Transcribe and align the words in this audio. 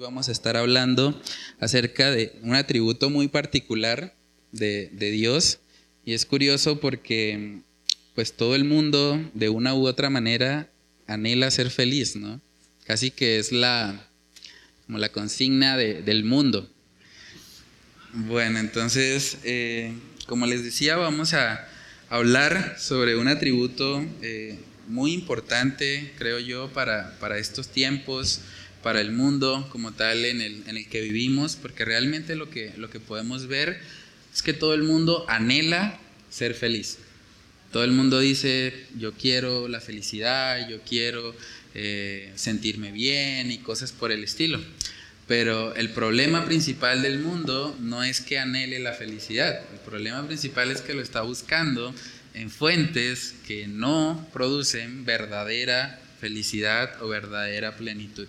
Vamos 0.00 0.30
a 0.30 0.32
estar 0.32 0.56
hablando 0.56 1.20
acerca 1.58 2.10
de 2.10 2.32
un 2.40 2.54
atributo 2.54 3.10
muy 3.10 3.28
particular 3.28 4.14
de, 4.50 4.88
Dios 4.98 5.58
y 6.06 6.14
es 6.14 6.24
curioso 6.24 6.80
porque 6.80 7.58
pues 8.14 8.32
todo 8.32 8.54
el 8.54 8.64
mundo 8.64 9.22
de 9.34 9.50
una 9.50 9.74
u 9.74 9.86
otra 9.86 10.08
manera 10.08 10.70
anhela 11.06 11.50
ser 11.50 11.68
feliz, 11.68 12.16
¿no? 12.16 12.40
Casi 12.86 13.10
que 13.10 13.38
es 13.38 13.52
la, 13.52 14.08
como 14.86 14.96
la 14.96 15.10
consigna 15.12 15.76
del 15.76 16.24
mundo. 16.24 16.66
Bueno, 18.14 18.58
entonces, 18.58 19.36
eh, 19.44 19.92
como 20.26 20.46
les 20.46 20.64
decía, 20.64 20.96
vamos 20.96 21.34
a 21.34 21.68
hablar 22.08 22.76
sobre 22.78 23.16
un 23.16 23.28
atributo 23.28 24.02
eh, 24.22 24.58
muy 24.88 25.12
importante, 25.12 26.14
creo 26.16 26.38
yo, 26.38 26.72
para, 26.72 27.18
para 27.20 27.36
estos 27.36 27.68
tiempos 27.68 28.40
para 28.82 29.00
el 29.00 29.12
mundo 29.12 29.68
como 29.70 29.92
tal 29.92 30.24
en 30.24 30.40
el, 30.40 30.62
en 30.66 30.76
el 30.76 30.88
que 30.88 31.00
vivimos, 31.00 31.56
porque 31.56 31.84
realmente 31.84 32.34
lo 32.34 32.50
que, 32.50 32.72
lo 32.76 32.90
que 32.90 33.00
podemos 33.00 33.46
ver 33.46 33.80
es 34.32 34.42
que 34.42 34.52
todo 34.52 34.74
el 34.74 34.82
mundo 34.82 35.24
anhela 35.28 35.98
ser 36.30 36.54
feliz. 36.54 36.98
Todo 37.72 37.84
el 37.84 37.92
mundo 37.92 38.18
dice, 38.18 38.86
yo 38.98 39.12
quiero 39.12 39.68
la 39.68 39.80
felicidad, 39.80 40.68
yo 40.68 40.80
quiero 40.82 41.34
eh, 41.74 42.32
sentirme 42.34 42.90
bien 42.90 43.52
y 43.52 43.58
cosas 43.58 43.92
por 43.92 44.10
el 44.10 44.24
estilo. 44.24 44.60
Pero 45.28 45.76
el 45.76 45.90
problema 45.90 46.44
principal 46.44 47.02
del 47.02 47.20
mundo 47.20 47.76
no 47.80 48.02
es 48.02 48.20
que 48.20 48.40
anhele 48.40 48.80
la 48.80 48.94
felicidad, 48.94 49.60
el 49.72 49.78
problema 49.78 50.26
principal 50.26 50.72
es 50.72 50.80
que 50.80 50.94
lo 50.94 51.00
está 51.00 51.20
buscando 51.22 51.94
en 52.34 52.50
fuentes 52.50 53.36
que 53.46 53.68
no 53.68 54.28
producen 54.32 55.04
verdadera 55.04 56.00
felicidad 56.20 57.00
o 57.00 57.08
verdadera 57.08 57.76
plenitud. 57.76 58.26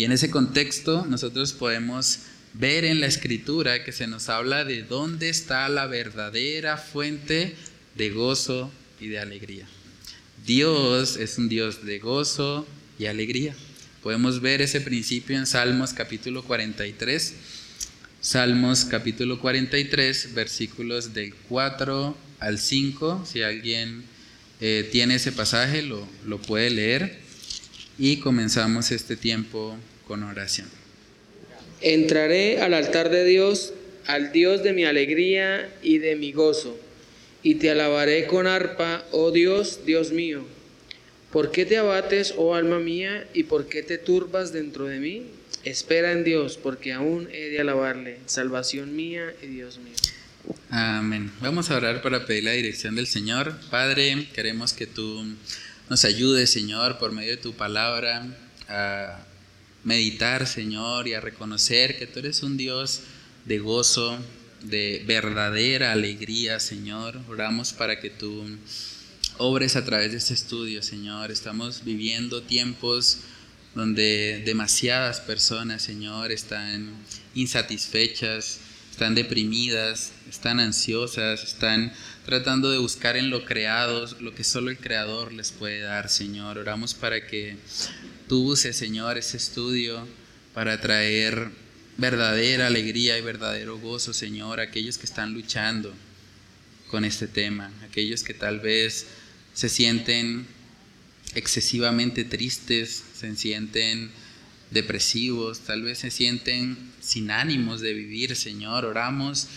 Y 0.00 0.04
en 0.04 0.12
ese 0.12 0.30
contexto 0.30 1.04
nosotros 1.04 1.52
podemos 1.52 2.20
ver 2.54 2.86
en 2.86 3.00
la 3.00 3.06
escritura 3.06 3.84
que 3.84 3.92
se 3.92 4.06
nos 4.06 4.30
habla 4.30 4.64
de 4.64 4.82
dónde 4.82 5.28
está 5.28 5.68
la 5.68 5.86
verdadera 5.86 6.78
fuente 6.78 7.54
de 7.98 8.08
gozo 8.08 8.72
y 8.98 9.08
de 9.08 9.18
alegría. 9.18 9.66
Dios 10.46 11.18
es 11.18 11.36
un 11.36 11.50
Dios 11.50 11.84
de 11.84 11.98
gozo 11.98 12.66
y 12.98 13.04
alegría. 13.04 13.54
Podemos 14.02 14.40
ver 14.40 14.62
ese 14.62 14.80
principio 14.80 15.36
en 15.36 15.46
Salmos 15.46 15.92
capítulo 15.92 16.44
43. 16.44 17.34
Salmos 18.22 18.86
capítulo 18.86 19.38
43, 19.38 20.32
versículos 20.32 21.12
del 21.12 21.34
4 21.50 22.16
al 22.38 22.58
5. 22.58 23.26
Si 23.30 23.42
alguien 23.42 24.04
eh, 24.62 24.88
tiene 24.90 25.16
ese 25.16 25.30
pasaje, 25.30 25.82
lo, 25.82 26.08
lo 26.24 26.40
puede 26.40 26.70
leer. 26.70 27.18
Y 27.98 28.16
comenzamos 28.16 28.92
este 28.92 29.14
tiempo 29.14 29.76
con 30.10 30.24
oración. 30.24 30.66
Entraré 31.80 32.60
al 32.60 32.74
altar 32.74 33.10
de 33.10 33.24
Dios, 33.24 33.74
al 34.08 34.32
Dios 34.32 34.64
de 34.64 34.72
mi 34.72 34.84
alegría 34.84 35.72
y 35.84 35.98
de 35.98 36.16
mi 36.16 36.32
gozo, 36.32 36.76
y 37.44 37.54
te 37.54 37.70
alabaré 37.70 38.26
con 38.26 38.48
arpa, 38.48 39.04
oh 39.12 39.30
Dios, 39.30 39.82
Dios 39.86 40.10
mío. 40.10 40.44
¿Por 41.30 41.52
qué 41.52 41.64
te 41.64 41.76
abates, 41.76 42.34
oh 42.36 42.56
alma 42.56 42.80
mía, 42.80 43.24
y 43.34 43.44
por 43.44 43.68
qué 43.68 43.84
te 43.84 43.98
turbas 43.98 44.52
dentro 44.52 44.86
de 44.86 44.98
mí? 44.98 45.26
Espera 45.62 46.10
en 46.10 46.24
Dios, 46.24 46.58
porque 46.60 46.92
aún 46.92 47.28
he 47.32 47.50
de 47.50 47.60
alabarle, 47.60 48.18
salvación 48.26 48.96
mía 48.96 49.32
y 49.40 49.46
Dios 49.46 49.78
mío. 49.78 49.94
Amén. 50.70 51.30
Vamos 51.40 51.70
a 51.70 51.76
orar 51.76 52.02
para 52.02 52.26
pedir 52.26 52.42
la 52.42 52.50
dirección 52.50 52.96
del 52.96 53.06
Señor. 53.06 53.54
Padre, 53.70 54.26
queremos 54.34 54.72
que 54.72 54.88
tú 54.88 55.24
nos 55.88 56.04
ayudes, 56.04 56.50
Señor, 56.50 56.98
por 56.98 57.12
medio 57.12 57.30
de 57.30 57.36
tu 57.36 57.52
palabra, 57.52 58.26
a 58.66 59.24
meditar, 59.84 60.46
Señor, 60.46 61.08
y 61.08 61.14
a 61.14 61.20
reconocer 61.20 61.98
que 61.98 62.06
tú 62.06 62.20
eres 62.20 62.42
un 62.42 62.56
Dios 62.56 63.00
de 63.44 63.58
gozo, 63.58 64.18
de 64.62 65.02
verdadera 65.06 65.92
alegría, 65.92 66.60
Señor. 66.60 67.18
Oramos 67.28 67.72
para 67.72 68.00
que 68.00 68.10
tú 68.10 68.44
obres 69.38 69.76
a 69.76 69.84
través 69.84 70.12
de 70.12 70.18
este 70.18 70.34
estudio, 70.34 70.82
Señor. 70.82 71.30
Estamos 71.30 71.84
viviendo 71.84 72.42
tiempos 72.42 73.18
donde 73.74 74.42
demasiadas 74.44 75.20
personas, 75.20 75.82
Señor, 75.82 76.32
están 76.32 76.92
insatisfechas, 77.34 78.60
están 78.90 79.14
deprimidas, 79.14 80.12
están 80.28 80.60
ansiosas, 80.60 81.42
están 81.42 81.92
tratando 82.26 82.70
de 82.70 82.78
buscar 82.78 83.16
en 83.16 83.30
lo 83.30 83.44
creado 83.44 84.06
lo 84.20 84.34
que 84.34 84.44
solo 84.44 84.70
el 84.70 84.76
Creador 84.76 85.32
les 85.32 85.52
puede 85.52 85.80
dar, 85.80 86.10
Señor. 86.10 86.58
Oramos 86.58 86.92
para 86.92 87.26
que 87.26 87.56
tú 88.30 88.44
uses, 88.44 88.76
Señor, 88.76 89.18
ese 89.18 89.36
estudio 89.38 90.06
para 90.54 90.80
traer 90.80 91.50
verdadera 91.96 92.68
alegría 92.68 93.18
y 93.18 93.22
verdadero 93.22 93.76
gozo, 93.80 94.14
Señor, 94.14 94.60
a 94.60 94.62
aquellos 94.62 94.98
que 94.98 95.06
están 95.06 95.34
luchando 95.34 95.92
con 96.86 97.04
este 97.04 97.26
tema, 97.26 97.72
aquellos 97.82 98.22
que 98.22 98.32
tal 98.32 98.60
vez 98.60 99.08
se 99.52 99.68
sienten 99.68 100.46
excesivamente 101.34 102.24
tristes, 102.24 103.02
se 103.14 103.34
sienten 103.34 104.12
depresivos, 104.70 105.62
tal 105.62 105.82
vez 105.82 105.98
se 105.98 106.12
sienten 106.12 106.78
sin 107.00 107.32
ánimos 107.32 107.80
de 107.80 107.94
vivir, 107.94 108.36
Señor. 108.36 108.84
Oramos 108.84 109.48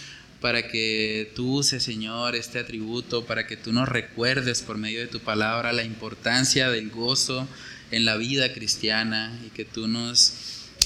para 0.41 0.67
que 0.67 1.31
tú 1.35 1.59
uses, 1.59 1.83
Señor, 1.83 2.35
este 2.35 2.57
atributo, 2.57 3.23
para 3.23 3.45
que 3.45 3.55
tú 3.55 3.71
nos 3.71 3.87
recuerdes 3.87 4.63
por 4.63 4.79
medio 4.79 4.99
de 4.99 5.07
tu 5.07 5.19
palabra 5.19 5.73
la 5.73 5.83
importancia 5.83 6.71
del 6.71 6.89
gozo 6.89 7.47
en 7.93 8.05
la 8.05 8.17
vida 8.17 8.53
cristiana 8.53 9.39
y 9.45 9.49
que 9.49 9.65
tú 9.65 9.87
nos 9.87 10.33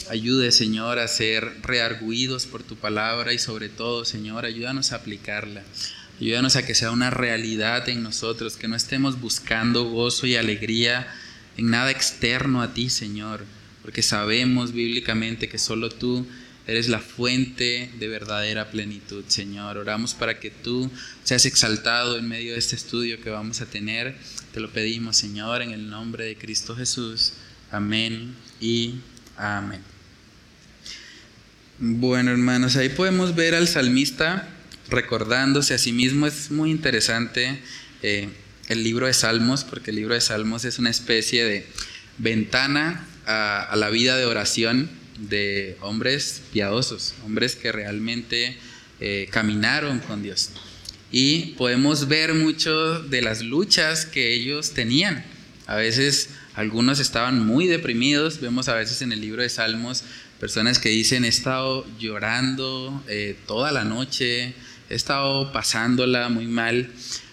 ayudes, 0.10 0.56
Señor, 0.56 1.00
a 1.00 1.08
ser 1.08 1.62
rearguidos 1.64 2.46
por 2.46 2.64
tu 2.64 2.76
palabra 2.76 3.34
y 3.34 3.40
sobre 3.40 3.70
todo, 3.70 4.04
Señor, 4.04 4.46
ayúdanos 4.46 4.92
a 4.92 4.98
aplicarla. 4.98 5.64
Ayúdanos 6.20 6.56
a 6.56 6.66
que 6.66 6.76
sea 6.76 6.92
una 6.92 7.10
realidad 7.10 7.88
en 7.90 8.04
nosotros, 8.04 8.58
que 8.58 8.68
no 8.68 8.76
estemos 8.76 9.22
buscando 9.22 9.86
gozo 9.86 10.28
y 10.28 10.36
alegría 10.36 11.08
en 11.56 11.70
nada 11.70 11.92
externo 11.92 12.62
a 12.62 12.74
ti, 12.74 12.90
Señor, 12.90 13.46
porque 13.84 14.02
sabemos 14.02 14.74
bíblicamente 14.74 15.48
que 15.48 15.58
solo 15.58 15.90
tú 15.90 16.28
eres 16.68 16.90
la 16.90 17.00
fuente 17.00 17.90
de 17.98 18.08
verdadera 18.08 18.70
plenitud, 18.70 19.24
Señor. 19.28 19.78
Oramos 19.78 20.14
para 20.14 20.40
que 20.40 20.52
tú 20.52 20.92
seas 21.24 21.46
exaltado 21.46 22.18
en 22.18 22.28
medio 22.28 22.54
de 22.54 22.60
este 22.60 22.76
estudio 22.76 23.22
que 23.22 23.30
vamos 23.30 23.62
a 23.62 23.66
tener 23.66 24.16
te 24.58 24.62
lo 24.62 24.72
pedimos, 24.72 25.16
Señor, 25.18 25.62
en 25.62 25.70
el 25.70 25.88
nombre 25.88 26.26
de 26.26 26.36
Cristo 26.36 26.76
Jesús. 26.76 27.34
Amén 27.70 28.34
y 28.60 28.96
amén. 29.38 29.82
Bueno, 31.78 32.32
hermanos, 32.32 32.76
ahí 32.76 32.90
podemos 32.90 33.36
ver 33.36 33.54
al 33.54 33.68
salmista 33.68 34.50
recordándose 34.90 35.76
a 35.76 35.78
sí 35.78 35.92
mismo. 35.92 36.26
Es 36.26 36.50
muy 36.50 36.72
interesante 36.72 37.60
eh, 38.02 38.30
el 38.68 38.84
libro 38.84 39.06
de 39.06 39.14
Salmos, 39.14 39.64
porque 39.64 39.92
el 39.92 39.98
libro 39.98 40.16
de 40.16 40.22
Salmos 40.22 40.66
es 40.66 40.80
una 40.80 40.90
especie 40.90 41.46
de 41.46 41.68
ventana 42.18 43.06
a, 43.28 43.76
la 43.76 43.92
vida 43.92 44.18
de 44.18 44.26
oración 44.26 44.90
de 45.18 45.78
hombres 45.82 46.42
piadosos, 46.52 47.14
hombres 47.26 47.56
que 47.56 47.72
realmente 47.72 48.58
eh, 49.00 49.28
caminaron 49.32 50.00
con 50.00 50.24
Dios 50.24 50.52
y 51.12 51.54
podemos 51.58 52.08
ver 52.08 52.34
mucho 52.34 53.00
de 53.04 53.22
las 53.22 53.42
luchas 53.42 54.06
que 54.06 54.34
ellos 54.34 54.72
tenían. 54.72 55.24
A 55.66 55.76
veces 55.76 56.30
algunos 56.54 57.00
estaban 57.00 57.46
muy 57.46 57.68
deprimidos, 57.68 58.42
vemos 58.42 58.68
a 58.68 58.76
veces 58.76 59.02
en 59.02 59.12
el 59.12 59.22
libro 59.22 59.42
de 59.42 59.50
Salmos 59.50 60.04
personas 60.40 60.80
que 60.80 60.90
dicen 60.90 61.26
he 61.26 61.30
estado 61.30 61.86
llorando 62.00 63.04
eh, 63.08 63.36
toda 63.48 63.72
la 63.72 63.84
noche, 63.84 64.54
he 64.90 64.96
estado 64.96 65.52
pasándola 65.52 66.30
muy 66.30 66.46
mal. 66.46 66.90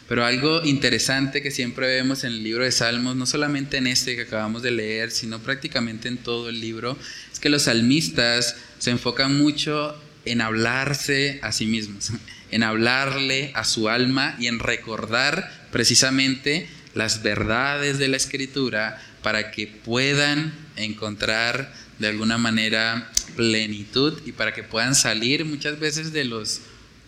Pero 0.08 0.24
algo 0.24 0.62
interesante 0.64 1.40
que 1.40 1.50
siempre 1.50 1.86
vemos 1.86 2.24
en 2.24 2.32
el 2.32 2.42
libro 2.42 2.64
de 2.64 2.72
Salmos, 2.72 3.16
no 3.16 3.24
solamente 3.24 3.78
en 3.78 3.86
este 3.86 4.16
que 4.16 4.22
acabamos 4.22 4.62
de 4.62 4.70
leer, 4.70 5.10
sino 5.10 5.38
prácticamente 5.38 6.08
en 6.08 6.18
todo 6.18 6.50
el 6.50 6.60
libro, 6.60 6.98
es 7.32 7.40
que 7.40 7.48
los 7.48 7.62
salmistas 7.62 8.56
se 8.78 8.90
enfocan 8.90 9.38
mucho 9.38 9.98
en 10.26 10.40
hablarse 10.40 11.38
a 11.42 11.52
sí 11.52 11.66
mismos, 11.66 12.10
en 12.50 12.62
hablarle 12.62 13.50
a 13.54 13.64
su 13.64 13.88
alma 13.88 14.36
y 14.38 14.46
en 14.46 14.58
recordar 14.58 15.68
precisamente 15.72 16.68
las 16.94 17.22
verdades 17.22 17.98
de 17.98 18.08
la 18.08 18.16
escritura 18.16 19.02
para 19.22 19.50
que 19.50 19.66
puedan 19.66 20.52
encontrar 20.76 21.72
de 21.98 22.08
alguna 22.08 22.38
manera 22.38 23.10
plenitud 23.36 24.20
y 24.26 24.32
para 24.32 24.52
que 24.52 24.62
puedan 24.62 24.94
salir 24.94 25.44
muchas 25.44 25.78
veces 25.78 26.12
de 26.12 26.24
los 26.24 26.60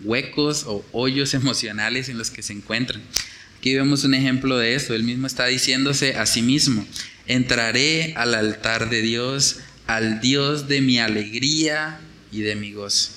huecos 0.03 0.65
o 0.67 0.85
hoyos 0.93 1.35
emocionales 1.35 2.09
en 2.09 2.19
los 2.19 2.31
que 2.31 2.43
se 2.43 2.53
encuentran. 2.53 3.03
Aquí 3.59 3.75
vemos 3.75 4.05
un 4.05 4.15
ejemplo 4.15 4.59
de 4.59 4.75
eso. 4.75 4.95
Él 4.95 5.03
mismo 5.03 5.27
está 5.27 5.47
diciéndose 5.47 6.17
a 6.17 6.27
sí 6.27 6.43
mismo, 6.43 6.87
entraré 7.27 8.15
al 8.17 8.35
altar 8.35 8.91
de 8.91 9.03
Dios, 9.03 9.59
al 9.87 10.21
Dios 10.21 10.69
de 10.69 10.81
mi 10.81 10.99
alegría 10.99 11.99
y 12.31 12.41
de 12.41 12.57
mi 12.57 12.73
gozo. 12.73 13.13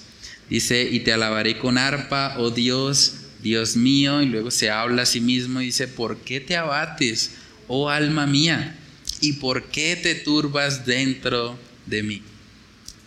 Dice, 0.49 0.89
y 0.89 1.01
te 1.01 1.13
alabaré 1.13 1.59
con 1.59 1.77
arpa, 1.77 2.35
oh 2.39 2.49
Dios, 2.49 3.15
Dios 3.43 3.75
mío. 3.75 4.21
Y 4.21 4.25
luego 4.25 4.49
se 4.49 4.71
habla 4.71 5.03
a 5.03 5.05
sí 5.05 5.21
mismo 5.21 5.61
y 5.61 5.65
dice, 5.65 5.87
¿por 5.87 6.17
qué 6.17 6.39
te 6.39 6.57
abates, 6.57 7.31
oh 7.67 7.89
alma 7.89 8.25
mía? 8.25 8.75
¿Y 9.21 9.33
por 9.33 9.65
qué 9.65 9.95
te 9.95 10.15
turbas 10.15 10.85
dentro 10.85 11.59
de 11.85 12.03
mí? 12.03 12.23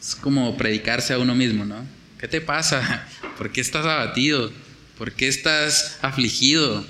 Es 0.00 0.14
como 0.14 0.56
predicarse 0.56 1.12
a 1.14 1.18
uno 1.18 1.34
mismo, 1.34 1.64
¿no? 1.64 1.84
¿Qué 2.18 2.28
te 2.28 2.40
pasa? 2.40 3.08
¿Por 3.38 3.50
qué 3.50 3.60
estás 3.60 3.86
abatido? 3.86 4.52
¿Por 4.98 5.12
qué 5.12 5.28
estás 5.28 5.98
afligido? 6.02 6.84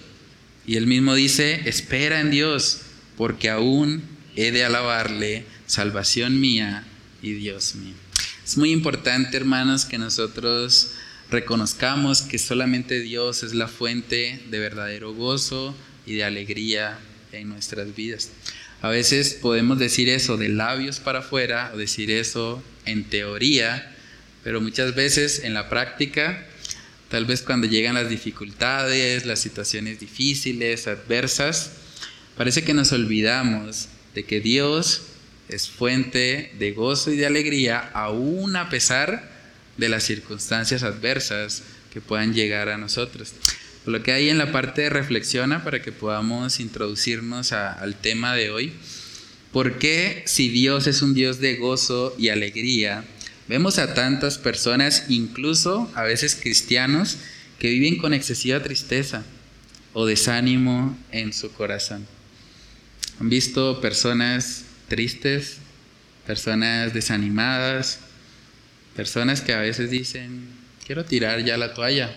Y 0.66 0.76
él 0.76 0.86
mismo 0.86 1.14
dice, 1.14 1.62
espera 1.66 2.20
en 2.20 2.30
Dios, 2.30 2.82
porque 3.16 3.50
aún 3.50 4.02
he 4.36 4.50
de 4.50 4.64
alabarle, 4.64 5.44
salvación 5.66 6.40
mía 6.40 6.84
y 7.22 7.32
Dios 7.32 7.74
mío. 7.74 7.94
Es 8.44 8.56
muy 8.56 8.70
importante, 8.70 9.36
hermanos, 9.36 9.84
que 9.84 9.98
nosotros 9.98 10.92
reconozcamos 11.30 12.22
que 12.22 12.38
solamente 12.38 13.00
Dios 13.00 13.42
es 13.42 13.54
la 13.54 13.68
fuente 13.68 14.42
de 14.50 14.58
verdadero 14.58 15.14
gozo 15.14 15.74
y 16.06 16.14
de 16.14 16.24
alegría 16.24 16.98
en 17.32 17.48
nuestras 17.48 17.94
vidas. 17.94 18.30
A 18.82 18.88
veces 18.88 19.34
podemos 19.34 19.78
decir 19.78 20.08
eso 20.08 20.36
de 20.36 20.48
labios 20.48 20.98
para 20.98 21.20
afuera 21.20 21.70
o 21.72 21.78
decir 21.78 22.10
eso 22.10 22.62
en 22.84 23.04
teoría, 23.04 23.96
pero 24.44 24.60
muchas 24.60 24.94
veces 24.94 25.42
en 25.44 25.54
la 25.54 25.68
práctica, 25.68 26.46
tal 27.08 27.26
vez 27.26 27.42
cuando 27.42 27.66
llegan 27.66 27.94
las 27.94 28.08
dificultades, 28.08 29.26
las 29.26 29.40
situaciones 29.40 30.00
difíciles, 30.00 30.86
adversas, 30.88 31.72
parece 32.36 32.64
que 32.64 32.74
nos 32.74 32.92
olvidamos 32.92 33.88
de 34.14 34.24
que 34.24 34.40
Dios 34.40 35.02
es 35.48 35.68
fuente 35.68 36.52
de 36.58 36.72
gozo 36.72 37.12
y 37.12 37.16
de 37.16 37.26
alegría 37.26 37.90
aún 37.94 38.56
a 38.56 38.68
pesar 38.68 39.30
de 39.76 39.88
las 39.88 40.04
circunstancias 40.04 40.82
adversas 40.82 41.62
que 41.92 42.00
puedan 42.00 42.34
llegar 42.34 42.68
a 42.68 42.78
nosotros. 42.78 43.32
Lo 43.84 44.02
que 44.02 44.12
hay 44.12 44.28
en 44.28 44.38
la 44.38 44.52
parte 44.52 44.82
de 44.82 44.90
reflexiona 44.90 45.64
para 45.64 45.82
que 45.82 45.92
podamos 45.92 46.60
introducirnos 46.60 47.52
al 47.52 47.96
tema 48.00 48.34
de 48.34 48.50
hoy. 48.50 48.72
¿Por 49.52 49.78
qué 49.78 50.22
si 50.24 50.48
Dios 50.48 50.86
es 50.86 51.02
un 51.02 51.14
Dios 51.14 51.40
de 51.40 51.56
gozo 51.56 52.14
y 52.18 52.28
alegría, 52.28 53.04
vemos 53.48 53.78
a 53.78 53.94
tantas 53.94 54.38
personas, 54.38 55.06
incluso 55.08 55.90
a 55.94 56.02
veces 56.02 56.36
cristianos, 56.40 57.18
que 57.58 57.68
viven 57.68 57.98
con 57.98 58.14
excesiva 58.14 58.62
tristeza 58.62 59.24
o 59.92 60.06
desánimo 60.06 60.98
en 61.10 61.32
su 61.32 61.52
corazón? 61.52 62.06
¿Han 63.20 63.28
visto 63.28 63.80
personas 63.80 64.64
tristes, 64.88 65.58
personas 66.26 66.92
desanimadas, 66.94 68.00
personas 68.96 69.40
que 69.40 69.52
a 69.52 69.60
veces 69.60 69.90
dicen, 69.90 70.48
quiero 70.84 71.04
tirar 71.04 71.44
ya 71.44 71.56
la 71.56 71.74
toalla? 71.74 72.16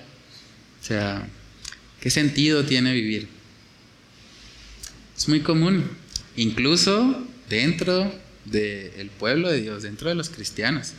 O 0.82 0.86
sea, 0.86 1.28
¿Qué 2.06 2.12
sentido 2.12 2.64
tiene 2.64 2.94
vivir? 2.94 3.28
Es 5.18 5.28
muy 5.28 5.40
común, 5.40 5.90
incluso 6.36 7.26
dentro 7.50 8.14
del 8.46 9.10
pueblo 9.10 9.50
de 9.50 9.62
Dios, 9.62 9.82
dentro 9.82 10.10
de 10.10 10.14
los 10.14 10.30
cristianos. 10.30 10.94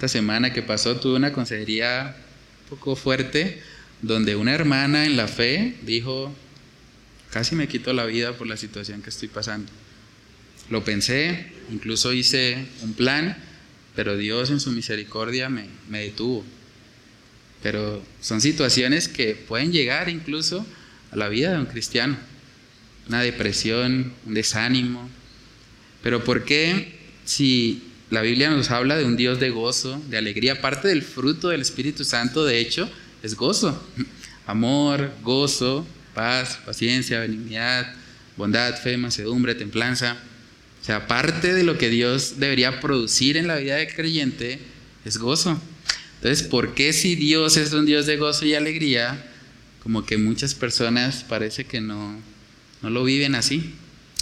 Esta 0.00 0.08
semana 0.08 0.50
que 0.50 0.62
pasó 0.62 0.96
tuve 0.96 1.16
una 1.16 1.30
consejería 1.30 2.16
un 2.62 2.70
poco 2.70 2.96
fuerte 2.96 3.60
donde 4.00 4.34
una 4.34 4.54
hermana 4.54 5.04
en 5.04 5.18
la 5.18 5.28
fe 5.28 5.76
dijo, 5.82 6.34
casi 7.30 7.54
me 7.54 7.68
quito 7.68 7.92
la 7.92 8.06
vida 8.06 8.32
por 8.32 8.46
la 8.46 8.56
situación 8.56 9.02
que 9.02 9.10
estoy 9.10 9.28
pasando. 9.28 9.70
Lo 10.70 10.82
pensé, 10.84 11.52
incluso 11.70 12.14
hice 12.14 12.64
un 12.80 12.94
plan, 12.94 13.36
pero 13.94 14.16
Dios 14.16 14.48
en 14.48 14.60
su 14.60 14.72
misericordia 14.72 15.50
me, 15.50 15.66
me 15.90 16.00
detuvo. 16.00 16.46
Pero 17.62 18.02
son 18.22 18.40
situaciones 18.40 19.06
que 19.06 19.34
pueden 19.34 19.70
llegar 19.70 20.08
incluso 20.08 20.64
a 21.10 21.16
la 21.16 21.28
vida 21.28 21.52
de 21.52 21.58
un 21.58 21.66
cristiano. 21.66 22.16
Una 23.06 23.20
depresión, 23.20 24.14
un 24.24 24.32
desánimo. 24.32 25.10
Pero 26.02 26.24
¿por 26.24 26.46
qué 26.46 26.94
si 27.26 27.89
la 28.10 28.22
Biblia 28.22 28.50
nos 28.50 28.70
habla 28.70 28.96
de 28.96 29.04
un 29.04 29.16
Dios 29.16 29.38
de 29.38 29.50
gozo, 29.50 30.02
de 30.08 30.18
alegría? 30.18 30.60
Parte 30.60 30.88
del 30.88 31.02
fruto 31.02 31.48
del 31.48 31.60
Espíritu 31.60 32.04
Santo, 32.04 32.44
de 32.44 32.58
hecho, 32.58 32.90
es 33.22 33.36
gozo. 33.36 33.80
Amor, 34.46 35.12
gozo, 35.22 35.86
paz, 36.14 36.58
paciencia, 36.66 37.20
benignidad, 37.20 37.94
bondad, 38.36 38.74
fe, 38.82 38.96
mansedumbre, 38.96 39.54
templanza. 39.54 40.16
O 40.82 40.84
sea, 40.84 41.06
parte 41.06 41.54
de 41.54 41.62
lo 41.62 41.78
que 41.78 41.88
Dios 41.88 42.40
debería 42.40 42.80
producir 42.80 43.36
en 43.36 43.46
la 43.46 43.56
vida 43.56 43.76
del 43.76 43.94
creyente 43.94 44.58
es 45.04 45.18
gozo. 45.18 45.60
Entonces, 46.16 46.46
¿por 46.46 46.74
qué 46.74 46.92
si 46.92 47.14
Dios 47.14 47.56
es 47.56 47.72
un 47.72 47.86
Dios 47.86 48.06
de 48.06 48.16
gozo 48.16 48.44
y 48.44 48.54
alegría, 48.54 49.24
como 49.82 50.04
que 50.04 50.18
muchas 50.18 50.54
personas 50.54 51.24
parece 51.24 51.64
que 51.64 51.80
no, 51.80 52.18
no 52.82 52.90
lo 52.90 53.04
viven 53.04 53.36
así? 53.36 53.74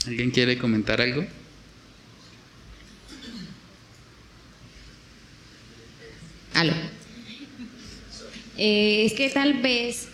¿Alguien 0.06 0.30
quiere 0.30 0.58
comentar 0.58 1.00
algo? 1.00 1.26
Aló. 6.58 6.72
Eh, 8.56 9.04
es 9.06 9.12
que 9.12 9.30
tal 9.30 9.54
vez 9.62 10.08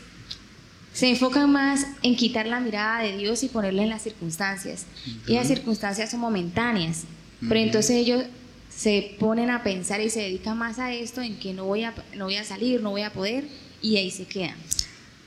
se 0.93 1.09
enfocan 1.09 1.51
más 1.51 1.87
en 2.03 2.17
quitar 2.17 2.47
la 2.47 2.61
mirada 2.61 3.03
de 3.03 3.17
Dios 3.17 3.43
y 3.43 3.49
ponerla 3.49 3.83
en 3.83 3.89
las 3.89 4.03
circunstancias. 4.03 4.85
Y 5.27 5.35
las 5.35 5.49
circunstancias 5.49 6.11
son 6.11 6.21
momentáneas. 6.21 7.05
Pero 7.41 7.61
entonces 7.61 7.97
ellos 7.97 8.25
se 8.69 9.17
ponen 9.19 9.49
a 9.51 9.63
pensar 9.63 10.03
y 10.03 10.11
se 10.11 10.21
dedican 10.21 10.59
más 10.59 10.79
a 10.79 10.93
esto, 10.93 11.23
en 11.23 11.39
que 11.39 11.55
no 11.55 11.65
voy 11.65 11.85
a, 11.85 11.95
no 12.15 12.27
voy 12.27 12.37
a 12.37 12.45
salir, 12.45 12.83
no 12.83 12.91
voy 12.91 13.03
a 13.03 13.13
poder, 13.13 13.45
y 13.81 13.97
ahí 13.97 14.11
se 14.11 14.27
quedan. 14.27 14.57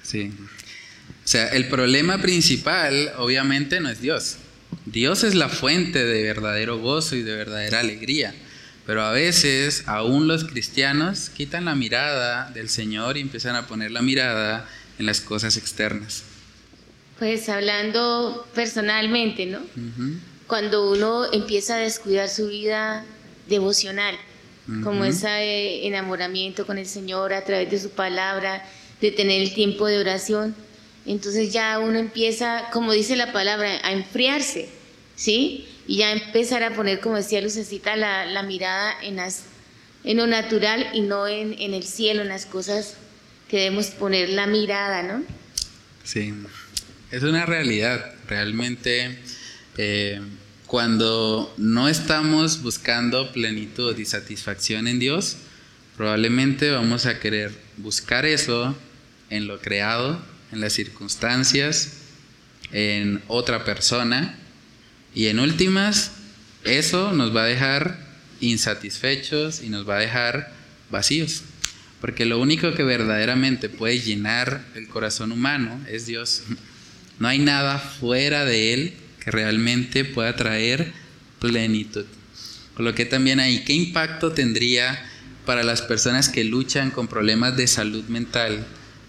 Sí. 0.03 0.31
O 0.31 1.27
sea, 1.27 1.47
el 1.49 1.67
problema 1.67 2.21
principal 2.21 3.11
obviamente 3.17 3.79
no 3.79 3.89
es 3.89 4.01
Dios. 4.01 4.37
Dios 4.85 5.23
es 5.23 5.33
la 5.33 5.49
fuente 5.49 6.05
de 6.05 6.23
verdadero 6.23 6.77
gozo 6.77 7.15
y 7.15 7.23
de 7.23 7.35
verdadera 7.35 7.79
alegría. 7.79 8.35
Pero 8.87 9.03
a 9.03 9.11
veces 9.11 9.83
aún 9.85 10.29
los 10.29 10.45
cristianos 10.45 11.29
quitan 11.29 11.65
la 11.65 11.75
mirada 11.75 12.49
del 12.51 12.69
Señor 12.69 13.17
y 13.17 13.19
empiezan 13.19 13.57
a 13.57 13.67
poner 13.67 13.91
la 13.91 14.01
mirada 14.01 14.65
en 14.97 15.05
las 15.05 15.19
cosas 15.19 15.57
externas. 15.57 16.23
Pues 17.19 17.49
hablando 17.49 18.47
personalmente, 18.55 19.45
¿no? 19.45 19.59
Cuando 20.47 20.89
uno 20.89 21.25
empieza 21.33 21.75
a 21.75 21.79
descuidar 21.79 22.29
su 22.29 22.47
vida 22.47 23.03
devocional, 23.49 24.15
como 24.83 25.03
ese 25.03 25.85
enamoramiento 25.85 26.65
con 26.65 26.77
el 26.77 26.85
Señor 26.85 27.33
a 27.33 27.43
través 27.43 27.69
de 27.69 27.79
su 27.79 27.89
palabra, 27.89 28.65
de 29.01 29.11
tener 29.11 29.41
el 29.41 29.53
tiempo 29.53 29.87
de 29.87 29.99
oración. 29.99 30.55
Entonces 31.05 31.51
ya 31.51 31.79
uno 31.79 31.99
empieza, 31.99 32.69
como 32.71 32.93
dice 32.93 33.17
la 33.17 33.33
palabra, 33.33 33.81
a 33.83 33.91
enfriarse, 33.91 34.69
¿sí? 35.17 35.67
Y 35.87 35.97
ya 35.97 36.11
empezar 36.11 36.63
a 36.63 36.75
poner, 36.75 36.99
como 36.99 37.15
decía 37.15 37.41
Lucecita, 37.41 37.95
la, 37.95 38.25
la 38.25 38.43
mirada 38.43 38.93
en, 39.01 39.15
las, 39.15 39.43
en 40.03 40.17
lo 40.17 40.27
natural 40.27 40.89
y 40.93 41.01
no 41.01 41.27
en, 41.27 41.55
en, 41.59 41.73
el 41.73 41.83
cielo, 41.83 42.21
en 42.21 42.27
las 42.27 42.45
cosas 42.45 42.95
que 43.47 43.57
debemos 43.57 43.87
poner 43.87 44.29
la 44.29 44.47
mirada, 44.47 45.01
¿no? 45.01 45.23
Sí, 46.03 46.33
es 47.11 47.23
una 47.23 47.45
realidad. 47.45 48.13
Realmente 48.27 49.17
eh, 49.77 50.19
cuando 50.65 51.53
no 51.57 51.87
estamos 51.87 52.61
buscando 52.61 53.31
plenitud 53.31 53.97
y 53.97 54.05
satisfacción 54.05 54.87
en 54.87 54.99
Dios, 54.99 55.37
probablemente 55.95 56.71
vamos 56.71 57.05
a 57.05 57.19
querer 57.19 57.51
buscar 57.77 58.25
eso 58.25 58.75
en 59.29 59.47
lo 59.47 59.59
creado, 59.59 60.21
en 60.51 60.59
las 60.59 60.73
circunstancias, 60.73 61.93
en 62.73 63.21
otra 63.27 63.63
persona, 63.63 64.37
y 65.17 65.29
en 65.29 65.39
últimas, 65.39 66.11
eso 66.63 67.11
nos 67.11 67.35
va 67.35 67.41
a 67.41 67.47
dejar 67.47 67.97
insatisfechos 68.39 69.63
y 69.63 69.69
nos 69.69 69.89
va 69.89 69.97
a 69.97 70.01
dejar 70.01 70.53
vacíos. 70.91 71.41
Porque 71.99 72.27
lo 72.27 72.39
único 72.39 72.75
que 72.75 72.83
verdaderamente 72.83 73.67
puede 73.67 73.99
llenar 73.99 74.63
el 74.75 74.87
corazón 74.87 75.31
humano 75.31 75.83
es 75.89 76.05
Dios. 76.05 76.43
No 77.17 77.27
hay 77.27 77.39
nada 77.39 77.79
fuera 77.79 78.45
de 78.45 78.75
Él 78.75 78.93
que 79.19 79.31
realmente 79.31 80.05
pueda 80.05 80.35
traer 80.35 80.93
plenitud. 81.39 82.05
Coloqué 82.75 83.05
también 83.05 83.39
ahí, 83.39 83.63
¿qué 83.63 83.73
impacto 83.73 84.33
tendría 84.33 85.03
para 85.47 85.63
las 85.63 85.81
personas 85.81 86.29
que 86.29 86.43
luchan 86.43 86.91
con 86.91 87.07
problemas 87.07 87.57
de 87.57 87.65
salud 87.65 88.03
mental 88.03 88.67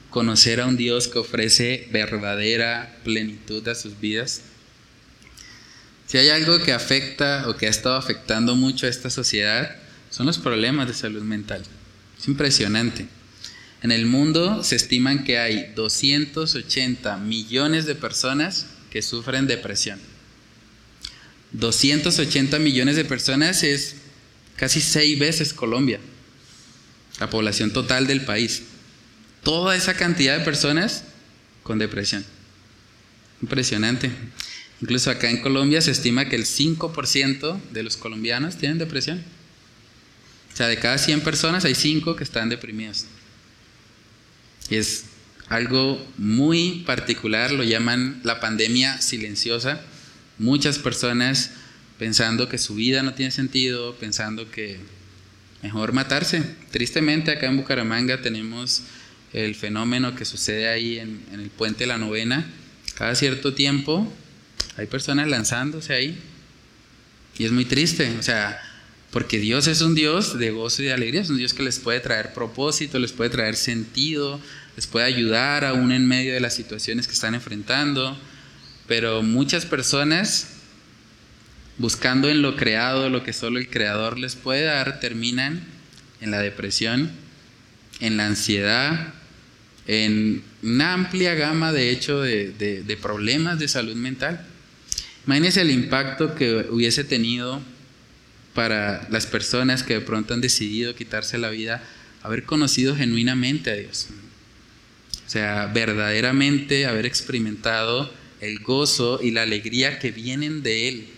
conocer 0.09 0.63
a 0.63 0.67
un 0.69 0.79
Dios 0.79 1.07
que 1.07 1.19
ofrece 1.19 1.87
verdadera 1.93 2.97
plenitud 3.05 3.69
a 3.69 3.75
sus 3.75 4.01
vidas? 4.01 4.48
Si 6.09 6.17
hay 6.17 6.31
algo 6.31 6.59
que 6.61 6.73
afecta 6.73 7.49
o 7.49 7.57
que 7.57 7.67
ha 7.67 7.71
estado 7.71 7.97
afectando 7.97 8.57
mucho 8.57 8.87
a 8.87 8.89
esta 8.89 9.11
sociedad, 9.11 9.77
son 10.09 10.25
los 10.25 10.39
problemas 10.39 10.89
de 10.89 10.95
salud 10.95 11.23
mental. 11.23 11.63
Es 12.19 12.27
impresionante. 12.27 13.07
En 13.83 13.93
el 13.93 14.07
mundo 14.07 14.65
se 14.65 14.77
estiman 14.77 15.25
que 15.25 15.39
hay 15.39 15.71
280 15.77 17.19
millones 17.19 17.85
de 17.85 17.95
personas 17.95 18.67
que 18.91 19.03
sufren 19.03 19.47
depresión. 19.47 20.01
280 21.53 22.59
millones 22.59 22.97
de 22.97 23.05
personas 23.05 23.63
es 23.63 23.97
casi 24.57 24.81
seis 24.81 25.19
veces 25.19 25.53
Colombia, 25.53 26.01
la 27.21 27.29
población 27.29 27.71
total 27.71 28.07
del 28.07 28.23
país. 28.25 28.63
Toda 29.43 29.77
esa 29.77 29.93
cantidad 29.93 30.39
de 30.39 30.45
personas 30.45 31.05
con 31.63 31.79
depresión. 31.79 32.25
Impresionante. 33.43 34.11
Incluso 34.81 35.11
acá 35.11 35.29
en 35.31 35.41
Colombia 35.41 35.81
se 35.81 35.91
estima 35.91 36.29
que 36.29 36.37
el 36.37 36.45
5% 36.45 37.61
de 37.73 37.83
los 37.83 37.97
colombianos 37.97 38.57
tienen 38.57 38.79
depresión. 38.79 39.23
O 40.53 40.57
sea, 40.57 40.69
de 40.69 40.79
cada 40.79 40.99
100 40.99 41.21
personas 41.23 41.65
hay 41.65 41.75
5 41.75 42.17
que 42.17 42.25
están 42.25 42.49
deprimidos. 42.49 43.07
Y 44.71 44.77
es 44.77 45.05
algo 45.49 46.05
muy 46.17 46.83
particular, 46.87 47.53
lo 47.53 47.65
llaman 47.65 48.21
la 48.23 48.41
pandemia 48.41 49.01
silenciosa. 49.01 49.81
Muchas 50.39 50.79
personas 50.79 51.53
pensando 51.99 52.49
que 52.49 52.59
su 52.59 52.75
vida 52.75 53.03
no 53.03 53.15
tiene 53.15 53.33
sentido, 53.33 53.95
pensando 53.97 54.51
que 54.51 54.79
mejor 55.63 55.93
matarse. 55.93 56.43
Tristemente 56.71 57.31
acá 57.31 57.47
en 57.47 57.57
Bucaramanga 57.57 58.23
tenemos 58.23 58.83
el 59.33 59.55
fenómeno 59.55 60.15
que 60.15 60.25
sucede 60.25 60.69
ahí 60.69 60.99
en, 60.99 61.23
el 61.33 61.51
puente 61.51 61.87
la 61.87 61.99
novena. 61.99 62.47
Cada 62.95 63.15
cierto 63.15 63.55
tiempo 63.55 64.11
hay 64.77 64.87
personas 64.87 65.29
lanzándose 65.29 65.93
ahí. 65.93 66.19
Y 67.37 67.45
es 67.45 67.53
muy 67.53 67.65
triste, 67.65 68.15
o 68.19 68.23
sea, 68.23 68.61
porque 69.11 69.39
Dios 69.39 69.67
es 69.67 69.81
un 69.81 69.95
Dios 69.95 70.39
de 70.39 70.51
gozo 70.51 70.83
y 70.83 70.87
de 70.87 70.93
alegría, 70.93 71.21
es 71.21 71.31
un 71.31 71.39
Dios 71.39 71.55
que 71.55 71.63
les 71.63 71.79
puede 71.79 72.01
traer 72.01 72.35
propósito, 72.35 72.99
les 72.99 73.13
puede 73.13 73.31
traer 73.31 73.57
sentido, 73.57 74.41
les 74.77 74.87
puede 74.87 75.07
ayudar 75.07 75.65
aún 75.65 75.93
en 75.93 76.07
medio 76.07 76.35
de 76.35 76.41
las 76.41 76.55
situaciones 76.55 77.07
que 77.07 77.15
están 77.15 77.35
enfrentando. 77.35 78.19
Pero 78.87 79.23
muchas 79.23 79.67
personas 79.67 80.49
buscando 81.79 82.29
en 82.29 82.43
lo 82.43 82.57
creado 82.57 83.09
lo 83.09 83.23
que 83.23 83.33
solo 83.33 83.59
el 83.59 83.71
creador 83.71 84.19
les 84.19 84.35
puede 84.35 84.65
dar, 84.65 85.01
terminan 85.01 85.65
en 86.21 86.31
la 86.31 86.41
depresión, 86.41 87.11
en 88.01 88.17
la 88.17 88.27
ansiedad, 88.27 89.15
en 89.89 90.43
una 90.63 90.93
amplia 90.93 91.35
gama 91.35 91.73
de 91.73 91.91
hecho 91.91 92.21
de, 92.21 92.99
problemas 93.03 93.59
de 93.59 93.69
salud 93.69 93.97
mental. 93.97 94.47
Imagínense 95.27 95.63
el 95.63 95.71
impacto 95.71 96.35
que 96.35 96.67
hubiese 96.71 97.05
tenido 97.05 97.61
para 98.55 99.09
las 99.11 99.27
personas 99.27 99.83
que 99.83 99.95
de 99.95 100.01
pronto 100.03 100.35
han 100.35 100.41
decidido 100.41 100.95
quitarse 100.95 101.39
la 101.39 101.49
vida, 101.49 101.83
haber 102.23 102.45
conocido 102.45 102.95
genuinamente 102.95 103.71
a 103.71 103.75
Dios. 103.75 104.09
O 105.27 105.31
sea, 105.31 105.67
verdaderamente 105.67 106.87
haber 106.87 107.07
experimentado 107.07 108.13
el 108.41 108.59
gozo 108.61 109.21
y 109.23 109.31
la 109.31 109.43
alegría 109.43 109.99
que 109.99 110.11
vienen 110.11 110.63
de 110.63 110.89
Él 110.89 111.09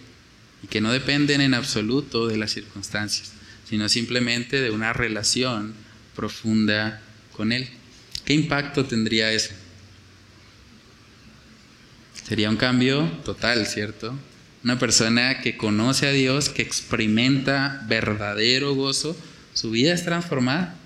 y 0.63 0.69
que 0.69 0.81
no 0.81 0.93
dependen 0.93 1.41
en 1.41 1.55
absoluto 1.55 2.29
de 2.29 2.37
las 2.37 2.53
circunstancias, 2.53 3.33
sino 3.69 3.89
simplemente 3.89 4.61
de 4.61 4.71
una 4.71 4.93
relación 4.93 5.75
profunda 6.15 7.03
con 7.33 7.53
Él. 7.53 7.69
¿Qué 8.31 8.35
impacto 8.35 8.85
tendría 8.85 9.33
eso? 9.33 9.51
Sería 12.29 12.49
un 12.49 12.57
cambio 12.57 13.11
total, 13.25 13.67
¿cierto? 13.67 14.17
Una 14.63 14.79
persona 14.79 15.41
que 15.41 15.57
conoce 15.57 16.07
a 16.07 16.13
Dios, 16.13 16.49
que 16.49 16.63
experimenta 16.63 17.85
verdadero 17.89 18.77
gozo, 18.77 19.17
su 19.53 19.73
vida 19.73 19.93
es 19.93 20.05
transformada. 20.05 20.77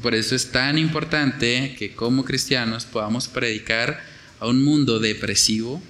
Por 0.00 0.14
eso 0.14 0.36
es 0.36 0.52
tan 0.52 0.78
importante 0.78 1.74
que 1.76 1.96
como 1.96 2.24
cristianos 2.24 2.84
podamos 2.84 3.26
predicar 3.26 4.00
a 4.38 4.46
un 4.46 4.62
mundo 4.62 5.00
depresivo, 5.00 5.82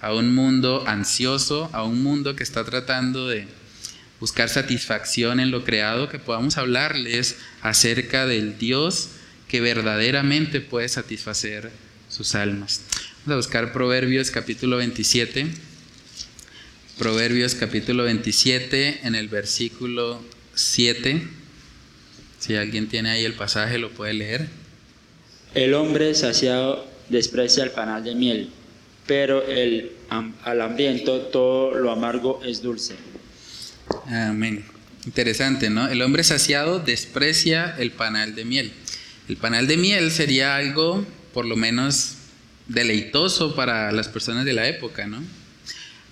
a 0.00 0.14
un 0.14 0.32
mundo 0.32 0.84
ansioso, 0.86 1.70
a 1.72 1.82
un 1.82 2.04
mundo 2.04 2.36
que 2.36 2.44
está 2.44 2.62
tratando 2.62 3.26
de 3.26 3.48
buscar 4.20 4.48
satisfacción 4.48 5.40
en 5.40 5.50
lo 5.50 5.64
creado, 5.64 6.08
que 6.08 6.20
podamos 6.20 6.56
hablarles 6.56 7.34
acerca 7.62 8.26
del 8.26 8.58
Dios 8.58 9.08
que 9.48 9.60
verdaderamente 9.60 10.60
puede 10.60 10.88
satisfacer 10.88 11.70
sus 12.08 12.34
almas. 12.34 12.82
Vamos 13.24 13.32
a 13.32 13.46
buscar 13.48 13.72
Proverbios 13.72 14.30
capítulo 14.30 14.78
27. 14.78 15.46
Proverbios 16.98 17.54
capítulo 17.54 18.04
27 18.04 19.00
en 19.02 19.14
el 19.14 19.28
versículo 19.28 20.22
7. 20.54 21.22
Si 22.38 22.54
alguien 22.54 22.88
tiene 22.88 23.10
ahí 23.10 23.24
el 23.24 23.34
pasaje, 23.34 23.78
lo 23.78 23.90
puede 23.90 24.14
leer. 24.14 24.48
El 25.54 25.74
hombre 25.74 26.14
saciado 26.14 26.86
desprecia 27.08 27.64
el 27.64 27.70
panal 27.70 28.04
de 28.04 28.14
miel 28.14 28.50
pero 29.06 29.46
el, 29.46 29.92
al 30.10 30.60
hambriento 30.60 31.20
todo 31.20 31.74
lo 31.74 31.90
amargo 31.90 32.42
es 32.44 32.62
dulce. 32.62 32.94
Amén. 34.06 34.64
Interesante, 35.06 35.70
¿no? 35.70 35.88
El 35.88 36.02
hombre 36.02 36.24
saciado 36.24 36.80
desprecia 36.80 37.76
el 37.78 37.92
panal 37.92 38.34
de 38.34 38.44
miel. 38.44 38.72
El 39.28 39.36
panal 39.36 39.66
de 39.66 39.76
miel 39.76 40.10
sería 40.12 40.56
algo, 40.56 41.04
por 41.34 41.46
lo 41.46 41.56
menos, 41.56 42.14
deleitoso 42.68 43.54
para 43.54 43.92
las 43.92 44.08
personas 44.08 44.44
de 44.44 44.52
la 44.52 44.68
época, 44.68 45.06
¿no? 45.06 45.22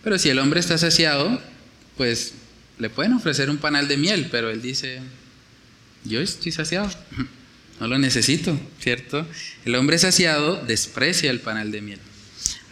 Pero 0.03 0.19
si 0.19 0.29
el 0.29 0.39
hombre 0.39 0.61
está 0.61 0.79
saciado, 0.79 1.41
pues 1.97 2.35
le 2.79 2.91
pueden 2.91 3.13
ofrecer 3.13 3.51
un 3.51 3.59
panal 3.59 3.89
de 3.89 3.97
miel, 3.97 4.29
pero 4.31 4.51
él 4.51 4.61
dice, 4.61 5.01
yo 6.05 6.21
estoy 6.21 6.53
saciado, 6.53 6.91
no 7.81 7.87
lo 7.87 7.99
necesito, 7.99 8.59
¿cierto? 8.81 9.27
El 9.65 9.75
hombre 9.77 9.99
saciado 9.99 10.63
desprecia 10.65 11.31
el 11.31 11.41
panal 11.41 11.71
de 11.71 11.83
miel. 11.83 12.01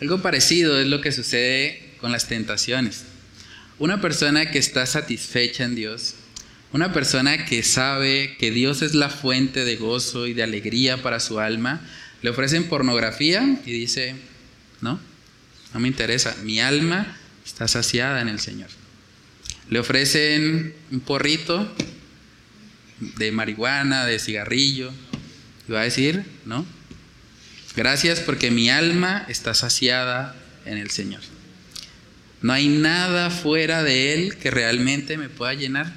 Algo 0.01 0.21
parecido 0.21 0.81
es 0.81 0.89
lo 0.89 1.01
que 1.01 1.13
sucede 1.13 1.95
con 2.01 2.11
las 2.11 2.27
tentaciones. 2.27 3.05
Una 3.79 4.01
persona 4.01 4.51
que 4.51 4.59
está 4.59 4.87
satisfecha 4.87 5.65
en 5.65 5.75
Dios, 5.77 6.15
una 6.73 6.93
persona 6.93 7.45
que 7.45 7.63
sabe 7.63 8.37
que 8.39 8.51
Dios 8.51 8.83
es 8.83 8.95
la 8.95 9.11
fuente 9.11 9.65
de 9.65 9.77
gozo 9.77 10.27
y 10.27 10.33
de 10.33 10.43
alegría 10.43 11.03
para 11.03 11.21
su 11.21 11.41
alma, 11.41 11.81
le 12.23 12.31
ofrecen 12.31 12.69
pornografía 12.69 13.59
y 13.67 13.73
dice, 13.73 14.15
no, 14.81 15.01
no 15.75 15.81
me 15.81 15.89
interesa, 15.89 16.37
mi 16.43 16.61
alma 16.61 17.17
está 17.45 17.69
saciada 17.69 18.21
en 18.21 18.29
el 18.29 18.41
Señor. 18.41 18.69
Le 19.69 19.79
ofrecen 19.79 20.75
un 20.91 21.01
porrito 21.01 21.73
de 23.01 23.33
marihuana, 23.33 24.07
de 24.07 24.19
cigarrillo, 24.19 24.93
y 25.69 25.73
va 25.73 25.81
a 25.81 25.85
decir, 25.85 26.25
no, 26.45 26.65
Gracias 27.75 28.21
porque 28.21 28.51
mi 28.51 28.69
alma 28.69 29.25
está 29.29 29.55
saciada 29.55 30.37
en 30.67 30.77
el 30.77 30.91
Señor. 30.91 31.23
No 32.43 32.53
hay 32.53 32.69
nada 32.69 33.31
fuera 33.31 33.83
de 33.83 34.13
Él 34.13 34.37
que 34.37 34.51
realmente 34.51 35.17
me 35.17 35.31
pueda 35.31 35.55
llenar. 35.55 35.93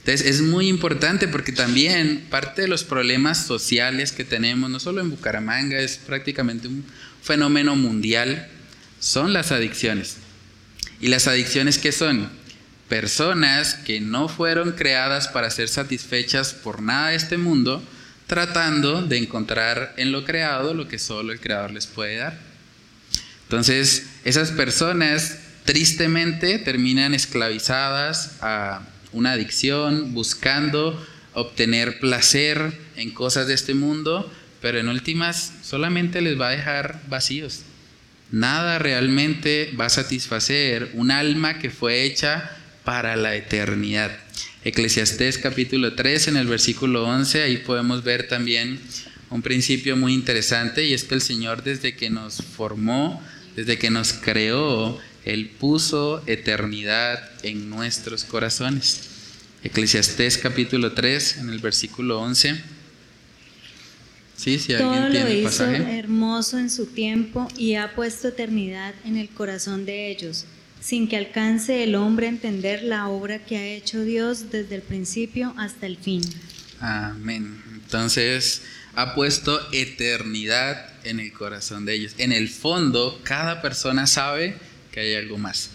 Entonces 0.00 0.26
es 0.26 0.40
muy 0.40 0.68
importante 0.68 1.28
porque 1.28 1.52
también 1.52 2.26
parte 2.30 2.62
de 2.62 2.68
los 2.68 2.84
problemas 2.84 3.46
sociales 3.46 4.12
que 4.12 4.24
tenemos, 4.24 4.70
no 4.70 4.80
solo 4.80 5.00
en 5.00 5.10
Bucaramanga, 5.10 5.78
es 5.78 5.98
prácticamente 5.98 6.68
un 6.68 6.84
fenómeno 7.22 7.76
mundial, 7.76 8.48
son 8.98 9.32
las 9.32 9.52
adicciones. 9.52 10.16
¿Y 11.00 11.08
las 11.08 11.26
adicciones 11.26 11.78
qué 11.78 11.92
son? 11.92 12.30
Personas 12.88 13.74
que 13.74 14.00
no 14.00 14.28
fueron 14.28 14.72
creadas 14.72 15.28
para 15.28 15.50
ser 15.50 15.68
satisfechas 15.68 16.54
por 16.54 16.82
nada 16.82 17.10
de 17.10 17.16
este 17.16 17.36
mundo, 17.36 17.82
tratando 18.26 19.02
de 19.02 19.18
encontrar 19.18 19.94
en 19.96 20.12
lo 20.12 20.24
creado 20.24 20.72
lo 20.72 20.88
que 20.88 20.98
solo 20.98 21.32
el 21.32 21.40
creador 21.40 21.72
les 21.72 21.86
puede 21.86 22.16
dar. 22.16 22.38
Entonces, 23.44 24.06
esas 24.24 24.50
personas 24.50 25.38
tristemente 25.64 26.58
terminan 26.58 27.14
esclavizadas 27.14 28.32
a 28.40 28.82
una 29.12 29.32
adicción, 29.32 30.14
buscando 30.14 31.04
obtener 31.32 32.00
placer 32.00 32.72
en 32.96 33.10
cosas 33.10 33.46
de 33.46 33.54
este 33.54 33.74
mundo, 33.74 34.30
pero 34.60 34.78
en 34.78 34.88
últimas 34.88 35.52
solamente 35.62 36.20
les 36.20 36.40
va 36.40 36.48
a 36.48 36.52
dejar 36.52 37.00
vacíos. 37.08 37.62
Nada 38.30 38.78
realmente 38.78 39.72
va 39.78 39.86
a 39.86 39.90
satisfacer 39.90 40.90
un 40.94 41.10
alma 41.10 41.58
que 41.58 41.70
fue 41.70 42.04
hecha 42.04 42.56
para 42.84 43.16
la 43.16 43.34
eternidad. 43.34 44.16
Eclesiastés 44.64 45.38
capítulo 45.38 45.94
3 45.94 46.28
en 46.28 46.36
el 46.36 46.46
versículo 46.46 47.04
11, 47.04 47.42
ahí 47.42 47.56
podemos 47.58 48.04
ver 48.04 48.28
también 48.28 48.78
un 49.30 49.42
principio 49.42 49.96
muy 49.96 50.12
interesante 50.12 50.84
y 50.84 50.92
es 50.92 51.04
que 51.04 51.14
el 51.14 51.22
Señor 51.22 51.62
desde 51.62 51.94
que 51.96 52.10
nos 52.10 52.42
formó, 52.42 53.22
desde 53.56 53.78
que 53.78 53.90
nos 53.90 54.12
creó, 54.12 54.98
Él 55.24 55.50
puso 55.50 56.22
eternidad 56.26 57.30
en 57.42 57.68
nuestros 57.68 58.24
corazones. 58.24 59.02
Eclesiastés 59.62 60.38
capítulo 60.38 60.92
3 60.92 61.38
en 61.38 61.50
el 61.50 61.58
versículo 61.58 62.20
11. 62.20 62.60
Sí, 64.36 64.58
si 64.58 64.72
alguien 64.72 65.02
Todo 65.02 65.10
tiene 65.10 65.34
lo 65.42 65.48
hizo 65.48 65.64
hermoso 65.64 66.58
en 66.58 66.70
su 66.70 66.86
tiempo 66.86 67.46
y 67.58 67.74
ha 67.74 67.94
puesto 67.94 68.28
eternidad 68.28 68.94
en 69.04 69.18
el 69.18 69.28
corazón 69.28 69.84
de 69.84 70.10
ellos 70.10 70.46
sin 70.80 71.08
que 71.08 71.16
alcance 71.16 71.84
el 71.84 71.94
hombre 71.94 72.26
a 72.26 72.30
entender 72.30 72.82
la 72.82 73.08
obra 73.08 73.44
que 73.44 73.58
ha 73.58 73.66
hecho 73.66 74.02
Dios 74.02 74.50
desde 74.50 74.76
el 74.76 74.82
principio 74.82 75.54
hasta 75.58 75.86
el 75.86 75.98
fin. 75.98 76.22
Amén. 76.80 77.62
Entonces, 77.74 78.62
ha 78.94 79.14
puesto 79.14 79.60
eternidad 79.72 80.86
en 81.04 81.20
el 81.20 81.32
corazón 81.32 81.84
de 81.84 81.94
ellos. 81.94 82.14
En 82.16 82.32
el 82.32 82.48
fondo, 82.48 83.20
cada 83.24 83.60
persona 83.60 84.06
sabe 84.06 84.56
que 84.92 85.00
hay 85.00 85.14
algo 85.14 85.38
más. 85.38 85.70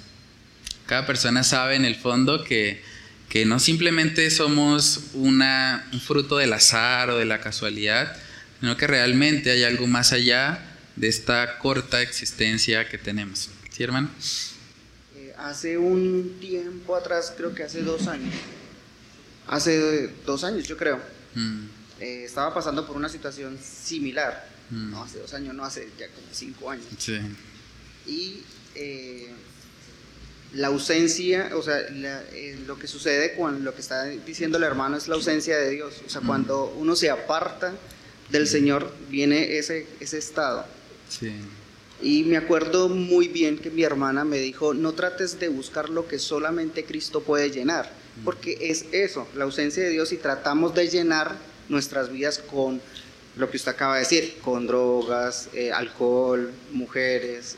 Cada 0.85 1.05
persona 1.05 1.43
sabe 1.43 1.75
en 1.75 1.85
el 1.85 1.95
fondo 1.95 2.43
que, 2.43 2.81
que 3.29 3.45
no 3.45 3.59
simplemente 3.59 4.29
somos 4.29 5.01
una, 5.13 5.87
un 5.91 5.99
fruto 5.99 6.37
del 6.37 6.53
azar 6.53 7.09
o 7.09 7.17
de 7.17 7.25
la 7.25 7.41
casualidad, 7.41 8.15
sino 8.59 8.77
que 8.77 8.87
realmente 8.87 9.51
hay 9.51 9.63
algo 9.63 9.87
más 9.87 10.11
allá 10.13 10.59
de 10.95 11.07
esta 11.07 11.59
corta 11.59 12.01
existencia 12.01 12.87
que 12.87 12.97
tenemos. 12.97 13.49
¿Sí, 13.71 13.83
hermano? 13.83 14.09
hace 15.37 15.77
un 15.77 16.37
tiempo 16.39 16.95
atrás, 16.95 17.33
creo 17.35 17.53
que 17.53 17.63
hace 17.63 17.81
dos 17.81 18.07
años, 18.07 18.33
hace 19.47 20.07
dos 20.25 20.43
años, 20.43 20.67
yo 20.67 20.77
creo. 20.77 20.99
Mm. 21.35 21.65
Eh, 21.99 22.23
estaba 22.25 22.53
pasando 22.53 22.85
por 22.85 22.95
una 22.95 23.09
situación 23.09 23.57
similar. 23.61 24.49
Mm. 24.69 24.91
No, 24.91 25.03
hace 25.03 25.19
dos 25.19 25.33
años, 25.33 25.53
no, 25.53 25.63
hace 25.63 25.89
ya 25.99 26.07
como 26.09 26.27
cinco 26.31 26.69
años. 26.69 26.85
Sí. 26.97 27.19
Y 28.07 28.43
eh, 28.75 29.29
la 30.53 30.67
ausencia, 30.67 31.51
o 31.55 31.61
sea, 31.61 31.79
eh, 31.79 32.57
lo 32.65 32.79
que 32.79 32.87
sucede 32.87 33.35
con 33.35 33.63
lo 33.63 33.73
que 33.75 33.81
está 33.81 34.05
diciendo 34.05 34.57
el 34.57 34.63
hermano 34.63 34.95
es 34.97 35.07
la 35.07 35.15
ausencia 35.15 35.57
de 35.57 35.69
Dios. 35.71 36.01
O 36.05 36.09
sea, 36.09 36.21
mm. 36.21 36.27
cuando 36.27 36.73
uno 36.77 36.95
se 36.95 37.09
aparta 37.09 37.73
del 38.29 38.47
Señor, 38.47 38.91
viene 39.09 39.57
ese, 39.57 39.85
ese 39.99 40.17
estado. 40.17 40.65
Sí. 41.09 41.31
Y 42.01 42.23
me 42.23 42.37
acuerdo 42.37 42.89
muy 42.89 43.27
bien 43.27 43.57
que 43.57 43.69
mi 43.69 43.83
hermana 43.83 44.25
me 44.25 44.37
dijo, 44.37 44.73
no 44.73 44.93
trates 44.93 45.39
de 45.39 45.47
buscar 45.47 45.89
lo 45.89 46.07
que 46.07 46.19
solamente 46.19 46.83
Cristo 46.83 47.21
puede 47.21 47.51
llenar, 47.51 47.91
porque 48.23 48.57
es 48.61 48.85
eso, 48.91 49.27
la 49.35 49.45
ausencia 49.45 49.83
de 49.83 49.89
Dios 49.89 50.11
y 50.11 50.17
tratamos 50.17 50.75
de 50.75 50.89
llenar 50.89 51.35
nuestras 51.69 52.11
vidas 52.11 52.39
con 52.39 52.81
lo 53.37 53.49
que 53.49 53.57
usted 53.57 53.71
acaba 53.71 53.95
de 53.95 54.01
decir, 54.01 54.37
con 54.41 54.67
drogas, 54.67 55.49
eh, 55.53 55.71
alcohol, 55.71 56.51
mujeres. 56.71 57.57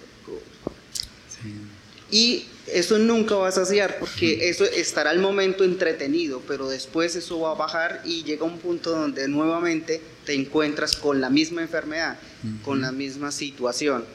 Y 2.11 2.45
eso 2.67 2.99
nunca 2.99 3.35
va 3.35 3.49
a 3.49 3.51
saciar 3.51 3.97
porque 3.99 4.49
eso 4.49 4.65
estará 4.65 5.09
al 5.09 5.19
momento 5.19 5.63
entretenido, 5.63 6.41
pero 6.47 6.69
después 6.69 7.15
eso 7.15 7.39
va 7.39 7.51
a 7.51 7.55
bajar 7.55 8.01
y 8.05 8.23
llega 8.23 8.45
un 8.45 8.59
punto 8.59 8.91
donde 8.91 9.27
nuevamente 9.27 10.01
te 10.25 10.33
encuentras 10.33 10.95
con 10.95 11.21
la 11.21 11.29
misma 11.29 11.61
enfermedad, 11.61 12.17
con 12.63 12.81
la 12.81 12.91
misma 12.91 13.31
situación. 13.31 14.05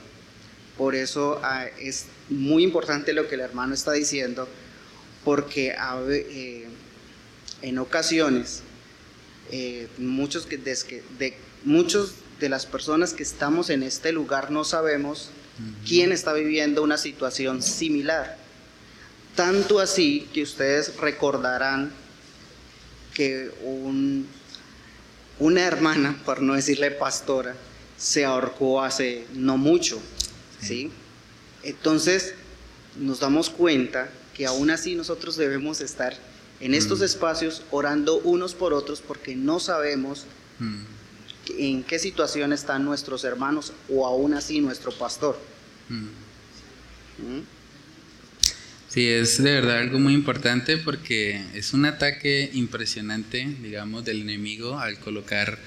Por 0.77 0.95
eso 0.95 1.41
ah, 1.43 1.67
es 1.81 2.07
muy 2.29 2.63
importante 2.63 3.13
lo 3.13 3.29
que 3.29 3.35
el 3.35 3.43
hermano 3.43 3.75
está 3.75 3.93
diciendo, 3.93 4.49
porque 5.25 5.75
eh, 6.11 6.67
en 7.63 7.79
ocasiones 7.79 8.63
eh, 9.51 9.87
muchos, 9.99 10.47
que, 10.47 10.57
de, 10.57 11.35
muchos 11.65 12.15
de 12.41 12.49
las 12.49 12.67
personas 12.67 13.13
que 13.13 13.23
estamos 13.23 13.71
en 13.71 13.83
este 13.83 14.13
lugar 14.13 14.51
no 14.51 14.65
sabemos 14.65 15.31
quién 15.87 16.13
está 16.13 16.33
viviendo 16.33 16.83
una 16.83 16.97
situación 16.97 17.63
similar. 17.63 18.37
Tanto 19.35 19.79
así 19.81 20.29
que 20.33 20.43
ustedes 20.43 20.97
recordarán 20.97 21.93
que 23.15 23.51
un, 23.63 24.27
una 25.39 25.63
hermana, 25.63 26.21
por 26.25 26.43
no 26.43 26.55
decirle 26.55 26.91
pastora, 26.91 27.55
se 27.97 28.25
ahorcó 28.25 28.83
hace 28.83 29.27
no 29.35 29.57
mucho. 29.57 30.01
¿sí? 30.61 30.91
Entonces, 31.63 32.35
nos 32.97 33.21
damos 33.21 33.51
cuenta 33.51 34.11
que 34.35 34.47
aún 34.47 34.71
así 34.71 34.95
nosotros 34.95 35.37
debemos 35.37 35.81
estar 35.81 36.17
en 36.61 36.75
estos 36.75 37.01
mm. 37.01 37.05
espacios 37.05 37.63
orando 37.71 38.19
unos 38.19 38.55
por 38.55 38.73
otros 38.73 39.01
porque 39.01 39.35
no 39.35 39.61
sabemos 39.61 40.27
mm. 40.59 40.83
En 41.59 41.83
qué 41.83 41.99
situación 41.99 42.53
están 42.53 42.85
nuestros 42.85 43.25
hermanos 43.25 43.73
o 43.89 44.07
aún 44.07 44.35
así 44.35 44.61
nuestro 44.61 44.93
pastor. 44.93 45.39
Mm. 45.89 47.43
Sí, 48.89 49.09
es 49.09 49.43
de 49.43 49.53
verdad 49.53 49.79
algo 49.79 49.99
muy 49.99 50.13
importante 50.13 50.77
porque 50.77 51.43
es 51.55 51.73
un 51.73 51.87
ataque 51.87 52.51
impresionante, 52.53 53.47
digamos, 53.63 54.05
del 54.05 54.21
enemigo 54.21 54.79
al 54.79 54.99
colocar 54.99 55.59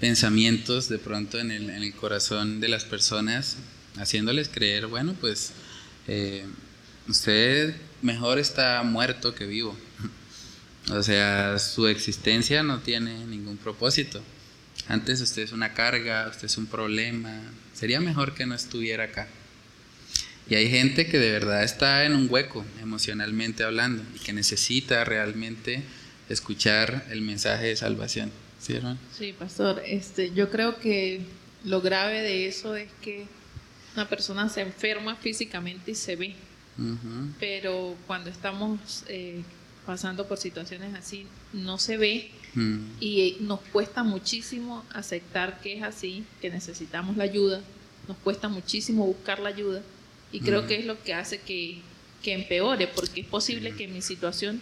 pensamientos 0.00 0.88
de 0.88 0.98
pronto 0.98 1.38
en 1.38 1.52
el, 1.52 1.94
corazón 1.94 2.60
de 2.60 2.68
las 2.68 2.84
personas 2.84 3.56
haciéndoles 3.98 4.48
creer, 4.48 4.88
bueno, 4.88 5.14
pues 5.20 5.52
eh, 6.08 6.44
usted 7.06 7.76
mejor 8.02 8.40
está 8.40 8.82
muerto 8.82 9.34
que 9.34 9.46
vivo. 9.46 9.76
O 10.90 11.00
sea, 11.00 11.60
su 11.60 11.86
existencia 11.86 12.64
no 12.64 12.80
tiene 12.80 13.24
ningún 13.26 13.56
propósito. 13.56 14.20
Antes 14.88 15.20
usted 15.20 15.42
es 15.42 15.52
una 15.52 15.74
carga, 15.74 16.28
usted 16.28 16.46
es 16.46 16.58
un 16.58 16.66
problema. 16.66 17.40
Sería 17.72 18.00
mejor 18.00 18.34
que 18.34 18.46
no 18.46 18.54
estuviera 18.54 19.04
acá. 19.04 19.28
Y 20.48 20.54
hay 20.54 20.68
gente 20.68 21.06
que 21.06 21.18
de 21.18 21.30
verdad 21.30 21.62
está 21.62 22.04
en 22.04 22.14
un 22.14 22.26
hueco 22.28 22.64
emocionalmente 22.80 23.62
hablando 23.62 24.02
y 24.14 24.18
que 24.18 24.32
necesita 24.32 25.04
realmente 25.04 25.82
escuchar 26.28 27.06
el 27.10 27.22
mensaje 27.22 27.66
de 27.66 27.76
salvación. 27.76 28.30
¿Sí, 28.60 28.74
hermano? 28.74 28.98
Sí, 29.16 29.32
pastor. 29.32 29.82
Este, 29.86 30.32
yo 30.32 30.50
creo 30.50 30.78
que 30.78 31.22
lo 31.64 31.80
grave 31.80 32.22
de 32.22 32.48
eso 32.48 32.76
es 32.76 32.88
que 33.00 33.26
una 33.94 34.08
persona 34.08 34.48
se 34.48 34.62
enferma 34.62 35.16
físicamente 35.16 35.92
y 35.92 35.94
se 35.94 36.16
ve, 36.16 36.34
pero 37.38 37.96
cuando 38.06 38.30
estamos 38.30 39.04
eh, 39.08 39.42
pasando 39.84 40.26
por 40.26 40.38
situaciones 40.38 40.94
así, 40.94 41.26
no 41.52 41.78
se 41.78 41.96
ve 41.96 42.30
y 42.54 43.38
nos 43.40 43.60
cuesta 43.60 44.02
muchísimo 44.02 44.84
aceptar 44.92 45.60
que 45.60 45.78
es 45.78 45.82
así, 45.82 46.24
que 46.40 46.50
necesitamos 46.50 47.16
la 47.16 47.24
ayuda, 47.24 47.62
nos 48.08 48.16
cuesta 48.18 48.48
muchísimo 48.48 49.06
buscar 49.06 49.38
la 49.38 49.48
ayuda. 49.48 49.82
Y 50.32 50.40
creo 50.40 50.66
que 50.66 50.78
es 50.78 50.86
lo 50.86 51.02
que 51.02 51.14
hace 51.14 51.40
que, 51.40 51.80
que 52.22 52.32
empeore, 52.32 52.88
porque 52.88 53.22
es 53.22 53.26
posible 53.26 53.74
que 53.74 53.88
mi 53.88 54.02
situación 54.02 54.60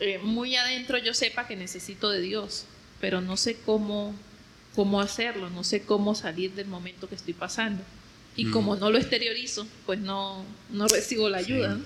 eh, 0.00 0.18
muy 0.18 0.54
adentro 0.54 0.96
yo 0.98 1.12
sepa 1.12 1.46
que 1.46 1.56
necesito 1.56 2.10
de 2.10 2.20
Dios, 2.20 2.66
pero 3.00 3.20
no 3.20 3.36
sé 3.36 3.56
cómo, 3.66 4.14
cómo 4.74 5.00
hacerlo, 5.00 5.50
no 5.50 5.64
sé 5.64 5.82
cómo 5.82 6.14
salir 6.14 6.52
del 6.52 6.68
momento 6.68 7.08
que 7.08 7.16
estoy 7.16 7.34
pasando. 7.34 7.82
Y 8.36 8.46
mm. 8.46 8.52
como 8.52 8.76
no 8.76 8.90
lo 8.90 8.98
exteriorizo, 8.98 9.66
pues 9.86 9.98
no, 9.98 10.44
no 10.70 10.86
recibo 10.86 11.28
la 11.28 11.38
ayuda. 11.38 11.80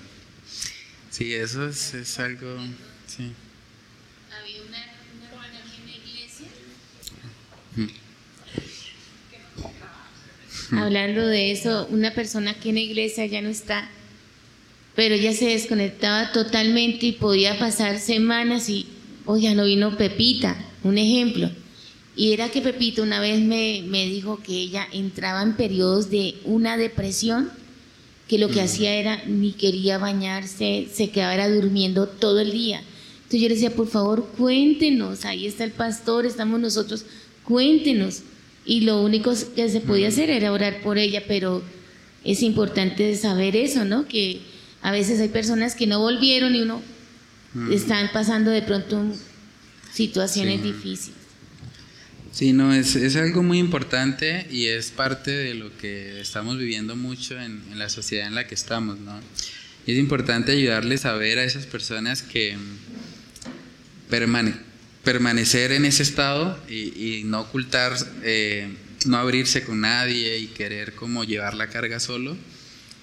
Sí, 1.09 1.33
eso 1.33 1.67
es, 1.67 1.93
es, 1.95 2.19
algo... 2.19 2.55
Sí. 3.07 3.33
Había 4.31 4.61
una, 4.61 4.77
hermana 4.79 5.59
aquí 5.59 5.81
en 5.81 5.85
la 5.87 5.95
iglesia. 5.97 6.47
Hablando 10.77 11.25
de 11.25 11.51
eso, 11.51 11.87
una 11.89 12.13
persona 12.13 12.51
aquí 12.51 12.69
en 12.69 12.75
la 12.75 12.81
iglesia 12.81 13.25
ya 13.25 13.41
no 13.41 13.49
está, 13.49 13.89
pero 14.95 15.15
ella 15.15 15.33
se 15.33 15.45
desconectaba 15.45 16.31
totalmente 16.31 17.07
y 17.07 17.11
podía 17.13 17.57
pasar 17.59 17.99
semanas 17.99 18.69
y, 18.69 18.87
oye, 19.25 19.53
no 19.55 19.65
vino 19.65 19.97
Pepita, 19.97 20.55
un 20.83 20.97
ejemplo 20.97 21.49
y 22.15 22.33
era 22.33 22.49
que 22.49 22.61
Pepito 22.61 23.01
una 23.01 23.19
vez 23.19 23.41
me, 23.41 24.05
dijo 24.05 24.39
que 24.43 24.53
ella 24.53 24.87
entraba 24.91 25.41
en 25.41 25.53
periodos 25.53 26.09
de 26.09 26.35
una 26.45 26.77
depresión, 26.77 27.49
que 28.27 28.37
lo 28.37 28.49
que 28.49 28.61
hacía 28.61 28.95
era 28.95 29.23
ni 29.25 29.51
quería 29.51 29.97
bañarse, 29.97 30.87
se 30.93 31.09
quedaba 31.09 31.49
durmiendo 31.49 32.07
todo 32.07 32.39
el 32.39 32.51
día. 32.51 32.81
Entonces 33.15 33.41
yo 33.41 33.47
le 33.49 33.55
decía, 33.55 33.75
por 33.75 33.87
favor, 33.87 34.27
cuéntenos, 34.37 35.25
ahí 35.25 35.47
está 35.47 35.63
el 35.63 35.71
pastor, 35.71 36.25
estamos 36.25 36.59
nosotros, 36.59 37.05
cuéntenos. 37.43 38.21
Y 38.65 38.81
lo 38.81 39.01
único 39.01 39.33
que 39.55 39.69
se 39.69 39.81
podía 39.81 40.07
hacer 40.07 40.29
era 40.29 40.51
orar 40.51 40.81
por 40.81 40.97
ella, 40.97 41.23
pero 41.27 41.61
es 42.23 42.41
importante 42.41 43.15
saber 43.15 43.55
eso, 43.55 43.83
¿no? 43.85 44.07
Que 44.07 44.41
a 44.81 44.91
veces 44.91 45.19
hay 45.19 45.29
personas 45.29 45.75
que 45.75 45.87
no 45.87 45.99
volvieron 45.99 46.55
y 46.55 46.61
uno 46.61 46.81
están 47.71 48.09
pasando 48.11 48.51
de 48.51 48.61
pronto 48.61 49.03
situaciones 49.91 50.63
difíciles. 50.63 51.17
Sí, 52.31 52.51
no, 52.51 52.73
es, 52.73 52.95
es, 52.95 53.15
algo 53.15 53.43
muy 53.43 53.59
importante 53.59 54.47
y 54.49 54.65
es 54.65 54.89
parte 54.89 55.29
de 55.29 55.53
lo 55.53 55.75
que 55.77 56.19
estamos 56.19 56.57
viviendo 56.57 56.95
mucho 56.95 57.39
en, 57.39 57.61
en 57.71 57.77
la 57.77 57.89
sociedad 57.89 58.27
en 58.27 58.33
la 58.33 58.47
que 58.47 58.55
estamos, 58.55 58.97
¿no? 58.99 59.19
Y 59.85 59.91
es 59.91 59.99
importante 59.99 60.53
ayudarles 60.53 61.05
a 61.05 61.13
ver 61.13 61.37
a 61.37 61.43
esas 61.43 61.67
personas 61.67 62.23
que 62.23 62.57
permane 64.09 64.55
permanecer 65.03 65.71
en 65.71 65.85
ese 65.85 66.03
estado 66.03 66.57
y, 66.69 67.23
no 67.25 67.41
ocultar, 67.41 67.95
eh, 68.23 68.73
no 69.05 69.17
abrirse 69.17 69.63
con 69.63 69.81
nadie 69.81 70.37
y 70.39 70.47
querer 70.47 70.95
como 70.95 71.23
llevar 71.23 71.55
la 71.55 71.67
carga 71.67 71.99
solo, 71.99 72.37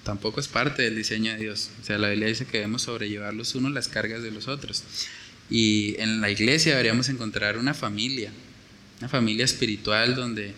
tampoco 0.03 0.39
es 0.39 0.47
parte 0.47 0.81
del 0.81 0.95
diseño 0.95 1.31
de 1.33 1.37
Dios. 1.37 1.69
O 1.81 1.85
sea, 1.85 1.97
la 1.97 2.09
Biblia 2.09 2.27
dice 2.27 2.45
que 2.45 2.57
debemos 2.57 2.83
sobrellevar 2.83 3.33
los 3.33 3.53
unos 3.55 3.71
las 3.71 3.87
cargas 3.87 4.23
de 4.23 4.31
los 4.31 4.47
otros. 4.47 4.83
Y 5.49 5.95
en 5.99 6.21
la 6.21 6.29
iglesia 6.29 6.71
deberíamos 6.71 7.09
encontrar 7.09 7.57
una 7.57 7.73
familia, 7.73 8.31
una 8.99 9.09
familia 9.09 9.45
espiritual 9.45 10.15
donde 10.15 10.53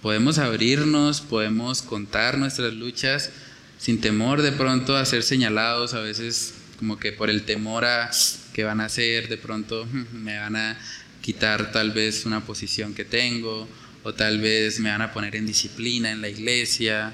podemos 0.00 0.38
abrirnos, 0.38 1.20
podemos 1.20 1.82
contar 1.82 2.38
nuestras 2.38 2.72
luchas 2.72 3.30
sin 3.78 4.00
temor 4.00 4.40
de 4.40 4.52
pronto 4.52 4.96
a 4.96 5.04
ser 5.04 5.22
señalados, 5.22 5.92
a 5.92 6.00
veces 6.00 6.54
como 6.78 6.98
que 6.98 7.12
por 7.12 7.28
el 7.28 7.42
temor 7.42 7.84
a 7.84 8.10
que 8.56 8.64
van 8.64 8.80
a 8.80 8.86
hacer, 8.86 9.28
de 9.28 9.36
pronto 9.36 9.86
me 10.14 10.38
van 10.38 10.56
a 10.56 10.78
quitar 11.20 11.72
tal 11.72 11.90
vez 11.90 12.24
una 12.24 12.46
posición 12.46 12.94
que 12.94 13.04
tengo 13.04 13.68
o 14.02 14.14
tal 14.14 14.40
vez 14.40 14.80
me 14.80 14.88
van 14.88 15.02
a 15.02 15.12
poner 15.12 15.36
en 15.36 15.46
disciplina 15.46 16.10
en 16.10 16.22
la 16.22 16.30
iglesia, 16.30 17.12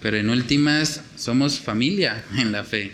pero 0.00 0.16
en 0.16 0.30
últimas 0.30 1.00
somos 1.16 1.58
familia 1.58 2.24
en 2.36 2.52
la 2.52 2.62
fe. 2.62 2.92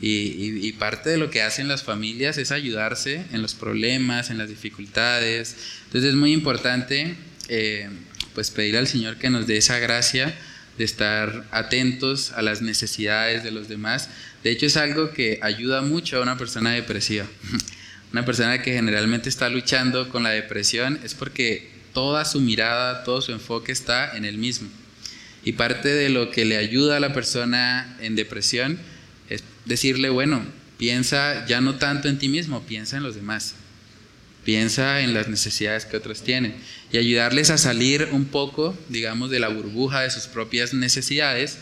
Y, 0.00 0.70
parte 0.74 1.10
de 1.10 1.16
lo 1.16 1.28
que 1.28 1.42
hacen 1.42 1.66
las 1.66 1.82
familias 1.82 2.38
es 2.38 2.52
ayudarse 2.52 3.24
en 3.32 3.42
los 3.42 3.54
problemas, 3.54 4.30
en 4.30 4.38
las 4.38 4.48
dificultades. 4.48 5.56
Entonces 5.86 6.10
es 6.10 6.14
muy 6.14 6.32
importante 6.32 7.16
eh, 7.48 7.88
pues 8.34 8.52
pedir 8.52 8.76
al 8.76 8.86
Señor 8.86 9.16
que 9.16 9.30
nos 9.30 9.48
dé 9.48 9.56
esa 9.56 9.80
gracia 9.80 10.38
de 10.78 10.84
estar 10.84 11.44
atentos 11.50 12.32
a 12.32 12.42
las 12.42 12.62
necesidades 12.62 13.42
de 13.42 13.50
los 13.50 13.68
demás. 13.68 14.08
De 14.44 14.50
hecho 14.50 14.64
es 14.64 14.76
algo 14.76 15.10
que 15.10 15.40
ayuda 15.42 15.82
mucho 15.82 16.18
a 16.18 16.22
una 16.22 16.38
persona 16.38 16.70
depresiva. 16.70 17.26
una 18.12 18.24
persona 18.24 18.62
que 18.62 18.72
generalmente 18.72 19.28
está 19.28 19.48
luchando 19.48 20.08
con 20.08 20.22
la 20.22 20.30
depresión 20.30 20.98
es 21.02 21.14
porque 21.14 21.68
toda 21.92 22.24
su 22.24 22.40
mirada, 22.40 23.02
todo 23.02 23.20
su 23.20 23.32
enfoque 23.32 23.72
está 23.72 24.16
en 24.16 24.24
él 24.24 24.38
mismo. 24.38 24.68
Y 25.44 25.52
parte 25.52 25.88
de 25.88 26.08
lo 26.08 26.30
que 26.30 26.44
le 26.44 26.56
ayuda 26.56 26.96
a 26.96 27.00
la 27.00 27.12
persona 27.12 27.96
en 28.00 28.14
depresión 28.14 28.78
es 29.28 29.42
decirle, 29.64 30.10
bueno, 30.10 30.44
piensa 30.78 31.44
ya 31.46 31.60
no 31.60 31.74
tanto 31.74 32.08
en 32.08 32.18
ti 32.18 32.28
mismo, 32.28 32.62
piensa 32.62 32.96
en 32.96 33.02
los 33.02 33.16
demás. 33.16 33.54
Piensa 34.48 35.02
en 35.02 35.12
las 35.12 35.28
necesidades 35.28 35.84
que 35.84 35.98
otros 35.98 36.22
tienen 36.22 36.54
y 36.90 36.96
ayudarles 36.96 37.50
a 37.50 37.58
salir 37.58 38.08
un 38.12 38.24
poco, 38.24 38.74
digamos, 38.88 39.28
de 39.28 39.40
la 39.40 39.48
burbuja 39.48 40.00
de 40.00 40.10
sus 40.10 40.26
propias 40.26 40.72
necesidades 40.72 41.58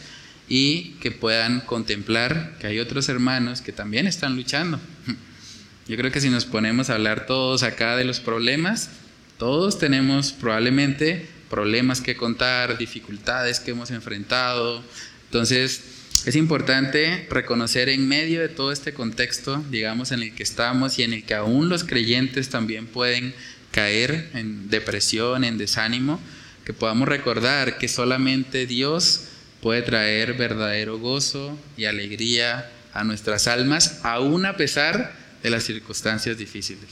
y 0.49 0.93
que 1.01 1.11
puedan 1.11 1.63
contemplar 1.63 2.57
que 2.61 2.69
hay 2.69 2.79
otros 2.79 3.09
hermanos 3.09 3.61
que 3.61 3.73
también 3.73 4.07
están 4.07 4.37
luchando. 4.37 4.79
Yo 5.89 5.97
creo 5.97 6.13
que 6.13 6.21
si 6.21 6.31
nos 6.31 6.45
ponemos 6.45 6.89
a 6.89 6.95
hablar 6.95 7.27
todos 7.27 7.65
acá 7.65 7.97
de 7.97 8.05
los 8.05 8.21
problemas, 8.21 8.91
todos 9.37 9.81
tenemos 9.81 10.31
probablemente 10.31 11.27
problemas 11.51 12.01
que 12.01 12.17
contar, 12.17 12.79
dificultades 12.79 13.59
que 13.59 13.73
hemos 13.73 13.91
enfrentado. 13.91 14.81
Entonces, 15.25 15.83
es 16.27 16.35
importante 16.35 17.25
reconocer 17.31 17.89
en 17.89 18.09
medio 18.09 18.41
de 18.41 18.49
todo 18.49 18.73
este 18.73 18.93
contexto, 18.93 19.65
digamos, 19.71 20.11
en 20.11 20.23
el 20.23 20.35
que 20.35 20.43
estamos 20.43 20.99
y 20.99 21.05
en 21.05 21.13
el 21.13 21.23
que 21.23 21.35
aún 21.35 21.69
los 21.69 21.85
creyentes 21.85 22.49
también 22.49 22.89
pueden 22.89 23.33
caer 23.71 24.31
en 24.35 24.69
depresión, 24.69 25.45
en 25.45 25.57
desánimo, 25.57 26.21
que 26.65 26.73
podamos 26.73 27.07
recordar 27.07 27.79
que 27.79 27.87
solamente 27.87 28.67
Dios 28.67 29.29
puede 29.63 29.83
traer 29.83 30.35
verdadero 30.35 30.99
gozo 30.99 31.57
y 31.77 31.85
alegría 31.85 32.73
a 32.93 33.05
nuestras 33.05 33.47
almas, 33.47 34.01
aún 34.03 34.47
a 34.47 34.57
pesar 34.57 35.15
de 35.45 35.51
las 35.51 35.63
circunstancias 35.63 36.37
difíciles. 36.37 36.87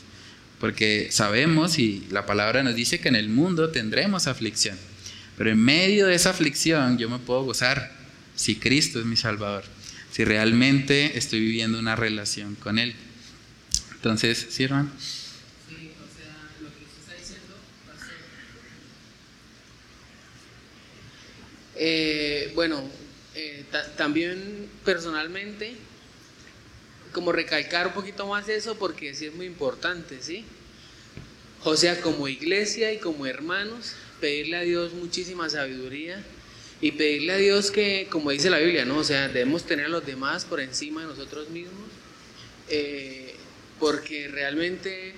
Porque 0.61 1.09
sabemos 1.11 1.81
y 1.81 2.07
la 2.13 2.25
palabra 2.25 2.63
nos 2.63 2.77
dice 2.77 3.01
que 3.01 3.09
en 3.09 3.17
el 3.17 3.29
mundo 3.29 3.71
tendremos 3.71 4.29
aflicción, 4.29 4.79
pero 5.37 5.51
en 5.51 5.59
medio 5.59 6.07
de 6.07 6.15
esa 6.15 6.31
aflicción 6.31 6.99
yo 6.99 7.11
me 7.11 7.19
puedo 7.19 7.43
gozar 7.43 8.04
si 8.37 8.57
Cristo 8.57 9.01
es 9.01 9.07
mi 9.07 9.17
Salvador, 9.17 9.65
si 10.11 10.25
realmente 10.25 11.19
estoy 11.19 11.41
viviendo 11.41 11.79
una 11.79 11.97
relación 11.97 12.55
con 12.55 12.79
Él. 12.79 12.95
Entonces, 13.95 14.47
¿sí, 14.51 14.65
hermano? 14.65 14.91
Sí, 15.69 15.91
o 15.93 16.17
sea, 16.17 16.35
lo 16.61 16.69
que 16.69 16.85
está 16.85 17.15
diciendo 17.19 17.55
eh, 21.77 22.53
bueno, 22.55 22.83
eh, 23.35 23.65
también 23.97 24.69
personalmente, 24.85 25.75
como 27.13 27.33
recalcar 27.33 27.89
un 27.89 27.95
poquito 27.95 28.27
más 28.27 28.49
eso, 28.49 28.77
porque 28.77 29.15
sí 29.15 29.27
es 29.27 29.35
muy 29.35 29.47
importante, 29.47 30.19
¿sí? 30.21 30.45
O 31.65 31.77
sea, 31.77 32.01
como 32.01 32.29
iglesia 32.29 32.93
y 32.93 32.99
como 32.99 33.27
hermanos, 33.27 33.95
pedirle 34.21 34.57
a 34.57 34.61
Dios 34.61 34.93
muchísima 34.93 35.49
sabiduría 35.49 36.23
y 36.85 36.93
pedirle 36.93 37.33
a 37.33 37.37
Dios 37.39 37.71
que, 37.71 38.09
como 38.11 38.31
dice 38.31 38.51
la 38.51 38.59
Biblia, 38.59 38.85
¿no? 38.85 38.99
O 38.99 39.05
sea, 39.05 39.29
debemos 39.29 39.65
tener 39.65 39.87
a 39.87 39.89
los 39.89 40.05
demás 40.05 40.45
por 40.45 40.61
encima 40.61 41.01
de 41.01 41.07
nosotros 41.07 41.49
mismos, 41.49 41.89
eh, 42.69 43.37
porque 43.81 44.29
realmente, 44.29 45.15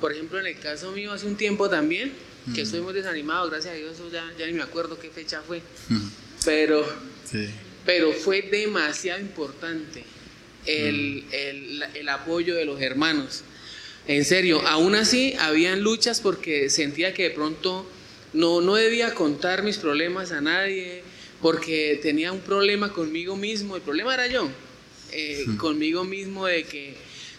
por 0.00 0.12
ejemplo, 0.12 0.40
en 0.40 0.46
el 0.46 0.58
caso 0.58 0.92
mío, 0.92 1.12
hace 1.12 1.26
un 1.26 1.36
tiempo 1.36 1.68
también, 1.68 2.14
que 2.54 2.62
estoy 2.62 2.80
muy 2.80 2.94
desanimado, 2.94 3.50
gracias 3.50 3.74
a 3.74 3.76
Dios, 3.76 3.98
ya, 4.10 4.24
ya 4.38 4.46
ni 4.46 4.54
me 4.54 4.62
acuerdo 4.62 4.98
qué 4.98 5.10
fecha 5.10 5.42
fue, 5.46 5.60
pero, 6.46 6.82
pero 7.84 8.14
fue 8.14 8.40
demasiado 8.40 9.20
importante 9.20 10.02
el, 10.64 11.26
el, 11.30 11.84
el 11.92 12.08
apoyo 12.08 12.54
de 12.54 12.64
los 12.64 12.80
hermanos. 12.80 13.42
En 14.06 14.24
serio, 14.24 14.66
aún 14.66 14.94
así 14.94 15.34
habían 15.40 15.82
luchas 15.82 16.22
porque 16.22 16.70
sentía 16.70 17.12
que 17.12 17.24
de 17.24 17.30
pronto 17.32 17.86
no, 18.36 18.60
no 18.60 18.74
debía 18.74 19.14
contar 19.14 19.62
mis 19.62 19.78
problemas 19.78 20.30
a 20.30 20.40
nadie 20.40 21.02
porque 21.40 21.98
tenía 22.02 22.32
un 22.32 22.40
problema 22.40 22.92
conmigo 22.92 23.36
mismo. 23.36 23.76
El 23.76 23.82
problema 23.82 24.14
era 24.14 24.26
yo, 24.26 24.48
eh, 25.12 25.44
conmigo 25.58 26.04
mismo 26.04 26.46
de 26.46 26.64
que 26.64 26.94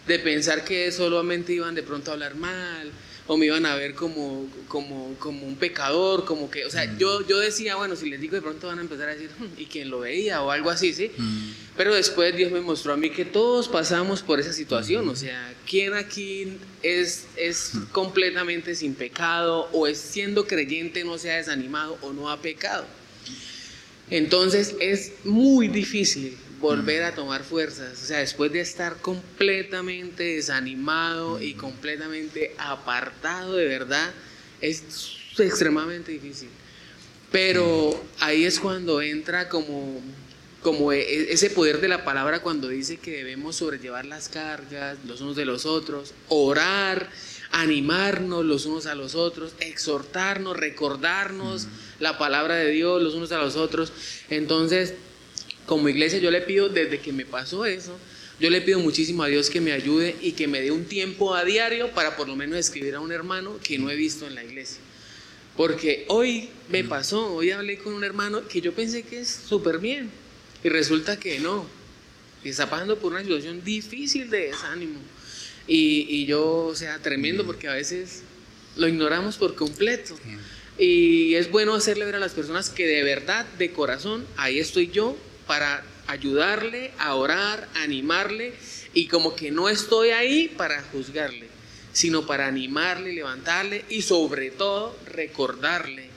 de 0.06 0.18
pensar 0.18 0.64
que 0.64 0.90
solamente 0.90 1.52
iban 1.52 1.74
de 1.74 1.82
pronto 1.82 2.10
a 2.10 2.14
hablar 2.14 2.34
mal, 2.34 2.90
o 3.28 3.36
me 3.36 3.46
iban 3.46 3.66
a 3.66 3.76
ver 3.76 3.94
como, 3.94 4.48
como, 4.68 5.14
como 5.18 5.46
un 5.46 5.56
pecador, 5.56 6.24
como 6.24 6.50
que, 6.50 6.64
o 6.64 6.70
sea, 6.70 6.86
mm. 6.86 6.98
yo, 6.98 7.26
yo 7.26 7.38
decía, 7.38 7.76
bueno, 7.76 7.94
si 7.94 8.08
les 8.08 8.20
digo 8.20 8.34
de 8.34 8.42
pronto 8.42 8.66
van 8.66 8.78
a 8.78 8.80
empezar 8.80 9.10
a 9.10 9.12
decir, 9.12 9.30
hmm, 9.38 9.60
¿y 9.60 9.66
quién 9.66 9.90
lo 9.90 10.00
veía? 10.00 10.42
o 10.42 10.50
algo 10.50 10.70
así, 10.70 10.94
¿sí? 10.94 11.10
Mm. 11.16 11.50
Pero 11.76 11.94
después 11.94 12.34
Dios 12.34 12.50
me 12.50 12.62
mostró 12.62 12.94
a 12.94 12.96
mí 12.96 13.10
que 13.10 13.26
todos 13.26 13.68
pasamos 13.68 14.22
por 14.22 14.40
esa 14.40 14.54
situación, 14.54 15.04
mm. 15.04 15.10
o 15.10 15.16
sea, 15.16 15.54
¿quién 15.68 15.92
aquí 15.92 16.56
es, 16.82 17.26
es 17.36 17.72
completamente 17.92 18.74
sin 18.74 18.94
pecado 18.94 19.68
o 19.72 19.86
es 19.86 19.98
siendo 19.98 20.46
creyente 20.46 21.04
no 21.04 21.18
se 21.18 21.30
ha 21.30 21.36
desanimado 21.36 21.98
o 22.00 22.14
no 22.14 22.30
ha 22.30 22.40
pecado? 22.40 22.86
Entonces 24.08 24.74
es 24.80 25.12
muy 25.24 25.68
difícil 25.68 26.38
volver 26.60 27.04
a 27.04 27.14
tomar 27.14 27.44
fuerzas. 27.44 28.02
O 28.02 28.06
sea, 28.06 28.18
después 28.18 28.52
de 28.52 28.60
estar 28.60 28.96
completamente 28.96 30.24
desanimado 30.24 31.40
y 31.40 31.54
completamente 31.54 32.54
apartado 32.58 33.56
de 33.56 33.66
verdad, 33.66 34.10
es 34.60 34.82
extremadamente 35.38 36.12
difícil. 36.12 36.48
Pero 37.30 38.02
ahí 38.20 38.44
es 38.44 38.58
cuando 38.58 39.02
entra 39.02 39.48
como, 39.48 40.00
como 40.62 40.92
e, 40.92 41.00
e, 41.00 41.32
ese 41.32 41.50
poder 41.50 41.80
de 41.80 41.88
la 41.88 42.04
palabra 42.04 42.40
cuando 42.40 42.68
dice 42.68 42.96
que 42.96 43.10
debemos 43.10 43.56
sobrellevar 43.56 44.06
las 44.06 44.28
cargas 44.28 44.98
los 45.06 45.20
unos 45.20 45.36
de 45.36 45.44
los 45.44 45.66
otros, 45.66 46.14
orar, 46.28 47.10
animarnos 47.50 48.44
los 48.44 48.66
unos 48.66 48.86
a 48.86 48.94
los 48.94 49.14
otros, 49.14 49.52
exhortarnos, 49.60 50.56
recordarnos 50.56 51.68
la 51.98 52.18
palabra 52.18 52.56
de 52.56 52.70
Dios 52.70 53.02
los 53.02 53.14
unos 53.14 53.30
a 53.32 53.38
los 53.38 53.56
otros. 53.56 53.92
Entonces, 54.30 54.94
como 55.68 55.88
iglesia 55.90 56.18
yo 56.18 56.30
le 56.30 56.40
pido, 56.40 56.70
desde 56.70 56.98
que 56.98 57.12
me 57.12 57.26
pasó 57.26 57.66
eso, 57.66 57.96
yo 58.40 58.48
le 58.48 58.62
pido 58.62 58.80
muchísimo 58.80 59.22
a 59.22 59.28
Dios 59.28 59.50
que 59.50 59.60
me 59.60 59.72
ayude 59.72 60.16
y 60.22 60.32
que 60.32 60.48
me 60.48 60.62
dé 60.62 60.70
un 60.70 60.86
tiempo 60.86 61.34
a 61.34 61.44
diario 61.44 61.90
para 61.90 62.16
por 62.16 62.26
lo 62.26 62.36
menos 62.36 62.58
escribir 62.58 62.94
a 62.94 63.00
un 63.00 63.12
hermano 63.12 63.58
que 63.62 63.78
no 63.78 63.90
he 63.90 63.94
visto 63.94 64.26
en 64.26 64.34
la 64.34 64.42
iglesia. 64.42 64.80
Porque 65.58 66.06
hoy 66.08 66.48
me 66.70 66.84
pasó, 66.84 67.34
hoy 67.34 67.50
hablé 67.50 67.76
con 67.78 67.92
un 67.92 68.02
hermano 68.02 68.48
que 68.48 68.62
yo 68.62 68.72
pensé 68.72 69.02
que 69.02 69.20
es 69.20 69.28
súper 69.28 69.78
bien 69.78 70.10
y 70.64 70.70
resulta 70.70 71.20
que 71.20 71.38
no. 71.38 71.66
Y 72.42 72.48
está 72.48 72.70
pasando 72.70 72.98
por 72.98 73.12
una 73.12 73.20
situación 73.20 73.62
difícil 73.62 74.30
de 74.30 74.46
desánimo. 74.46 75.00
Y, 75.66 76.06
y 76.08 76.24
yo, 76.24 76.64
o 76.64 76.74
sea, 76.74 76.98
tremendo 77.00 77.44
porque 77.44 77.68
a 77.68 77.74
veces 77.74 78.22
lo 78.76 78.88
ignoramos 78.88 79.36
por 79.36 79.54
completo. 79.54 80.16
Y 80.78 81.34
es 81.34 81.50
bueno 81.50 81.74
hacerle 81.74 82.06
ver 82.06 82.14
a 82.14 82.20
las 82.20 82.32
personas 82.32 82.70
que 82.70 82.86
de 82.86 83.02
verdad, 83.02 83.44
de 83.58 83.70
corazón, 83.72 84.24
ahí 84.36 84.60
estoy 84.60 84.88
yo 84.88 85.14
para 85.48 85.82
ayudarle, 86.06 86.92
a 86.98 87.16
orar, 87.16 87.68
animarle 87.74 88.54
y 88.94 89.08
como 89.08 89.34
que 89.34 89.50
no 89.50 89.68
estoy 89.68 90.10
ahí 90.10 90.48
para 90.56 90.82
juzgarle, 90.92 91.48
sino 91.92 92.26
para 92.26 92.46
animarle, 92.46 93.12
levantarle 93.12 93.84
y 93.88 94.02
sobre 94.02 94.52
todo 94.52 94.96
recordarle 95.06 96.10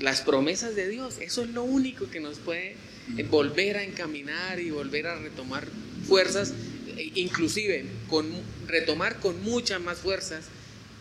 las 0.00 0.20
promesas 0.20 0.74
de 0.74 0.88
Dios. 0.88 1.18
Eso 1.20 1.42
es 1.42 1.50
lo 1.50 1.62
único 1.62 2.10
que 2.10 2.20
nos 2.20 2.38
puede 2.38 2.76
eh, 3.16 3.22
volver 3.22 3.78
a 3.78 3.84
encaminar 3.84 4.60
y 4.60 4.70
volver 4.70 5.06
a 5.06 5.16
retomar 5.16 5.66
fuerzas, 6.06 6.52
e 6.96 7.12
inclusive 7.14 7.86
con, 8.08 8.26
retomar 8.66 9.20
con 9.20 9.42
muchas 9.42 9.80
más 9.80 9.98
fuerzas 9.98 10.46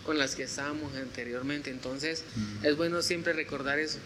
con 0.05 0.17
las 0.17 0.35
que 0.35 0.43
estábamos 0.43 0.95
anteriormente. 0.95 1.71
Entonces 1.71 2.23
es 2.61 2.77
bueno 2.77 3.01
siempre 3.01 3.33
recordar 3.33 3.79
eso. 3.79 3.97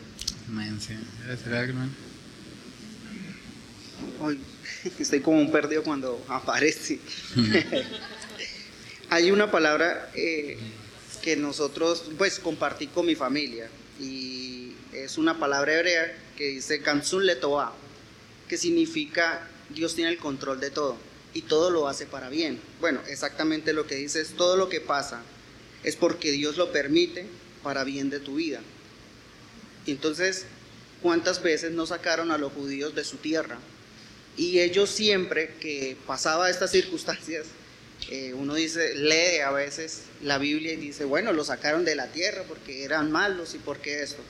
estoy 4.99 5.21
como 5.21 5.39
un 5.39 5.51
perdido 5.51 5.83
cuando 5.83 6.23
aparece. 6.27 6.99
Hay 9.09 9.31
una 9.31 9.49
palabra 9.49 10.11
eh, 10.15 10.57
que 11.21 11.37
nosotros, 11.37 12.05
pues, 12.17 12.39
compartí 12.39 12.87
con 12.87 13.05
mi 13.05 13.15
familia 13.15 13.69
y 13.99 14.73
es 14.93 15.17
una 15.17 15.39
palabra 15.39 15.75
hebrea 15.75 16.17
que 16.35 16.47
dice 16.47 16.81
Kansun 16.81 17.25
Letoa, 17.25 17.73
que 18.47 18.57
significa 18.57 19.47
Dios 19.69 19.95
tiene 19.95 20.11
el 20.11 20.17
control 20.17 20.59
de 20.59 20.71
todo 20.71 20.97
y 21.33 21.43
todo 21.43 21.69
lo 21.69 21.87
hace 21.87 22.05
para 22.05 22.29
bien. 22.29 22.59
Bueno, 22.79 22.99
exactamente 23.07 23.73
lo 23.73 23.87
que 23.87 23.95
dice 23.95 24.21
es 24.21 24.33
todo 24.35 24.57
lo 24.57 24.69
que 24.69 24.81
pasa 24.81 25.21
es 25.83 25.95
porque 25.95 26.31
Dios 26.31 26.57
lo 26.57 26.71
permite 26.71 27.25
para 27.63 27.83
bien 27.83 28.09
de 28.09 28.19
tu 28.19 28.35
vida. 28.35 28.61
Entonces, 29.85 30.45
¿cuántas 31.01 31.41
veces 31.41 31.71
no 31.71 31.85
sacaron 31.85 32.31
a 32.31 32.37
los 32.37 32.51
judíos 32.53 32.95
de 32.95 33.03
su 33.03 33.17
tierra? 33.17 33.57
Y 34.37 34.59
ellos 34.59 34.89
siempre 34.89 35.55
que 35.59 35.97
pasaba 36.05 36.49
estas 36.49 36.71
circunstancias, 36.71 37.47
eh, 38.09 38.33
uno 38.33 38.53
dice, 38.53 38.95
lee 38.95 39.39
a 39.39 39.51
veces 39.51 40.03
la 40.21 40.37
Biblia 40.37 40.73
y 40.73 40.77
dice, 40.77 41.03
bueno, 41.03 41.33
lo 41.33 41.43
sacaron 41.43 41.83
de 41.83 41.95
la 41.95 42.07
tierra 42.11 42.43
porque 42.47 42.83
eran 42.83 43.11
malos 43.11 43.55
y 43.55 43.57
porque 43.57 44.03
esto. 44.03 44.21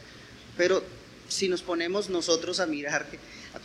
Pero 0.56 0.82
si 1.28 1.50
nos 1.50 1.62
ponemos 1.62 2.10
nosotros 2.10 2.60
a 2.60 2.66
mirar, 2.66 3.06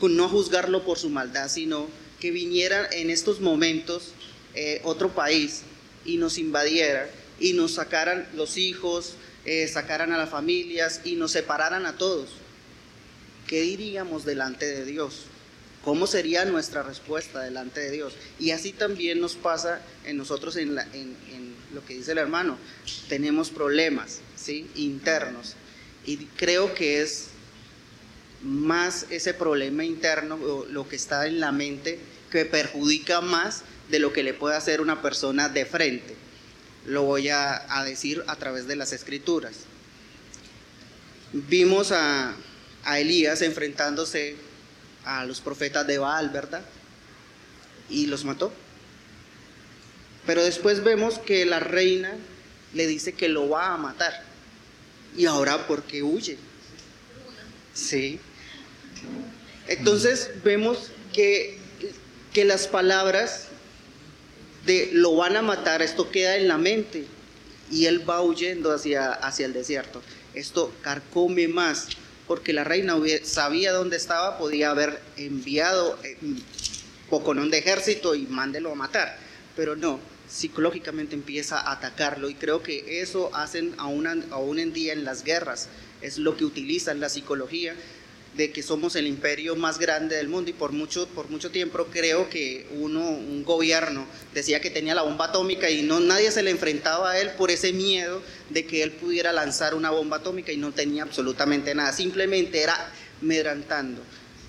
no 0.00 0.28
juzgarlo 0.28 0.84
por 0.84 0.98
su 0.98 1.10
maldad, 1.10 1.48
sino 1.48 1.88
que 2.20 2.30
viniera 2.30 2.88
en 2.90 3.10
estos 3.10 3.40
momentos 3.40 4.12
eh, 4.54 4.80
otro 4.84 5.14
país 5.14 5.62
y 6.04 6.16
nos 6.16 6.38
invadiera 6.38 7.08
y 7.38 7.52
nos 7.52 7.74
sacaran 7.74 8.28
los 8.34 8.56
hijos, 8.56 9.14
eh, 9.44 9.66
sacaran 9.68 10.12
a 10.12 10.18
las 10.18 10.30
familias 10.30 11.00
y 11.04 11.14
nos 11.14 11.32
separaran 11.32 11.86
a 11.86 11.96
todos, 11.98 12.30
¿qué 13.46 13.62
diríamos 13.62 14.24
delante 14.24 14.66
de 14.66 14.84
Dios? 14.84 15.26
¿Cómo 15.84 16.06
sería 16.06 16.44
nuestra 16.44 16.84
respuesta 16.84 17.40
delante 17.40 17.80
de 17.80 17.90
Dios? 17.90 18.14
Y 18.38 18.52
así 18.52 18.72
también 18.72 19.20
nos 19.20 19.34
pasa 19.34 19.80
en 20.04 20.16
nosotros 20.16 20.56
en, 20.56 20.76
lo 20.76 21.84
que 21.84 21.94
dice 21.94 22.12
el 22.12 22.18
hermano. 22.18 22.56
Tenemos 23.08 23.50
problemas 23.50 24.20
¿sí? 24.36 24.70
internos. 24.76 25.56
Y 26.06 26.18
creo 26.36 26.72
que 26.74 27.02
es 27.02 27.28
más 28.42 29.06
ese 29.10 29.34
problema 29.34 29.84
interno, 29.84 30.38
lo 30.68 30.88
que 30.88 30.96
está 30.96 31.26
en 31.26 31.40
la 31.40 31.50
mente, 31.50 31.98
que 32.30 32.44
perjudica 32.44 33.20
más 33.20 33.62
de 33.90 33.98
lo 33.98 34.12
que 34.12 34.22
le 34.22 34.34
puede 34.34 34.56
hacer 34.56 34.80
una 34.80 35.02
persona 35.02 35.48
de 35.48 35.66
frente. 35.66 36.14
Lo 36.86 37.02
voy 37.02 37.28
a, 37.28 37.66
decir 37.84 38.22
a 38.28 38.36
través 38.36 38.68
de 38.68 38.76
las 38.76 38.92
escrituras. 38.92 39.54
Vimos 41.32 41.90
a, 41.90 42.36
a 42.84 43.00
Elías 43.00 43.42
enfrentándose 43.42 44.36
a 45.04 45.24
los 45.24 45.40
profetas 45.40 45.86
de 45.86 45.98
Baal, 45.98 46.30
¿verdad? 46.30 46.62
Y 47.88 48.06
los 48.06 48.24
mató. 48.24 48.52
Pero 50.26 50.44
después 50.44 50.84
vemos 50.84 51.18
que 51.18 51.44
la 51.44 51.60
reina 51.60 52.12
le 52.74 52.86
dice 52.86 53.12
que 53.12 53.28
lo 53.28 53.48
va 53.48 53.74
a 53.74 53.76
matar. 53.76 54.22
¿Y 55.16 55.26
ahora 55.26 55.66
por 55.66 55.82
qué 55.82 56.02
huye? 56.02 56.38
Sí. 57.74 58.20
Entonces 59.66 60.30
vemos 60.44 60.90
que, 61.12 61.58
que 62.32 62.44
las 62.44 62.68
palabras 62.68 63.48
de 64.66 64.90
lo 64.92 65.16
van 65.16 65.36
a 65.36 65.42
matar, 65.42 65.82
esto 65.82 66.10
queda 66.10 66.36
en 66.36 66.48
la 66.48 66.56
mente 66.56 67.04
y 67.70 67.86
él 67.86 68.08
va 68.08 68.22
huyendo 68.22 68.72
hacia, 68.72 69.12
hacia 69.12 69.46
el 69.46 69.52
desierto. 69.52 70.02
Esto 70.34 70.72
carcome 70.82 71.48
más 71.48 71.88
porque 72.26 72.52
la 72.52 72.64
reina 72.64 72.96
sabía 73.24 73.72
dónde 73.72 73.96
estaba, 73.96 74.38
podía 74.38 74.70
haber 74.70 75.00
enviado 75.16 75.98
un 76.22 76.42
poconón 77.10 77.50
de 77.50 77.58
ejército 77.58 78.14
y 78.14 78.26
mándelo 78.26 78.72
a 78.72 78.74
matar, 78.74 79.18
pero 79.56 79.76
no, 79.76 80.00
psicológicamente 80.28 81.14
empieza 81.14 81.60
a 81.60 81.72
atacarlo 81.72 82.30
y 82.30 82.34
creo 82.34 82.62
que 82.62 83.02
eso 83.02 83.34
hacen 83.34 83.74
aún, 83.78 84.06
aún 84.30 84.58
en 84.58 84.72
día 84.72 84.92
en 84.92 85.04
las 85.04 85.24
guerras, 85.24 85.68
es 86.00 86.18
lo 86.18 86.36
que 86.36 86.44
utilizan 86.44 87.00
la 87.00 87.08
psicología 87.08 87.74
de 88.36 88.50
que 88.50 88.62
somos 88.62 88.96
el 88.96 89.06
imperio 89.06 89.56
más 89.56 89.78
grande 89.78 90.16
del 90.16 90.28
mundo 90.28 90.50
y 90.50 90.54
por 90.54 90.72
mucho, 90.72 91.06
por 91.08 91.28
mucho 91.28 91.50
tiempo 91.50 91.86
creo 91.92 92.30
que 92.30 92.66
uno, 92.72 93.00
un 93.00 93.44
gobierno 93.44 94.06
decía 94.32 94.60
que 94.60 94.70
tenía 94.70 94.94
la 94.94 95.02
bomba 95.02 95.26
atómica 95.26 95.68
y 95.68 95.82
no, 95.82 96.00
nadie 96.00 96.30
se 96.30 96.42
le 96.42 96.50
enfrentaba 96.50 97.12
a 97.12 97.18
él 97.20 97.30
por 97.36 97.50
ese 97.50 97.72
miedo 97.72 98.22
de 98.50 98.64
que 98.64 98.82
él 98.82 98.92
pudiera 98.92 99.32
lanzar 99.32 99.74
una 99.74 99.90
bomba 99.90 100.18
atómica 100.18 100.52
y 100.52 100.56
no 100.56 100.72
tenía 100.72 101.02
absolutamente 101.02 101.74
nada, 101.74 101.92
simplemente 101.92 102.62
era 102.62 102.90
medrantando. 103.20 104.02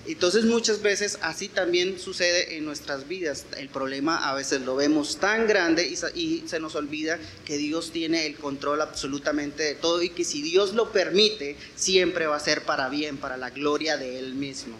Entonces 0.06 0.44
muchas 0.44 0.82
veces 0.82 1.18
así 1.22 1.48
también 1.48 1.98
sucede 1.98 2.56
en 2.56 2.64
nuestras 2.64 3.08
vidas. 3.08 3.46
El 3.56 3.68
problema 3.68 4.28
a 4.28 4.34
veces 4.34 4.60
lo 4.62 4.76
vemos 4.76 5.18
tan 5.18 5.46
grande 5.46 5.88
y, 6.14 6.44
se 6.46 6.60
nos 6.60 6.74
olvida 6.74 7.18
que 7.44 7.56
Dios 7.56 7.90
tiene 7.90 8.26
el 8.26 8.36
control 8.36 8.82
absolutamente 8.82 9.62
de 9.62 9.74
todo 9.74 10.02
y 10.02 10.10
que 10.10 10.24
si 10.24 10.42
Dios 10.42 10.74
lo 10.74 10.92
permite, 10.92 11.56
siempre 11.74 12.26
va 12.26 12.36
a 12.36 12.40
ser 12.40 12.62
para 12.62 12.88
bien, 12.88 13.16
para 13.16 13.36
la 13.36 13.50
gloria 13.50 13.96
de 13.96 14.18
Él 14.18 14.34
mismo. 14.34 14.76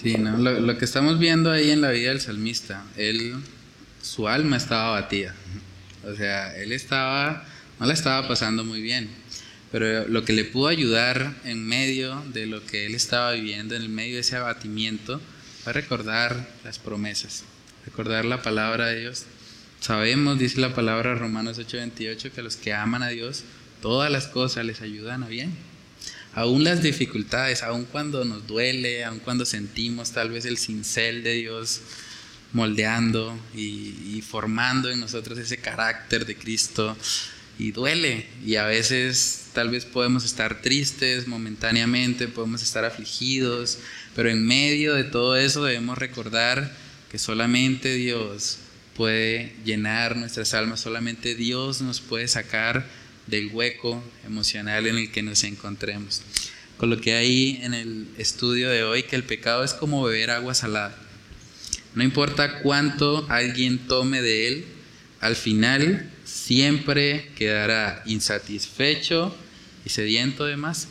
Sí, 0.00 0.16
¿no? 0.16 0.36
lo, 0.38 0.60
lo 0.60 0.78
que 0.78 0.84
estamos 0.84 1.18
viendo 1.18 1.50
ahí 1.50 1.70
en 1.70 1.80
la 1.80 1.90
vida 1.90 2.10
del 2.10 2.20
salmista, 2.20 2.84
él, 2.96 3.34
su 4.02 4.28
alma 4.28 4.56
estaba 4.56 5.00
batida. 5.00 5.34
O 6.04 6.14
sea, 6.14 6.56
él 6.56 6.72
estaba, 6.72 7.44
no 7.78 7.86
la 7.86 7.92
estaba 7.92 8.26
pasando 8.26 8.64
muy 8.64 8.80
bien 8.80 9.21
pero 9.72 10.06
lo 10.06 10.22
que 10.24 10.34
le 10.34 10.44
pudo 10.44 10.68
ayudar 10.68 11.34
en 11.44 11.66
medio 11.66 12.22
de 12.34 12.44
lo 12.46 12.64
que 12.64 12.84
él 12.84 12.94
estaba 12.94 13.32
viviendo, 13.32 13.74
en 13.74 13.82
el 13.82 13.88
medio 13.88 14.16
de 14.16 14.20
ese 14.20 14.36
abatimiento, 14.36 15.18
fue 15.64 15.72
recordar 15.72 16.46
las 16.62 16.78
promesas, 16.78 17.44
recordar 17.86 18.26
la 18.26 18.42
palabra 18.42 18.88
de 18.88 19.00
Dios. 19.00 19.24
Sabemos, 19.80 20.38
dice 20.38 20.60
la 20.60 20.74
palabra 20.74 21.14
Romanos 21.14 21.58
8:28, 21.58 22.30
que 22.32 22.40
a 22.40 22.44
los 22.44 22.56
que 22.56 22.74
aman 22.74 23.02
a 23.02 23.08
Dios, 23.08 23.44
todas 23.80 24.12
las 24.12 24.26
cosas 24.26 24.66
les 24.66 24.82
ayudan 24.82 25.22
a 25.22 25.28
bien. 25.28 25.56
Aún 26.34 26.64
las 26.64 26.82
dificultades, 26.82 27.62
aún 27.62 27.86
cuando 27.86 28.26
nos 28.26 28.46
duele, 28.46 29.04
aún 29.04 29.20
cuando 29.20 29.46
sentimos 29.46 30.12
tal 30.12 30.30
vez 30.30 30.44
el 30.44 30.58
cincel 30.58 31.22
de 31.22 31.32
Dios 31.32 31.80
moldeando 32.52 33.38
y 33.54 34.22
formando 34.28 34.90
en 34.90 35.00
nosotros 35.00 35.38
ese 35.38 35.56
carácter 35.56 36.26
de 36.26 36.36
Cristo, 36.36 36.94
y 37.62 37.70
duele 37.70 38.26
y 38.44 38.56
a 38.56 38.66
veces 38.66 39.44
tal 39.52 39.70
vez 39.70 39.84
podemos 39.84 40.24
estar 40.24 40.60
tristes 40.62 41.28
momentáneamente, 41.28 42.26
podemos 42.26 42.60
estar 42.60 42.84
afligidos, 42.84 43.78
pero 44.16 44.30
en 44.30 44.44
medio 44.44 44.94
de 44.94 45.04
todo 45.04 45.36
eso 45.36 45.62
debemos 45.62 45.96
recordar 45.96 46.76
que 47.08 47.20
solamente 47.20 47.94
Dios 47.94 48.58
puede 48.96 49.54
llenar 49.64 50.16
nuestras 50.16 50.54
almas, 50.54 50.80
solamente 50.80 51.36
Dios 51.36 51.82
nos 51.82 52.00
puede 52.00 52.26
sacar 52.26 52.84
del 53.28 53.46
hueco 53.52 54.02
emocional 54.26 54.88
en 54.88 54.98
el 54.98 55.12
que 55.12 55.22
nos 55.22 55.44
encontremos. 55.44 56.22
Coloqué 56.78 57.14
ahí 57.14 57.60
en 57.62 57.74
el 57.74 58.08
estudio 58.18 58.70
de 58.70 58.82
hoy 58.82 59.04
que 59.04 59.14
el 59.14 59.22
pecado 59.22 59.62
es 59.62 59.72
como 59.72 60.02
beber 60.02 60.30
agua 60.30 60.54
salada. 60.54 60.98
No 61.94 62.02
importa 62.02 62.60
cuánto 62.62 63.24
alguien 63.28 63.78
tome 63.86 64.20
de 64.20 64.48
él, 64.48 64.64
al 65.20 65.36
final 65.36 66.10
siempre 66.44 67.30
quedará 67.36 68.02
insatisfecho 68.04 69.34
y 69.84 69.90
sediento 69.90 70.44
de 70.44 70.56
más. 70.56 70.88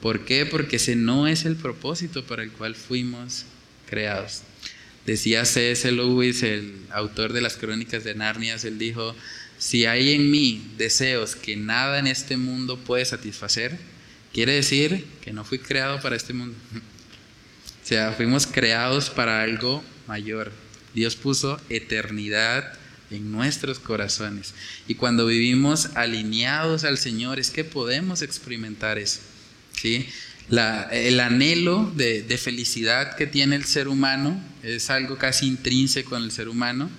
¿Por 0.00 0.24
qué? 0.24 0.46
Porque 0.46 0.76
ese 0.76 0.94
no 0.94 1.26
es 1.26 1.44
el 1.44 1.56
propósito 1.56 2.24
para 2.24 2.42
el 2.42 2.52
cual 2.52 2.74
fuimos 2.76 3.46
creados. 3.88 4.42
Decía 5.06 5.44
C.S. 5.44 5.90
Lewis, 5.90 6.42
el 6.42 6.74
autor 6.90 7.32
de 7.32 7.40
las 7.40 7.56
crónicas 7.56 8.04
de 8.04 8.14
Narnia, 8.14 8.56
él 8.62 8.78
dijo, 8.78 9.14
si 9.58 9.86
hay 9.86 10.14
en 10.14 10.30
mí 10.30 10.72
deseos 10.78 11.34
que 11.34 11.56
nada 11.56 11.98
en 11.98 12.06
este 12.06 12.36
mundo 12.36 12.78
puede 12.78 13.04
satisfacer, 13.04 13.76
quiere 14.32 14.52
decir 14.52 15.04
que 15.20 15.32
no 15.32 15.44
fui 15.44 15.58
creado 15.58 16.00
para 16.00 16.16
este 16.16 16.32
mundo. 16.32 16.56
O 17.82 17.92
sea, 17.92 18.12
fuimos 18.12 18.46
creados 18.46 19.10
para 19.10 19.42
algo 19.42 19.82
mayor. 20.06 20.52
Dios 20.94 21.16
puso 21.16 21.60
eternidad 21.70 22.78
en 23.10 23.32
nuestros 23.32 23.78
corazones. 23.78 24.54
Y 24.86 24.94
cuando 24.94 25.26
vivimos 25.26 25.90
alineados 25.94 26.84
al 26.84 26.98
Señor 26.98 27.38
es 27.38 27.50
que 27.50 27.64
podemos 27.64 28.22
experimentar 28.22 28.98
eso. 28.98 29.20
¿sí? 29.74 30.06
el 30.90 31.20
anhelo 31.20 31.92
de, 31.94 32.22
de, 32.22 32.36
felicidad 32.36 33.14
que 33.14 33.28
tiene 33.28 33.54
el 33.54 33.64
ser 33.64 33.86
humano 33.86 34.42
es 34.64 34.90
algo 34.90 35.16
casi 35.16 35.46
intrínseco 35.46 36.16
en 36.16 36.24
el 36.24 36.32
ser 36.32 36.48
humano. 36.48 36.90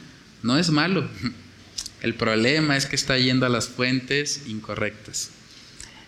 No 0.42 0.58
es 0.58 0.70
malo. 0.70 1.08
El 2.02 2.16
problema 2.16 2.78
es 2.78 2.88
que 2.88 2.96
está 2.96 3.18
yendo 3.20 3.46
a 3.46 3.50
las 3.50 3.68
fuentes 3.68 4.42
incorrectas. 4.48 5.30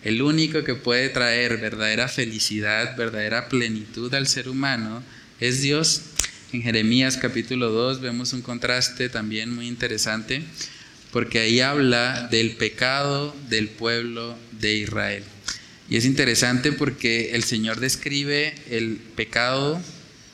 El 0.04 0.22
único 0.22 0.63
que 0.63 0.74
puede 0.74 1.10
traer 1.10 1.58
verdadera 1.58 2.08
felicidad, 2.08 2.98
verdadera 2.98 3.48
plenitud 3.48 4.13
al 4.16 4.28
ser 4.28 4.50
humano 4.50 5.04
es 5.39 5.62
Dios 5.62 6.02
en 6.54 6.62
Jeremías 6.62 7.18
capítulo 7.18 7.72
2 7.72 8.00
vemos 8.00 8.32
un 8.34 8.44
contraste 8.44 9.10
también 9.10 9.54
muy 9.54 9.68
interesante, 9.68 10.44
porque 11.12 11.39
ahí 11.39 11.62
habla 11.62 12.28
del 12.30 12.56
pecado 12.58 13.36
del 13.50 13.70
pueblo 13.70 14.38
de 14.52 14.76
Israel. 14.76 15.24
Y 15.89 15.98
es 15.98 16.06
interesante 16.06 16.72
porque 16.72 17.32
el 17.32 17.44
Señor 17.44 17.80
describe 17.80 18.54
el 18.70 18.98
pecado 19.16 19.82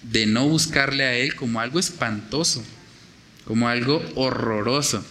de 0.04 0.26
no 0.26 0.48
buscarle 0.48 1.06
a 1.06 1.16
Él 1.16 1.36
como 1.36 1.62
algo 1.62 1.80
espantoso, 1.80 2.64
como 3.46 3.70
algo 3.70 4.04
horroroso. 4.16 5.04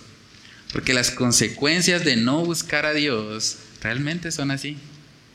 Porque 0.73 0.93
las 0.93 1.11
consecuencias 1.11 2.05
de 2.05 2.17
no 2.17 2.45
buscar 2.45 2.85
a 2.85 2.93
Dios 2.93 3.57
realmente 3.81 4.31
son 4.31 4.51
así. 4.51 4.77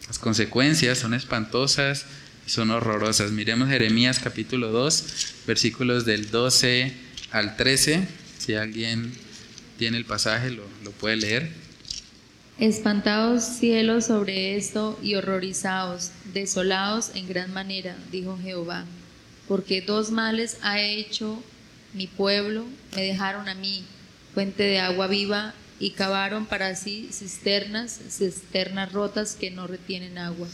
Las 0.08 0.20
consecuencias 0.20 1.00
son 1.00 1.16
espantosas, 1.16 2.06
son 2.46 2.72
horrorosas. 2.72 3.32
Miremos 3.32 3.70
Jeremías 3.70 4.20
capítulo 4.20 4.72
2, 4.72 5.44
versículos 5.48 6.06
del 6.06 6.30
12 6.32 6.94
al 7.32 7.56
13. 7.56 8.08
Si 8.38 8.54
alguien 8.56 9.12
tiene 9.78 9.98
el 9.98 10.06
pasaje, 10.06 10.52
lo, 10.52 10.64
lo 10.84 10.92
puede 10.92 11.18
leer. 11.18 11.52
Espantados 12.60 13.44
cielos 13.44 14.06
sobre 14.06 14.56
esto 14.56 15.00
y 15.02 15.16
horrorizados, 15.16 16.12
desolados 16.34 17.12
en 17.16 17.28
gran 17.28 17.52
manera, 17.52 17.96
dijo 18.12 18.38
Jehová, 18.42 18.86
porque 19.48 19.82
dos 19.82 20.12
males 20.12 20.58
ha 20.62 20.80
hecho 20.80 21.44
mi 21.94 22.06
pueblo, 22.06 22.66
me 22.96 23.02
dejaron 23.02 23.50
a 23.50 23.56
mí 23.56 23.84
fuente 24.34 24.64
de 24.64 24.80
agua 24.80 25.08
viva 25.08 25.54
y 25.80 25.92
cavaron 25.92 26.46
para 26.46 26.76
sí 26.76 27.10
cisternas, 27.12 28.00
cisternas 28.10 28.92
rotas 28.94 29.36
que 29.36 29.50
no 29.50 29.68
retienen 29.68 30.18
agua. 30.18 30.48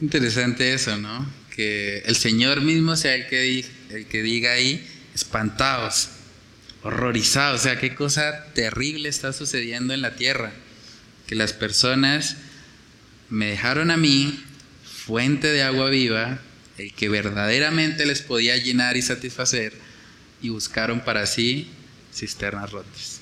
Interesante 0.00 0.74
eso, 0.74 0.98
¿no? 0.98 1.26
Que 1.54 1.98
el 2.06 2.16
Señor 2.16 2.60
mismo 2.60 2.96
sea 2.96 3.14
el 3.14 3.28
que, 3.28 3.64
el 3.90 4.06
que 4.06 4.22
diga 4.22 4.52
ahí, 4.52 4.86
espantados, 5.14 6.10
horrorizado, 6.82 7.56
o 7.56 7.58
sea, 7.58 7.78
qué 7.78 7.94
cosa 7.94 8.52
terrible 8.52 9.08
está 9.08 9.32
sucediendo 9.32 9.94
en 9.94 10.02
la 10.02 10.14
tierra, 10.14 10.52
que 11.26 11.34
las 11.34 11.54
personas 11.54 12.36
me 13.30 13.46
dejaron 13.46 13.90
a 13.90 13.96
mí 13.96 14.38
fuente 14.84 15.48
de 15.48 15.62
agua 15.62 15.88
viva, 15.88 16.40
el 16.76 16.92
que 16.92 17.08
verdaderamente 17.08 18.04
les 18.04 18.20
podía 18.20 18.56
llenar 18.58 18.98
y 18.98 19.02
satisfacer, 19.02 19.72
y 20.42 20.50
buscaron 20.50 21.00
para 21.00 21.26
sí 21.26 21.70
cisternas 22.14 22.70
rotas, 22.70 23.20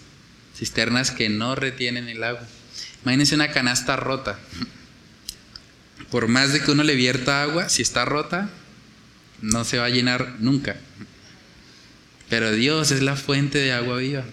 cisternas 0.59 1.13
que 1.13 1.29
no 1.29 1.55
retienen 1.55 2.09
el 2.09 2.25
agua. 2.25 2.47
Imagínense 3.05 3.37
una 3.37 3.53
canasta 3.53 3.95
rota. 3.97 4.39
Por 6.11 6.29
más 6.29 6.53
de 6.53 6.61
que 6.61 6.71
uno 6.71 6.83
le 6.83 6.95
vierta 6.95 7.43
agua, 7.43 7.69
si 7.69 7.83
está 7.83 8.05
rota, 8.05 8.51
no 9.41 9.65
se 9.65 9.79
va 9.79 9.87
a 9.87 9.91
llenar 9.91 10.37
nunca. 10.39 10.77
Pero 12.29 12.53
Dios 12.53 12.91
es 12.91 13.03
la 13.03 13.17
fuente 13.17 13.59
de 13.59 13.73
agua 13.73 13.99
viva. 13.99 14.25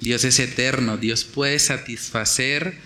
Dios 0.00 0.24
es 0.24 0.38
eterno. 0.38 0.96
Dios 0.96 1.24
puede 1.24 1.58
satisfacer 1.58 2.76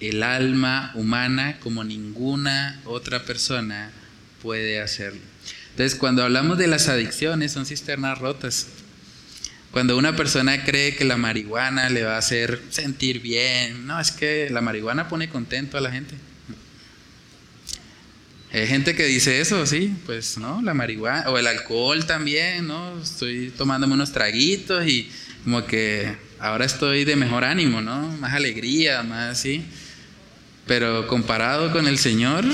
el 0.00 0.22
alma 0.22 0.90
humana 0.94 1.58
como 1.60 1.84
ninguna 1.84 2.80
otra 2.84 3.24
persona 3.24 3.92
puede 4.42 4.80
hacerlo. 4.80 5.20
Entonces, 5.70 5.98
cuando 5.98 6.22
hablamos 6.22 6.58
de 6.58 6.66
las 6.66 6.88
adicciones, 6.88 7.52
son 7.52 7.66
cisternas 7.66 8.18
rotas. 8.18 8.66
Cuando 9.70 9.96
una 9.96 10.16
persona 10.16 10.64
cree 10.64 10.96
que 10.96 11.04
la 11.04 11.16
marihuana 11.16 11.88
le 11.88 12.02
va 12.04 12.16
a 12.16 12.18
hacer 12.18 12.60
sentir 12.68 13.20
bien, 13.20 13.86
no, 13.86 13.98
es 13.98 14.10
que 14.10 14.50
la 14.50 14.60
marihuana 14.60 15.08
pone 15.08 15.30
contento 15.30 15.78
a 15.78 15.80
la 15.80 15.90
gente. 15.90 16.14
Hay 18.52 18.66
gente 18.66 18.94
que 18.94 19.04
dice 19.04 19.40
eso, 19.40 19.64
sí, 19.64 19.94
pues 20.04 20.36
no, 20.36 20.60
la 20.60 20.74
marihuana, 20.74 21.30
o 21.30 21.38
el 21.38 21.46
alcohol 21.46 22.04
también, 22.04 22.66
¿no? 22.66 23.00
Estoy 23.00 23.50
tomándome 23.56 23.94
unos 23.94 24.12
traguitos 24.12 24.86
y 24.86 25.10
como 25.42 25.64
que 25.64 26.14
ahora 26.38 26.66
estoy 26.66 27.06
de 27.06 27.16
mejor 27.16 27.44
ánimo, 27.44 27.80
¿no? 27.80 28.08
Más 28.18 28.34
alegría, 28.34 29.02
más 29.02 29.38
así. 29.38 29.64
Pero 30.66 31.06
comparado 31.06 31.72
con 31.72 31.88
el 31.88 31.96
Señor, 31.96 32.44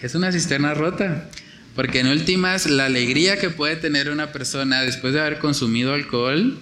es 0.00 0.14
una 0.14 0.32
cisterna 0.32 0.72
rota. 0.72 1.28
Porque 1.74 2.00
en 2.00 2.06
últimas, 2.06 2.66
la 2.66 2.86
alegría 2.86 3.38
que 3.38 3.50
puede 3.50 3.76
tener 3.76 4.08
una 4.08 4.32
persona 4.32 4.80
después 4.80 5.12
de 5.12 5.20
haber 5.20 5.40
consumido 5.40 5.92
alcohol, 5.92 6.58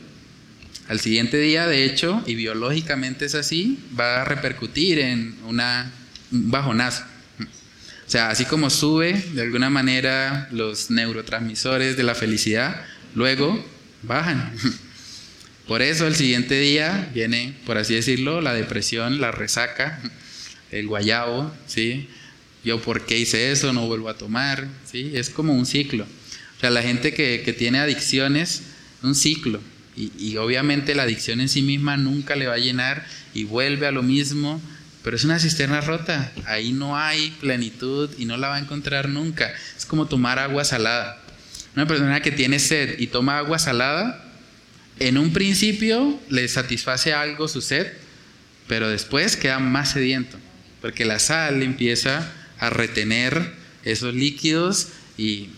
al 0.89 0.99
siguiente 0.99 1.39
día, 1.39 1.69
de 1.69 1.85
hecho, 1.85 2.21
y 2.27 2.35
biológicamente 2.35 3.27
es 3.27 3.37
así, 3.37 3.79
va 3.99 4.23
a 4.23 4.25
repercutir 4.25 4.99
en 4.99 5.37
una, 5.45 5.93
un 6.33 6.51
bajonazo. 6.51 7.12
O 8.13 8.15
sea, 8.15 8.29
así 8.29 8.45
como 8.45 8.69
sube 8.69 9.15
de 9.33 9.41
alguna 9.41 9.71
manera 9.71 10.47
los 10.51 10.91
neurotransmisores 10.91 11.97
de 11.97 12.03
la 12.03 12.15
felicidad, 12.15 12.85
luego 13.15 13.65
bajan. 14.03 14.53
Por 15.67 15.81
eso 15.81 16.07
el 16.07 16.15
siguiente 16.15 16.61
día 16.61 17.09
viene, 17.15 17.55
por 17.65 17.79
así 17.79 17.95
decirlo, 17.95 18.43
la 18.43 18.53
depresión, 18.53 19.19
la 19.19 19.31
resaca, 19.31 19.99
el 20.71 20.89
guayabo, 20.89 21.55
¿sí? 21.67 22.07
Yo 22.63 22.83
por 22.83 23.07
qué 23.07 23.19
hice 23.19 23.51
eso, 23.51 23.73
no 23.73 23.87
vuelvo 23.87 24.11
a 24.11 24.19
tomar, 24.19 24.69
¿sí? 24.85 25.13
Es 25.15 25.31
como 25.31 25.55
un 25.55 25.65
ciclo. 25.65 26.05
O 26.05 26.61
sea, 26.61 26.69
la 26.69 26.83
gente 26.83 27.15
que, 27.15 27.41
que 27.43 27.55
tiene 27.55 27.79
adicciones, 27.79 28.65
un 29.03 29.15
ciclo. 29.15 29.59
Y, 29.97 30.13
y, 30.19 30.37
obviamente 30.37 30.95
la 30.95 31.05
adicción 31.05 31.41
en 31.41 31.49
sí 31.49 31.63
misma 31.63 31.97
nunca 31.97 32.37
le 32.37 32.47
va 32.47 32.55
a 32.57 32.59
llenar 32.59 33.07
y 33.33 33.45
vuelve 33.45 33.87
a 33.87 33.91
lo 33.91 34.03
mismo 34.03 34.61
pero 35.03 35.17
es 35.17 35.25
una 35.25 35.39
cisterna 35.39 35.81
rota, 35.81 36.33
ahí 36.47 36.73
no 36.73 36.97
hay 36.97 37.31
plenitud 37.41 38.11
y 38.19 38.25
no 38.25 38.37
la 38.37 38.49
va 38.49 38.57
a 38.57 38.61
encontrar 38.61 39.09
nunca. 39.09 39.53
Es 39.77 39.85
como 39.85 40.07
tomar 40.07 40.39
agua 40.39 40.65
salada. 40.65 41.21
Una 41.75 41.87
persona 41.87 42.21
que 42.21 42.31
tiene 42.31 42.59
sed 42.59 42.99
y 43.01 43.09
toma 43.09 43.39
agua 43.39 43.59
salada, 43.59 44.25
en 44.99 45.19
un 45.19 45.33
principio 45.33 46.21
le 46.29 46.47
satisface 46.47 47.13
algo 47.13 47.49
su 47.49 47.63
sed, 47.63 47.93
pero 48.69 48.89
después 48.89 49.37
queda 49.37 49.59
más 49.59 49.91
sediento, 49.91 50.39
porque 50.81 51.05
la 51.05 51.19
sal 51.19 51.63
empieza 51.63 52.31
a 52.59 52.71
retener 52.71 53.55
esos 53.85 54.15
líquidos 54.15 54.89
y 55.17 55.49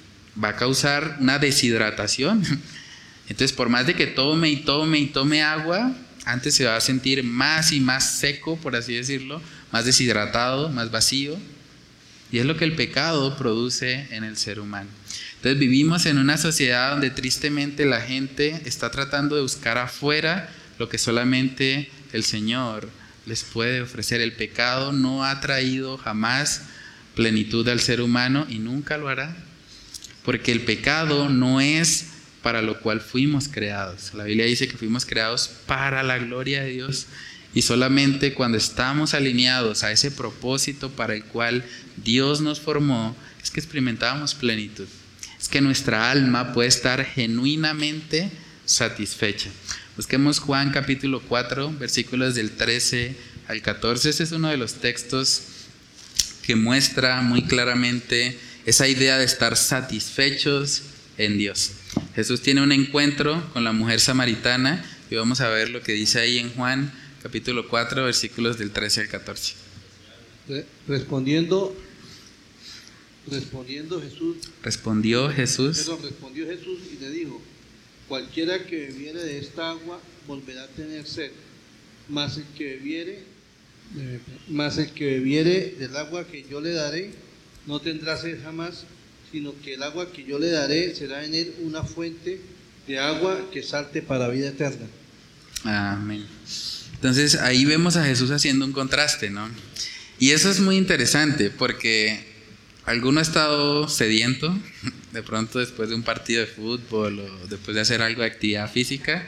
va 0.43 0.51
a 0.51 0.57
causar 0.57 1.19
una 1.21 1.39
deshidratación. 1.39 2.43
Entonces, 3.29 3.53
por 3.53 3.69
más 3.69 3.87
de 3.87 3.95
que 3.95 4.07
tome 4.07 4.49
y 4.51 4.57
tome 4.57 4.99
y 4.99 5.07
tome 5.07 5.43
agua, 5.43 5.93
antes 6.25 6.55
se 6.55 6.65
va 6.65 6.77
a 6.77 6.81
sentir 6.81 7.23
más 7.23 7.73
y 7.73 7.81
más 7.81 8.19
seco, 8.19 8.57
por 8.57 8.77
así 8.77 8.95
decirlo, 8.95 9.43
más 9.73 9.85
deshidratado, 9.85 10.71
más 10.71 10.91
vacío. 10.91 11.37
Y 12.33 12.39
es 12.39 12.47
lo 12.47 12.57
que 12.57 12.65
el 12.65 12.75
pecado 12.75 13.37
produce 13.37 14.09
en 14.11 14.25
el 14.25 14.37
ser 14.37 14.59
humano. 14.59 14.89
Entonces 15.37 15.59
vivimos 15.59 16.07
en 16.07 16.19
una 16.19 16.39
sociedad 16.39 16.93
donde 16.93 17.11
tristemente 17.11 17.85
la 17.85 18.01
gente 18.01 18.63
está 18.65 18.91
tratando 18.91 19.37
de 19.37 19.43
buscar 19.43 19.77
afuera 19.79 20.49
lo 20.79 20.89
que 20.89 20.99
solamente 20.99 21.91
el 22.13 22.25
Señor 22.25 22.89
les 23.27 23.45
puede 23.45 23.83
ofrecer. 23.83 24.21
El 24.21 24.33
pecado 24.33 24.93
no 24.93 25.25
ha 25.25 25.41
traído 25.41 25.99
jamás 25.99 26.63
plenitud 27.15 27.69
al 27.69 27.81
ser 27.81 28.01
humano 28.01 28.47
y 28.49 28.59
nunca 28.59 28.97
lo 28.97 29.09
hará. 29.09 29.37
Porque 30.25 30.51
el 30.51 30.63
pecado 30.63 31.29
no 31.29 31.61
es 31.61 32.14
para 32.45 32.61
lo 32.61 32.79
cual 32.79 33.01
fuimos 33.01 33.49
creados. 33.49 34.13
La 34.13 34.25
Biblia 34.25 34.45
dice 34.45 34.69
que 34.69 34.77
fuimos 34.77 35.07
creados 35.07 35.51
para 35.67 36.03
la 36.03 36.19
gloria 36.19 36.63
de 36.63 36.71
Dios 36.71 37.07
y 37.55 37.63
solamente 37.63 38.35
cuando 38.35 38.59
estamos 38.59 39.15
alineados 39.15 39.83
a 39.83 39.91
ese 39.91 40.11
propósito 40.11 40.91
para 40.91 41.15
el 41.15 41.25
cual 41.25 41.65
Dios 41.97 42.43
nos 42.43 42.61
formó, 42.61 43.17
es 43.43 43.51
que 43.51 43.61
experimentamos 43.61 44.35
plenitud. 44.35 44.87
Es 45.41 45.49
que 45.49 45.63
nuestra 45.63 46.11
alma 46.11 46.53
puede 46.53 46.69
estar 46.69 47.03
genuinamente 47.05 48.31
satisfecha. 48.67 49.49
Busquemos 49.97 50.39
Juan 50.39 50.71
capítulo 50.71 51.23
4, 51.23 51.73
versículos 51.79 52.35
del 52.35 52.51
13 52.51 53.17
al 53.49 53.63
14. 53.63 54.11
Ese 54.11 54.23
es 54.23 54.33
uno 54.33 54.49
de 54.49 54.59
los 54.59 54.75
textos 54.75 55.45
que 56.43 56.57
muestra 56.57 57.23
muy 57.23 57.45
claramente 57.45 58.39
esa 58.67 58.87
idea 58.87 59.17
de 59.17 59.25
estar 59.25 59.57
satisfechos 59.57 60.83
en 61.17 61.39
Dios. 61.39 61.71
Jesús 62.15 62.43
tiene 62.43 62.63
un 62.63 62.71
encuentro 62.71 63.43
con 63.53 63.65
la 63.65 63.73
mujer 63.73 63.99
samaritana 63.99 64.85
y 65.11 65.17
vamos 65.17 65.41
a 65.41 65.49
ver 65.49 65.71
lo 65.71 65.83
que 65.83 65.93
dice 65.93 66.21
ahí 66.21 66.39
en 66.39 66.53
Juan 66.55 66.93
capítulo 67.23 67.69
4 67.69 68.05
versículos 68.05 68.57
del 68.57 68.71
13 68.71 69.03
al 69.03 69.09
14. 69.09 69.55
Respondiendo 70.87 71.77
respondiendo 73.27 74.01
Jesús 74.01 74.37
respondió 74.63 75.31
Jesús 75.31 75.89
respondió 76.03 76.47
Jesús 76.47 76.79
y 76.93 77.03
le 77.03 77.11
dijo 77.11 77.41
cualquiera 78.07 78.65
que 78.65 78.89
bebiere 78.89 79.25
de 79.25 79.39
esta 79.39 79.71
agua 79.71 79.99
volverá 80.29 80.65
a 80.65 80.69
tener 80.69 81.07
sed 81.07 81.31
mas 82.09 82.37
el 82.37 82.45
que 82.57 82.77
bebiere 82.77 83.23
más 84.49 84.77
el 84.77 84.93
que 84.93 85.07
bebiere 85.07 85.75
del 85.79 85.97
agua 85.97 86.27
que 86.27 86.45
yo 86.49 86.61
le 86.61 86.73
daré 86.73 87.13
no 87.67 87.81
tendrá 87.81 88.19
sed 88.19 88.43
jamás 88.43 88.85
sino 89.35 89.53
que 89.65 89.75
el 89.75 89.83
agua 89.83 90.13
que 90.13 90.23
yo 90.23 90.39
le 90.39 90.49
daré 90.49 90.95
será 90.95 91.25
en 91.25 91.35
él 91.35 91.53
una 91.63 91.83
fuente 91.83 92.41
de 92.87 93.01
agua 93.01 93.51
que 93.53 93.65
salte 93.65 94.01
para 94.01 94.29
vida 94.29 94.51
eterna. 94.51 94.87
Amén. 95.65 96.25
Entonces 96.95 97.35
ahí 97.35 97.65
vemos 97.65 97.97
a 97.97 98.05
Jesús 98.05 98.31
haciendo 98.31 98.65
un 98.65 98.71
contraste, 98.71 99.31
¿no? 99.31 99.51
Y 100.21 100.31
eso 100.31 100.49
es 100.49 100.61
muy 100.61 100.77
interesante 100.77 101.51
porque 101.51 102.25
alguno 102.85 103.19
ha 103.19 103.25
estado 103.25 103.89
sediento, 103.89 104.57
de 105.13 105.25
pronto 105.25 105.59
después 105.59 105.89
de 105.89 105.97
un 105.97 106.05
partido 106.05 106.43
de 106.43 106.47
fútbol 106.47 107.19
o 107.19 107.49
después 107.49 107.75
de 107.75 107.81
hacer 107.81 108.03
algo 108.03 108.21
de 108.21 108.29
actividad 108.29 108.71
física, 108.71 109.27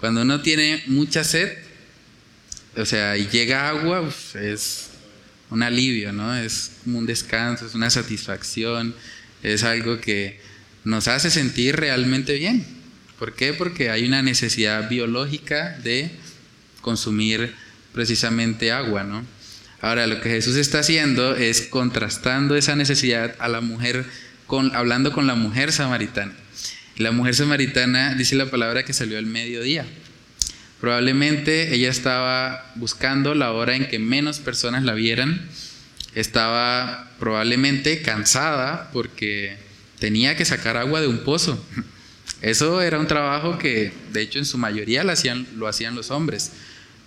cuando 0.00 0.20
uno 0.20 0.42
tiene 0.42 0.82
mucha 0.88 1.24
sed, 1.24 1.56
o 2.76 2.84
sea, 2.84 3.16
y 3.16 3.26
llega 3.28 3.70
agua, 3.70 4.06
es 4.34 4.88
un 5.48 5.62
alivio, 5.62 6.12
¿no? 6.12 6.36
Es 6.36 6.72
como 6.84 6.98
un 6.98 7.06
descanso, 7.06 7.64
es 7.64 7.74
una 7.74 7.88
satisfacción, 7.88 8.94
es 9.54 9.62
algo 9.62 10.00
que 10.00 10.40
nos 10.84 11.06
hace 11.06 11.30
sentir 11.30 11.76
realmente 11.76 12.34
bien. 12.34 12.66
¿Por 13.18 13.34
qué? 13.34 13.52
Porque 13.52 13.90
hay 13.90 14.04
una 14.04 14.20
necesidad 14.20 14.88
biológica 14.88 15.78
de 15.84 16.10
consumir 16.80 17.54
precisamente 17.92 18.72
agua, 18.72 19.04
¿no? 19.04 19.24
Ahora, 19.80 20.06
lo 20.06 20.20
que 20.20 20.30
Jesús 20.30 20.56
está 20.56 20.80
haciendo 20.80 21.36
es 21.36 21.62
contrastando 21.62 22.56
esa 22.56 22.74
necesidad 22.74 23.36
a 23.38 23.48
la 23.48 23.60
mujer, 23.60 24.04
hablando 24.72 25.12
con 25.12 25.26
la 25.26 25.36
mujer 25.36 25.70
samaritana. 25.70 26.32
La 26.96 27.12
mujer 27.12 27.34
samaritana 27.34 28.14
dice 28.14 28.34
la 28.34 28.50
palabra 28.50 28.84
que 28.84 28.92
salió 28.92 29.18
al 29.18 29.26
mediodía. 29.26 29.86
Probablemente 30.80 31.74
ella 31.74 31.88
estaba 31.88 32.72
buscando 32.74 33.34
la 33.34 33.52
hora 33.52 33.76
en 33.76 33.86
que 33.86 33.98
menos 33.98 34.40
personas 34.40 34.82
la 34.82 34.94
vieran 34.94 35.48
estaba 36.16 37.10
probablemente 37.20 38.02
cansada 38.02 38.90
porque 38.92 39.56
tenía 40.00 40.34
que 40.34 40.44
sacar 40.44 40.76
agua 40.76 41.00
de 41.00 41.06
un 41.06 41.18
pozo. 41.18 41.62
Eso 42.42 42.82
era 42.82 42.98
un 42.98 43.06
trabajo 43.06 43.58
que 43.58 43.92
de 44.12 44.22
hecho 44.22 44.38
en 44.38 44.46
su 44.46 44.58
mayoría 44.58 45.04
lo 45.04 45.12
hacían, 45.12 45.46
lo 45.56 45.68
hacían 45.68 45.94
los 45.94 46.10
hombres. 46.10 46.52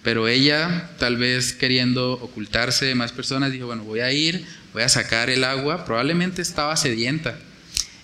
Pero 0.04 0.28
ella, 0.28 0.92
tal 0.98 1.18
vez 1.18 1.54
queriendo 1.54 2.14
ocultarse 2.14 2.86
de 2.86 2.96
más 2.96 3.12
personas, 3.12 3.52
dijo, 3.52 3.66
bueno, 3.66 3.84
voy 3.84 4.00
a 4.00 4.12
ir, 4.12 4.46
voy 4.74 4.84
a 4.84 4.90
sacar 4.90 5.30
el 5.30 5.44
agua. 5.44 5.86
Probablemente 5.86 6.42
estaba 6.42 6.78
sedienta. 6.78 7.38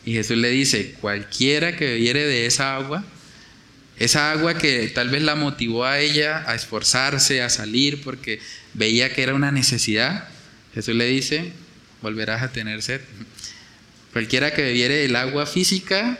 Y 0.05 0.13
Jesús 0.13 0.37
le 0.37 0.49
dice, 0.49 0.95
cualquiera 1.01 1.77
que 1.77 1.85
bebiere 1.85 2.25
de 2.25 2.47
esa 2.47 2.75
agua, 2.75 3.05
Esa 3.97 4.31
agua 4.31 4.57
que 4.57 4.87
tal 4.89 5.09
vez 5.09 5.21
la 5.21 5.35
motivó 5.35 5.85
a 5.85 5.99
ella 5.99 6.43
a 6.47 6.55
esforzarse, 6.55 7.41
a 7.41 7.49
salir, 7.49 8.03
porque 8.03 8.39
veía 8.73 9.13
que 9.13 9.23
era 9.23 9.33
una 9.33 9.51
necesidad. 9.51 10.27
Jesús 10.75 10.93
le 10.93 11.07
dice, 11.07 11.53
volverás 12.01 12.43
a 12.43 12.51
tener 12.51 12.81
sed. 12.83 13.01
Cualquiera 14.13 14.53
que 14.53 14.61
bebiere 14.61 15.05
el 15.05 15.15
agua 15.15 15.45
física, 15.45 16.19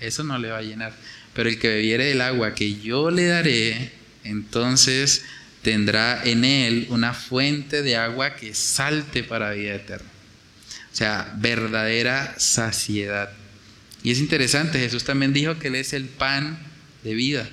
eso 0.00 0.22
no 0.24 0.38
le 0.38 0.50
va 0.50 0.58
a 0.58 0.62
llenar. 0.62 0.94
Pero 1.34 1.48
el 1.48 1.58
que 1.58 1.68
bebiere 1.68 2.04
del 2.04 2.20
agua 2.20 2.54
que 2.54 2.74
yo 2.76 3.10
le 3.10 3.26
daré, 3.26 3.92
entonces 4.24 5.24
tendrá 5.62 6.22
en 6.24 6.44
él 6.44 6.86
una 6.90 7.14
fuente 7.14 7.82
de 7.82 7.96
agua 7.96 8.36
que 8.36 8.54
salte 8.54 9.24
para 9.24 9.52
vida 9.52 9.74
eterna. 9.74 10.08
O 10.92 10.96
sea, 10.96 11.34
verdadera 11.36 12.34
saciedad. 12.38 13.30
Y 14.02 14.10
es 14.10 14.18
interesante, 14.18 14.78
Jesús 14.78 15.04
también 15.04 15.32
dijo 15.32 15.58
que 15.58 15.68
Él 15.68 15.74
es 15.74 15.92
el 15.92 16.04
pan 16.04 16.58
de 17.04 17.14
vida. 17.14 17.48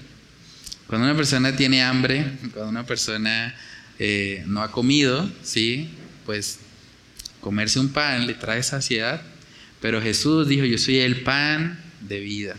Cuando 0.88 1.06
una 1.08 1.16
persona 1.16 1.56
tiene 1.56 1.82
hambre, 1.82 2.26
cuando 2.54 2.70
una 2.70 2.86
persona 2.86 3.56
eh, 4.00 4.44
no 4.48 4.62
ha 4.62 4.72
comido, 4.72 5.30
¿sí? 5.44 5.90
Pues 6.26 6.60
comerse 7.42 7.80
un 7.80 7.90
pan 7.90 8.28
le 8.28 8.34
trae 8.34 8.64
saciedad. 8.64 9.22
Pero 9.82 10.02
Jesús 10.02 10.48
dijo, 10.48 10.66
yo 10.66 10.78
soy 10.78 11.00
el 11.00 11.22
pan 11.22 11.80
de 12.02 12.20
vida. 12.20 12.56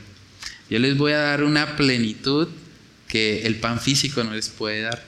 Yo 0.71 0.79
les 0.79 0.97
voy 0.97 1.13
a 1.13 1.19
dar 1.19 1.45
una 1.45 1.77
plenitud 1.77 2.49
que 3.09 3.47
el 3.47 3.57
pan 3.57 3.81
físico 3.81 4.23
no 4.25 4.33
les 4.33 4.49
puede 4.49 4.83
dar. 4.83 5.05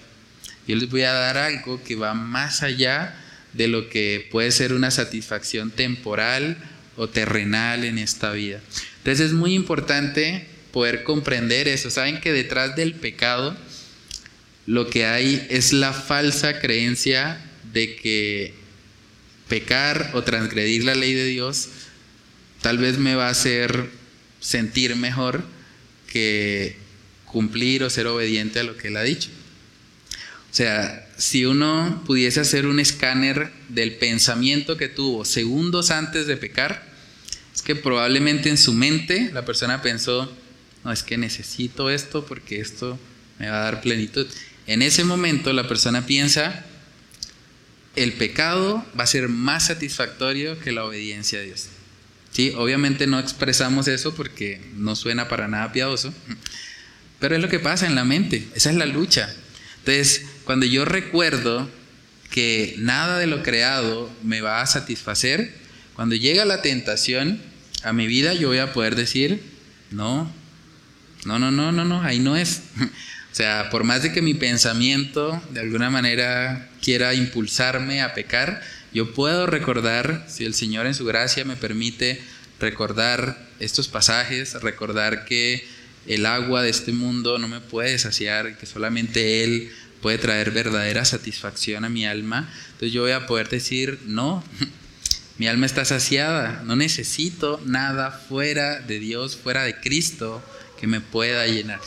Yo 0.66 0.76
les 0.76 0.88
voy 0.88 1.02
a 1.02 1.12
dar 1.12 1.38
algo 1.38 1.82
que 1.82 1.96
va 1.96 2.14
más 2.14 2.62
allá 2.62 3.14
de 3.52 3.68
lo 3.68 3.88
que 3.88 4.28
puede 4.30 4.50
ser 4.52 4.72
una 4.72 4.90
satisfacción 4.90 5.70
temporal 5.70 6.58
o 6.96 7.08
terrenal 7.08 7.84
en 7.84 7.98
esta 7.98 8.32
vida. 8.32 8.60
Entonces 8.98 9.26
es 9.26 9.32
muy 9.32 9.54
importante 9.54 10.46
poder 10.72 11.04
comprender 11.04 11.68
eso. 11.68 11.90
Saben 11.90 12.20
que 12.20 12.32
detrás 12.32 12.76
del 12.76 12.94
pecado 12.94 13.56
lo 14.66 14.90
que 14.90 15.06
hay 15.06 15.46
es 15.48 15.72
la 15.72 15.92
falsa 15.92 16.60
creencia 16.60 17.40
de 17.72 17.96
que 17.96 18.54
pecar 19.48 20.10
o 20.14 20.22
transgredir 20.22 20.84
la 20.84 20.94
ley 20.94 21.14
de 21.14 21.24
Dios 21.24 21.68
tal 22.60 22.78
vez 22.78 22.98
me 22.98 23.14
va 23.14 23.28
a 23.28 23.30
hacer 23.30 23.88
sentir 24.40 24.96
mejor 24.96 25.44
que 26.10 26.76
cumplir 27.24 27.82
o 27.82 27.90
ser 27.90 28.06
obediente 28.06 28.60
a 28.60 28.64
lo 28.64 28.76
que 28.76 28.88
Él 28.88 28.96
ha 28.96 29.02
dicho. 29.02 29.28
O 30.50 30.54
sea, 30.54 31.06
si 31.18 31.44
uno 31.44 32.02
pudiese 32.06 32.40
hacer 32.40 32.66
un 32.66 32.80
escáner 32.80 33.52
del 33.68 33.96
pensamiento 33.96 34.76
que 34.76 34.88
tuvo 34.88 35.24
segundos 35.24 35.90
antes 35.90 36.26
de 36.26 36.36
pecar, 36.36 36.88
es 37.54 37.62
que 37.62 37.76
probablemente 37.76 38.48
en 38.48 38.56
su 38.56 38.72
mente 38.72 39.30
la 39.32 39.44
persona 39.44 39.82
pensó, 39.82 40.32
no, 40.84 40.92
es 40.92 41.02
que 41.02 41.18
necesito 41.18 41.90
esto 41.90 42.24
porque 42.24 42.60
esto 42.60 42.98
me 43.38 43.48
va 43.48 43.60
a 43.60 43.64
dar 43.64 43.82
plenitud. 43.82 44.26
En 44.66 44.82
ese 44.82 45.04
momento 45.04 45.52
la 45.52 45.68
persona 45.68 46.06
piensa, 46.06 46.64
el 47.96 48.12
pecado 48.14 48.84
va 48.98 49.04
a 49.04 49.08
ser 49.08 49.28
más 49.28 49.66
satisfactorio 49.66 50.58
que 50.60 50.72
la 50.72 50.84
obediencia 50.84 51.40
a 51.40 51.42
Dios. 51.42 51.68
Sí, 52.30 52.52
obviamente 52.56 53.06
no 53.06 53.18
expresamos 53.18 53.88
eso 53.88 54.14
porque 54.14 54.60
no 54.74 54.94
suena 54.94 55.28
para 55.28 55.48
nada 55.48 55.72
piadoso, 55.72 56.12
pero 57.18 57.34
es 57.34 57.42
lo 57.42 57.48
que 57.48 57.58
pasa 57.58 57.86
en 57.86 57.94
la 57.94 58.04
mente, 58.04 58.46
esa 58.54 58.70
es 58.70 58.76
la 58.76 58.86
lucha. 58.86 59.34
Entonces, 59.78 60.26
cuando 60.44 60.66
yo 60.66 60.84
recuerdo 60.84 61.68
que 62.30 62.74
nada 62.78 63.18
de 63.18 63.26
lo 63.26 63.42
creado 63.42 64.10
me 64.22 64.40
va 64.40 64.60
a 64.60 64.66
satisfacer, 64.66 65.54
cuando 65.94 66.14
llega 66.14 66.44
la 66.44 66.62
tentación 66.62 67.40
a 67.82 67.92
mi 67.92 68.06
vida, 68.06 68.34
yo 68.34 68.48
voy 68.48 68.58
a 68.58 68.72
poder 68.72 68.94
decir, 68.94 69.42
no, 69.90 70.30
no, 71.24 71.38
no, 71.38 71.50
no, 71.50 71.72
no, 71.72 71.84
no, 71.84 72.02
ahí 72.02 72.20
no 72.20 72.36
es. 72.36 72.62
Sea, 73.38 73.70
por 73.70 73.84
más 73.84 74.02
de 74.02 74.10
que 74.10 74.20
mi 74.20 74.34
pensamiento 74.34 75.40
de 75.50 75.60
alguna 75.60 75.90
manera 75.90 76.68
quiera 76.82 77.14
impulsarme 77.14 78.02
a 78.02 78.12
pecar, 78.12 78.60
yo 78.92 79.14
puedo 79.14 79.46
recordar, 79.46 80.26
si 80.26 80.44
el 80.44 80.54
Señor 80.54 80.86
en 80.88 80.94
su 80.94 81.04
gracia 81.04 81.44
me 81.44 81.54
permite 81.54 82.20
recordar 82.58 83.38
estos 83.60 83.86
pasajes, 83.86 84.54
recordar 84.54 85.24
que 85.24 85.64
el 86.08 86.26
agua 86.26 86.64
de 86.64 86.70
este 86.70 86.90
mundo 86.90 87.38
no 87.38 87.46
me 87.46 87.60
puede 87.60 88.00
saciar, 88.00 88.58
que 88.58 88.66
solamente 88.66 89.44
Él 89.44 89.70
puede 90.02 90.18
traer 90.18 90.50
verdadera 90.50 91.04
satisfacción 91.04 91.84
a 91.84 91.88
mi 91.88 92.06
alma, 92.06 92.52
entonces 92.72 92.92
yo 92.92 93.02
voy 93.02 93.12
a 93.12 93.28
poder 93.28 93.48
decir, 93.48 94.00
no, 94.04 94.42
mi 95.38 95.46
alma 95.46 95.66
está 95.66 95.84
saciada, 95.84 96.64
no 96.64 96.74
necesito 96.74 97.62
nada 97.64 98.10
fuera 98.10 98.80
de 98.80 98.98
Dios, 98.98 99.36
fuera 99.36 99.62
de 99.62 99.78
Cristo 99.78 100.42
que 100.80 100.88
me 100.88 101.00
pueda 101.00 101.46
llenar. 101.46 101.78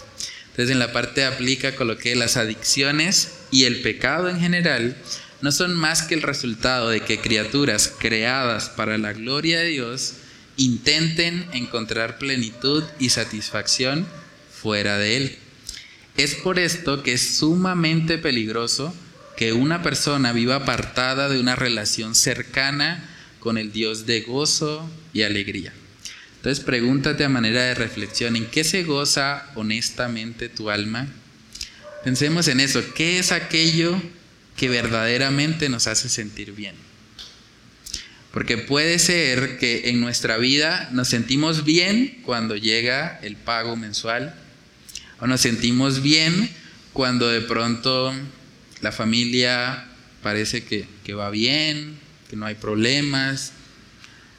Entonces 0.51 0.71
en 0.71 0.79
la 0.79 0.91
parte 0.91 1.25
aplica 1.25 1.75
coloqué 1.75 2.15
las 2.15 2.37
adicciones 2.37 3.39
y 3.51 3.63
el 3.63 3.81
pecado 3.81 4.29
en 4.29 4.39
general 4.39 4.97
no 5.41 5.51
son 5.51 5.73
más 5.73 6.03
que 6.03 6.13
el 6.13 6.21
resultado 6.21 6.89
de 6.89 7.01
que 7.01 7.19
criaturas 7.19 7.91
creadas 7.97 8.69
para 8.69 8.97
la 8.97 9.13
gloria 9.13 9.59
de 9.59 9.69
Dios 9.69 10.15
intenten 10.57 11.47
encontrar 11.53 12.17
plenitud 12.17 12.83
y 12.99 13.09
satisfacción 13.09 14.05
fuera 14.51 14.97
de 14.97 15.17
Él. 15.17 15.37
Es 16.17 16.35
por 16.35 16.59
esto 16.59 17.01
que 17.01 17.13
es 17.13 17.37
sumamente 17.37 18.17
peligroso 18.17 18.93
que 19.37 19.53
una 19.53 19.81
persona 19.81 20.33
viva 20.33 20.55
apartada 20.55 21.29
de 21.29 21.39
una 21.39 21.55
relación 21.55 22.13
cercana 22.13 23.09
con 23.39 23.57
el 23.57 23.71
Dios 23.71 24.05
de 24.05 24.21
gozo 24.21 24.87
y 25.13 25.23
alegría. 25.23 25.73
Entonces 26.41 26.63
pregúntate 26.63 27.23
a 27.23 27.29
manera 27.29 27.63
de 27.63 27.75
reflexión, 27.75 28.35
¿en 28.35 28.47
qué 28.47 28.63
se 28.63 28.83
goza 28.83 29.51
honestamente 29.55 30.49
tu 30.49 30.71
alma? 30.71 31.07
Pensemos 32.03 32.47
en 32.47 32.59
eso, 32.59 32.81
¿qué 32.95 33.19
es 33.19 33.31
aquello 33.31 34.01
que 34.61 34.69
verdaderamente 34.69 35.69
nos 35.69 35.87
hace 35.87 36.07
sentir 36.07 36.51
bien. 36.51 36.75
Porque 38.31 38.59
puede 38.59 38.99
ser 38.99 39.57
que 39.57 39.89
en 39.89 39.99
nuestra 39.99 40.37
vida 40.37 40.87
nos 40.91 41.07
sentimos 41.07 41.65
bien 41.65 42.21
cuando 42.23 42.55
llega 42.55 43.19
el 43.23 43.35
pago 43.35 43.75
mensual, 43.75 44.35
o 45.19 45.27
nos 45.27 45.41
sentimos 45.41 46.01
bien 46.03 46.49
cuando 46.93 47.27
de 47.27 47.41
pronto 47.41 48.13
la 48.81 48.91
familia 48.91 49.85
parece 50.21 50.63
que, 50.63 50.87
que 51.03 51.13
va 51.13 51.29
bien, 51.29 51.97
que 52.29 52.35
no 52.35 52.45
hay 52.45 52.53
problemas, 52.55 53.53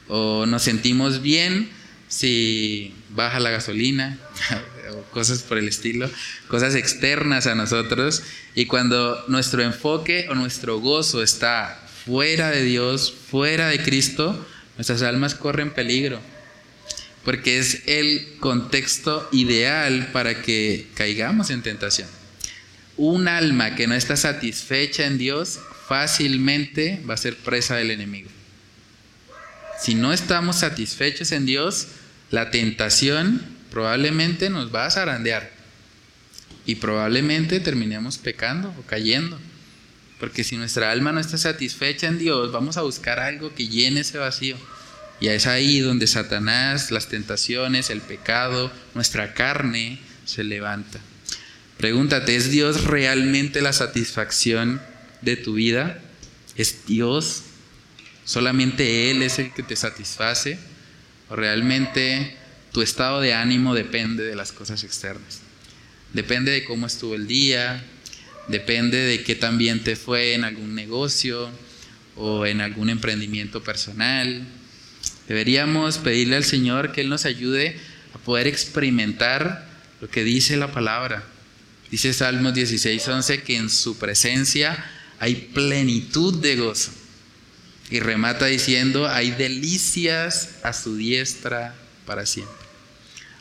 o 0.08 0.46
nos 0.46 0.62
sentimos 0.62 1.20
bien 1.20 1.68
si 2.12 2.94
baja 3.08 3.40
la 3.40 3.48
gasolina, 3.48 4.18
cosas 5.12 5.42
por 5.42 5.56
el 5.56 5.66
estilo, 5.66 6.10
cosas 6.46 6.74
externas 6.74 7.46
a 7.46 7.54
nosotros. 7.54 8.22
Y 8.54 8.66
cuando 8.66 9.24
nuestro 9.28 9.62
enfoque 9.62 10.26
o 10.28 10.34
nuestro 10.34 10.78
gozo 10.78 11.22
está 11.22 11.82
fuera 12.04 12.50
de 12.50 12.64
Dios, 12.64 13.14
fuera 13.30 13.68
de 13.68 13.82
Cristo, 13.82 14.46
nuestras 14.76 15.00
almas 15.00 15.34
corren 15.34 15.72
peligro. 15.72 16.20
Porque 17.24 17.58
es 17.58 17.82
el 17.86 18.36
contexto 18.40 19.26
ideal 19.32 20.10
para 20.12 20.42
que 20.42 20.88
caigamos 20.94 21.48
en 21.48 21.62
tentación. 21.62 22.08
Un 22.98 23.26
alma 23.26 23.74
que 23.74 23.86
no 23.86 23.94
está 23.94 24.16
satisfecha 24.18 25.06
en 25.06 25.16
Dios 25.16 25.60
fácilmente 25.88 27.00
va 27.08 27.14
a 27.14 27.16
ser 27.16 27.38
presa 27.38 27.76
del 27.76 27.90
enemigo. 27.90 28.28
Si 29.80 29.94
no 29.94 30.12
estamos 30.12 30.56
satisfechos 30.56 31.32
en 31.32 31.46
Dios, 31.46 31.88
la 32.32 32.50
tentación 32.50 33.40
probablemente 33.70 34.50
nos 34.50 34.74
va 34.74 34.86
a 34.86 34.90
zarandear 34.90 35.52
y 36.64 36.76
probablemente 36.76 37.60
terminemos 37.60 38.18
pecando 38.18 38.74
o 38.78 38.82
cayendo. 38.82 39.38
Porque 40.18 40.42
si 40.42 40.56
nuestra 40.56 40.90
alma 40.90 41.12
no 41.12 41.20
está 41.20 41.36
satisfecha 41.36 42.06
en 42.06 42.18
Dios, 42.18 42.50
vamos 42.50 42.76
a 42.76 42.82
buscar 42.82 43.20
algo 43.20 43.54
que 43.54 43.68
llene 43.68 44.00
ese 44.00 44.18
vacío. 44.18 44.56
Y 45.20 45.28
es 45.28 45.46
ahí 45.46 45.80
donde 45.80 46.06
Satanás, 46.06 46.90
las 46.90 47.08
tentaciones, 47.08 47.90
el 47.90 48.00
pecado, 48.00 48.72
nuestra 48.94 49.34
carne 49.34 49.98
se 50.24 50.42
levanta. 50.42 51.00
Pregúntate, 51.76 52.36
¿es 52.36 52.50
Dios 52.50 52.84
realmente 52.84 53.60
la 53.60 53.72
satisfacción 53.72 54.80
de 55.20 55.36
tu 55.36 55.54
vida? 55.54 56.00
¿Es 56.56 56.86
Dios? 56.86 57.42
¿Solamente 58.24 59.10
Él 59.10 59.22
es 59.22 59.38
el 59.38 59.52
que 59.52 59.62
te 59.62 59.76
satisface? 59.76 60.71
¿O 61.28 61.36
realmente 61.36 62.36
tu 62.72 62.80
estado 62.80 63.20
de 63.20 63.34
ánimo 63.34 63.74
depende 63.74 64.24
de 64.24 64.34
las 64.34 64.50
cosas 64.50 64.82
externas. 64.82 65.40
Depende 66.14 66.50
de 66.50 66.64
cómo 66.64 66.86
estuvo 66.86 67.14
el 67.14 67.26
día, 67.26 67.84
depende 68.48 68.96
de 68.98 69.22
qué 69.22 69.34
tan 69.34 69.58
bien 69.58 69.84
te 69.84 69.94
fue 69.94 70.34
en 70.34 70.44
algún 70.44 70.74
negocio 70.74 71.50
o 72.16 72.46
en 72.46 72.60
algún 72.60 72.88
emprendimiento 72.88 73.62
personal. 73.62 74.46
Deberíamos 75.28 75.98
pedirle 75.98 76.36
al 76.36 76.44
Señor 76.44 76.92
que 76.92 77.02
Él 77.02 77.08
nos 77.08 77.26
ayude 77.26 77.76
a 78.14 78.18
poder 78.18 78.46
experimentar 78.46 79.68
lo 80.00 80.08
que 80.08 80.24
dice 80.24 80.56
la 80.56 80.72
palabra. 80.72 81.24
Dice 81.90 82.12
Salmos 82.14 82.54
16:11 82.54 83.42
que 83.42 83.56
en 83.56 83.68
su 83.68 83.98
presencia 83.98 84.82
hay 85.18 85.34
plenitud 85.52 86.40
de 86.40 86.56
gozo. 86.56 86.90
Y 87.92 88.00
remata 88.00 88.46
diciendo, 88.46 89.06
hay 89.06 89.32
delicias 89.32 90.48
a 90.62 90.72
su 90.72 90.96
diestra 90.96 91.74
para 92.06 92.24
siempre. 92.24 92.56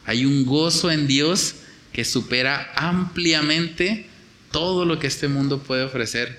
Hay 0.06 0.26
un 0.26 0.46
gozo 0.46 0.92
en 0.92 1.08
Dios 1.08 1.54
que 1.94 2.04
supera 2.04 2.70
ampliamente 2.76 4.08
todo 4.52 4.84
lo 4.84 5.00
que 5.00 5.08
este 5.08 5.30
mundo 5.30 5.64
puede 5.64 5.84
ofrecer. 5.84 6.38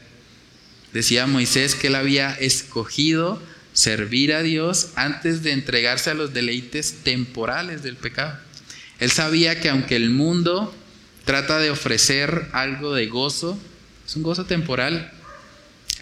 Decía 0.93 1.27
Moisés 1.27 1.75
que 1.75 1.87
él 1.87 1.95
había 1.95 2.35
escogido 2.35 3.43
servir 3.73 4.35
a 4.35 4.43
Dios 4.43 4.91
antes 4.97 5.43
de 5.43 5.53
entregarse 5.53 6.11
a 6.11 6.15
los 6.15 6.35
deleites 6.35 6.99
temporales 7.05 7.83
del 7.83 7.97
pecado. 7.97 8.39
Él 9.01 9.11
sabía 9.11 9.59
que 9.59 9.71
aunque 9.71 9.97
el 9.97 10.11
mundo 10.11 10.77
trata 11.25 11.61
de 11.61 11.71
ofrecer 11.71 12.51
algo 12.53 12.93
de 12.93 13.07
gozo, 13.07 13.59
es 14.07 14.17
un 14.17 14.23
gozo 14.23 14.45
temporal. 14.45 15.11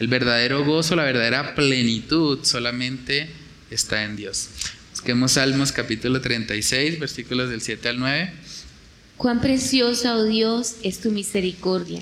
El 0.00 0.08
verdadero 0.08 0.64
gozo, 0.64 0.96
la 0.96 1.04
verdadera 1.04 1.54
plenitud 1.54 2.38
solamente 2.42 3.28
está 3.70 4.02
en 4.02 4.16
Dios. 4.16 4.48
Busquemos 4.92 5.32
Salmos 5.32 5.72
capítulo 5.72 6.22
36, 6.22 6.98
versículos 6.98 7.50
del 7.50 7.60
7 7.60 7.86
al 7.90 7.98
9. 7.98 8.32
Cuán 9.18 9.42
preciosa, 9.42 10.16
oh 10.16 10.24
Dios, 10.24 10.76
es 10.82 11.00
tu 11.00 11.10
misericordia. 11.10 12.00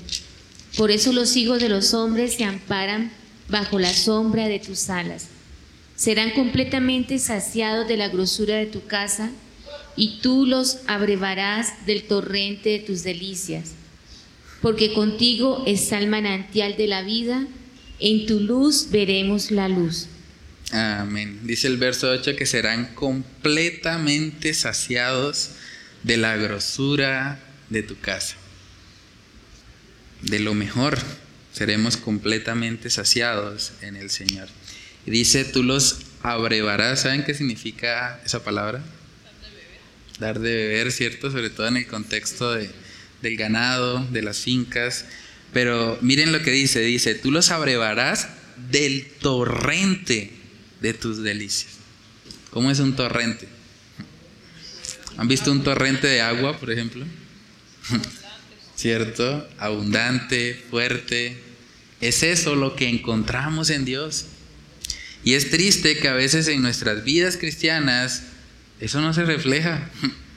Por 0.77 0.91
eso 0.91 1.11
los 1.11 1.35
hijos 1.35 1.59
de 1.59 1.67
los 1.67 1.93
hombres 1.93 2.35
se 2.35 2.45
amparan 2.45 3.11
bajo 3.49 3.79
la 3.79 3.93
sombra 3.93 4.47
de 4.47 4.59
tus 4.59 4.89
alas. 4.89 5.27
Serán 5.97 6.31
completamente 6.31 7.19
saciados 7.19 7.85
de 7.89 7.97
la 7.97 8.07
grosura 8.07 8.55
de 8.55 8.67
tu 8.67 8.87
casa 8.87 9.29
y 9.97 10.19
tú 10.21 10.45
los 10.45 10.77
abrevarás 10.87 11.85
del 11.85 12.03
torrente 12.03 12.69
de 12.69 12.79
tus 12.79 13.03
delicias. 13.03 13.73
Porque 14.61 14.93
contigo 14.93 15.65
está 15.67 15.99
el 15.99 16.07
manantial 16.07 16.77
de 16.77 16.87
la 16.87 17.01
vida, 17.01 17.45
en 17.99 18.25
tu 18.25 18.39
luz 18.39 18.87
veremos 18.91 19.51
la 19.51 19.67
luz. 19.67 20.07
Amén. 20.71 21.39
Dice 21.43 21.67
el 21.67 21.77
verso 21.77 22.09
8 22.09 22.35
que 22.35 22.45
serán 22.45 22.93
completamente 22.93 24.53
saciados 24.53 25.51
de 26.03 26.17
la 26.17 26.37
grosura 26.37 27.39
de 27.69 27.83
tu 27.83 27.99
casa. 27.99 28.35
De 30.21 30.39
lo 30.39 30.53
mejor 30.53 30.99
seremos 31.53 31.97
completamente 31.97 32.89
saciados 32.89 33.73
en 33.81 33.95
el 33.95 34.09
Señor. 34.09 34.47
Dice, 35.05 35.43
tú 35.45 35.63
los 35.63 35.99
abrevarás. 36.21 37.01
¿Saben 37.01 37.23
qué 37.23 37.33
significa 37.33 38.21
esa 38.25 38.43
palabra? 38.43 38.83
Dar 40.19 40.39
de 40.39 40.53
beber, 40.53 40.91
¿cierto? 40.91 41.31
Sobre 41.31 41.49
todo 41.49 41.67
en 41.67 41.77
el 41.77 41.87
contexto 41.87 42.51
de, 42.51 42.69
del 43.21 43.37
ganado, 43.37 44.05
de 44.11 44.21
las 44.21 44.39
fincas. 44.39 45.05
Pero 45.53 45.97
miren 46.01 46.31
lo 46.31 46.41
que 46.41 46.51
dice, 46.51 46.81
dice, 46.81 47.15
tú 47.15 47.31
los 47.31 47.51
abrevarás 47.51 48.29
del 48.71 49.07
torrente 49.19 50.31
de 50.81 50.93
tus 50.93 51.23
delicias. 51.23 51.73
¿Cómo 52.51 52.71
es 52.71 52.79
un 52.79 52.95
torrente? 52.95 53.47
¿Han 55.17 55.27
visto 55.27 55.51
un 55.51 55.63
torrente 55.63 56.07
de 56.07 56.21
agua, 56.21 56.57
por 56.57 56.71
ejemplo? 56.71 57.05
¿Cierto? 58.75 59.47
Abundante, 59.57 60.63
fuerte. 60.69 61.37
Es 61.99 62.23
eso 62.23 62.55
lo 62.55 62.75
que 62.75 62.87
encontramos 62.87 63.69
en 63.69 63.85
Dios. 63.85 64.25
Y 65.23 65.33
es 65.33 65.49
triste 65.49 65.97
que 65.97 66.07
a 66.07 66.13
veces 66.13 66.47
en 66.47 66.61
nuestras 66.61 67.03
vidas 67.03 67.37
cristianas 67.37 68.23
eso 68.79 69.01
no 69.01 69.13
se 69.13 69.25
refleja. 69.25 69.89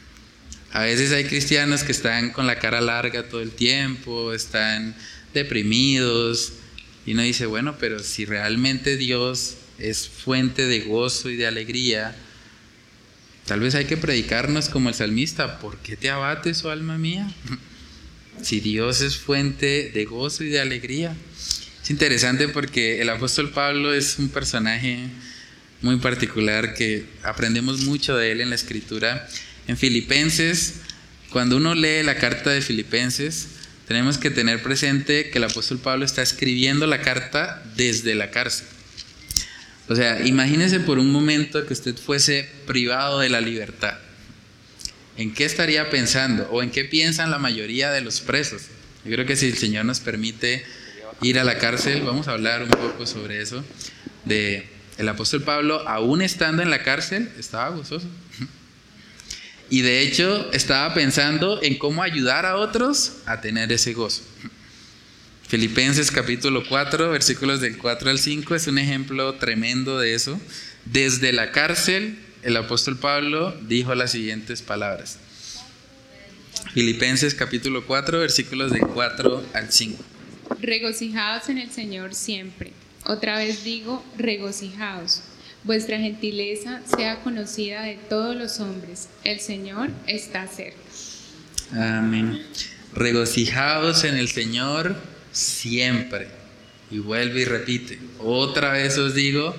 A 0.72 0.84
veces 0.84 1.12
hay 1.12 1.24
cristianos 1.24 1.84
que 1.84 1.92
están 1.92 2.30
con 2.30 2.46
la 2.46 2.58
cara 2.58 2.80
larga 2.80 3.28
todo 3.28 3.42
el 3.42 3.50
tiempo, 3.50 4.32
están 4.32 4.96
deprimidos, 5.34 6.54
y 7.04 7.12
uno 7.12 7.22
dice, 7.22 7.46
bueno, 7.46 7.76
pero 7.78 7.98
si 7.98 8.24
realmente 8.24 8.96
Dios 8.96 9.56
es 9.78 10.08
fuente 10.08 10.66
de 10.66 10.80
gozo 10.80 11.28
y 11.28 11.36
de 11.36 11.46
alegría, 11.46 12.14
tal 13.46 13.60
vez 13.60 13.74
hay 13.74 13.86
que 13.86 13.96
predicarnos 13.96 14.68
como 14.68 14.88
el 14.88 14.94
salmista, 14.94 15.58
¿por 15.58 15.78
qué 15.78 15.96
te 15.96 16.10
abates, 16.10 16.64
oh 16.64 16.70
alma 16.70 16.98
mía? 16.98 17.32
Si 18.40 18.60
Dios 18.60 19.02
es 19.02 19.18
fuente 19.18 19.92
de 19.94 20.04
gozo 20.06 20.42
y 20.42 20.48
de 20.48 20.58
alegría. 20.58 21.14
Es 21.82 21.90
interesante 21.90 22.48
porque 22.48 23.00
el 23.00 23.10
apóstol 23.10 23.50
Pablo 23.50 23.92
es 23.92 24.18
un 24.18 24.30
personaje 24.30 25.06
muy 25.82 25.96
particular 25.96 26.74
que 26.74 27.04
aprendemos 27.22 27.82
mucho 27.82 28.16
de 28.16 28.32
él 28.32 28.40
en 28.40 28.48
la 28.48 28.56
escritura. 28.56 29.28
En 29.68 29.76
Filipenses, 29.76 30.74
cuando 31.30 31.56
uno 31.56 31.74
lee 31.74 32.02
la 32.02 32.16
carta 32.16 32.50
de 32.50 32.60
Filipenses, 32.60 33.48
tenemos 33.86 34.18
que 34.18 34.30
tener 34.30 34.62
presente 34.62 35.30
que 35.30 35.38
el 35.38 35.44
apóstol 35.44 35.78
Pablo 35.78 36.04
está 36.04 36.22
escribiendo 36.22 36.86
la 36.86 37.00
carta 37.00 37.62
desde 37.76 38.14
la 38.14 38.30
cárcel. 38.30 38.66
O 39.88 39.96
sea, 39.96 40.24
imagínese 40.26 40.80
por 40.80 40.98
un 40.98 41.10
momento 41.10 41.66
que 41.66 41.72
usted 41.72 41.96
fuese 41.96 42.48
privado 42.66 43.18
de 43.18 43.28
la 43.28 43.40
libertad. 43.40 43.98
¿En 45.16 45.34
qué 45.34 45.44
estaría 45.44 45.90
pensando? 45.90 46.48
¿O 46.50 46.62
en 46.62 46.70
qué 46.70 46.84
piensan 46.84 47.30
la 47.30 47.38
mayoría 47.38 47.90
de 47.90 48.00
los 48.00 48.20
presos? 48.20 48.62
Yo 49.04 49.12
creo 49.12 49.26
que 49.26 49.36
si 49.36 49.46
el 49.46 49.58
Señor 49.58 49.84
nos 49.84 50.00
permite 50.00 50.64
ir 51.20 51.38
a 51.38 51.44
la 51.44 51.58
cárcel, 51.58 52.02
vamos 52.02 52.28
a 52.28 52.32
hablar 52.32 52.62
un 52.62 52.70
poco 52.70 53.06
sobre 53.06 53.42
eso, 53.42 53.64
de 54.24 54.66
el 54.98 55.08
apóstol 55.08 55.42
Pablo, 55.42 55.86
aún 55.88 56.22
estando 56.22 56.62
en 56.62 56.70
la 56.70 56.82
cárcel, 56.82 57.30
estaba 57.38 57.68
gozoso. 57.70 58.06
Y 59.72 59.80
de 59.80 60.02
hecho 60.02 60.52
estaba 60.52 60.92
pensando 60.92 61.58
en 61.62 61.78
cómo 61.78 62.02
ayudar 62.02 62.44
a 62.44 62.56
otros 62.56 63.14
a 63.24 63.40
tener 63.40 63.72
ese 63.72 63.94
gozo. 63.94 64.20
Filipenses 65.48 66.10
capítulo 66.10 66.62
4, 66.68 67.08
versículos 67.08 67.62
del 67.62 67.78
4 67.78 68.10
al 68.10 68.18
5 68.18 68.54
es 68.54 68.66
un 68.66 68.76
ejemplo 68.76 69.36
tremendo 69.36 69.98
de 69.98 70.12
eso. 70.12 70.38
Desde 70.84 71.32
la 71.32 71.52
cárcel, 71.52 72.18
el 72.42 72.58
apóstol 72.58 72.98
Pablo 72.98 73.56
dijo 73.62 73.94
las 73.94 74.12
siguientes 74.12 74.60
palabras. 74.60 75.18
Filipenses 76.74 77.34
capítulo 77.34 77.86
4, 77.86 78.18
versículos 78.18 78.72
del 78.72 78.82
4 78.82 79.42
al 79.54 79.72
5. 79.72 80.04
Regocijaos 80.60 81.48
en 81.48 81.56
el 81.56 81.70
Señor 81.70 82.14
siempre. 82.14 82.72
Otra 83.06 83.38
vez 83.38 83.64
digo, 83.64 84.04
regocijaos. 84.18 85.22
Vuestra 85.64 85.98
gentileza 85.98 86.80
sea 86.96 87.20
conocida 87.20 87.82
de 87.82 87.94
todos 88.08 88.34
los 88.34 88.58
hombres. 88.58 89.08
El 89.22 89.38
Señor 89.38 89.90
está 90.08 90.48
cerca. 90.48 90.78
Amén. 91.72 92.44
Regocijaos 92.94 94.02
en 94.02 94.16
el 94.16 94.28
Señor 94.28 94.96
siempre. 95.30 96.26
Y 96.90 96.98
vuelve 96.98 97.42
y 97.42 97.44
repite. 97.44 97.98
Otra 98.18 98.72
vez 98.72 98.98
os 98.98 99.14
digo, 99.14 99.54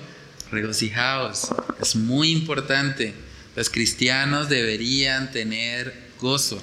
regocijaos. 0.50 1.48
Es 1.80 1.96
muy 1.96 2.30
importante. 2.30 3.14
Los 3.56 3.70
cristianos 3.70 4.50
deberían 4.50 5.32
tener 5.32 5.94
gozo. 6.20 6.62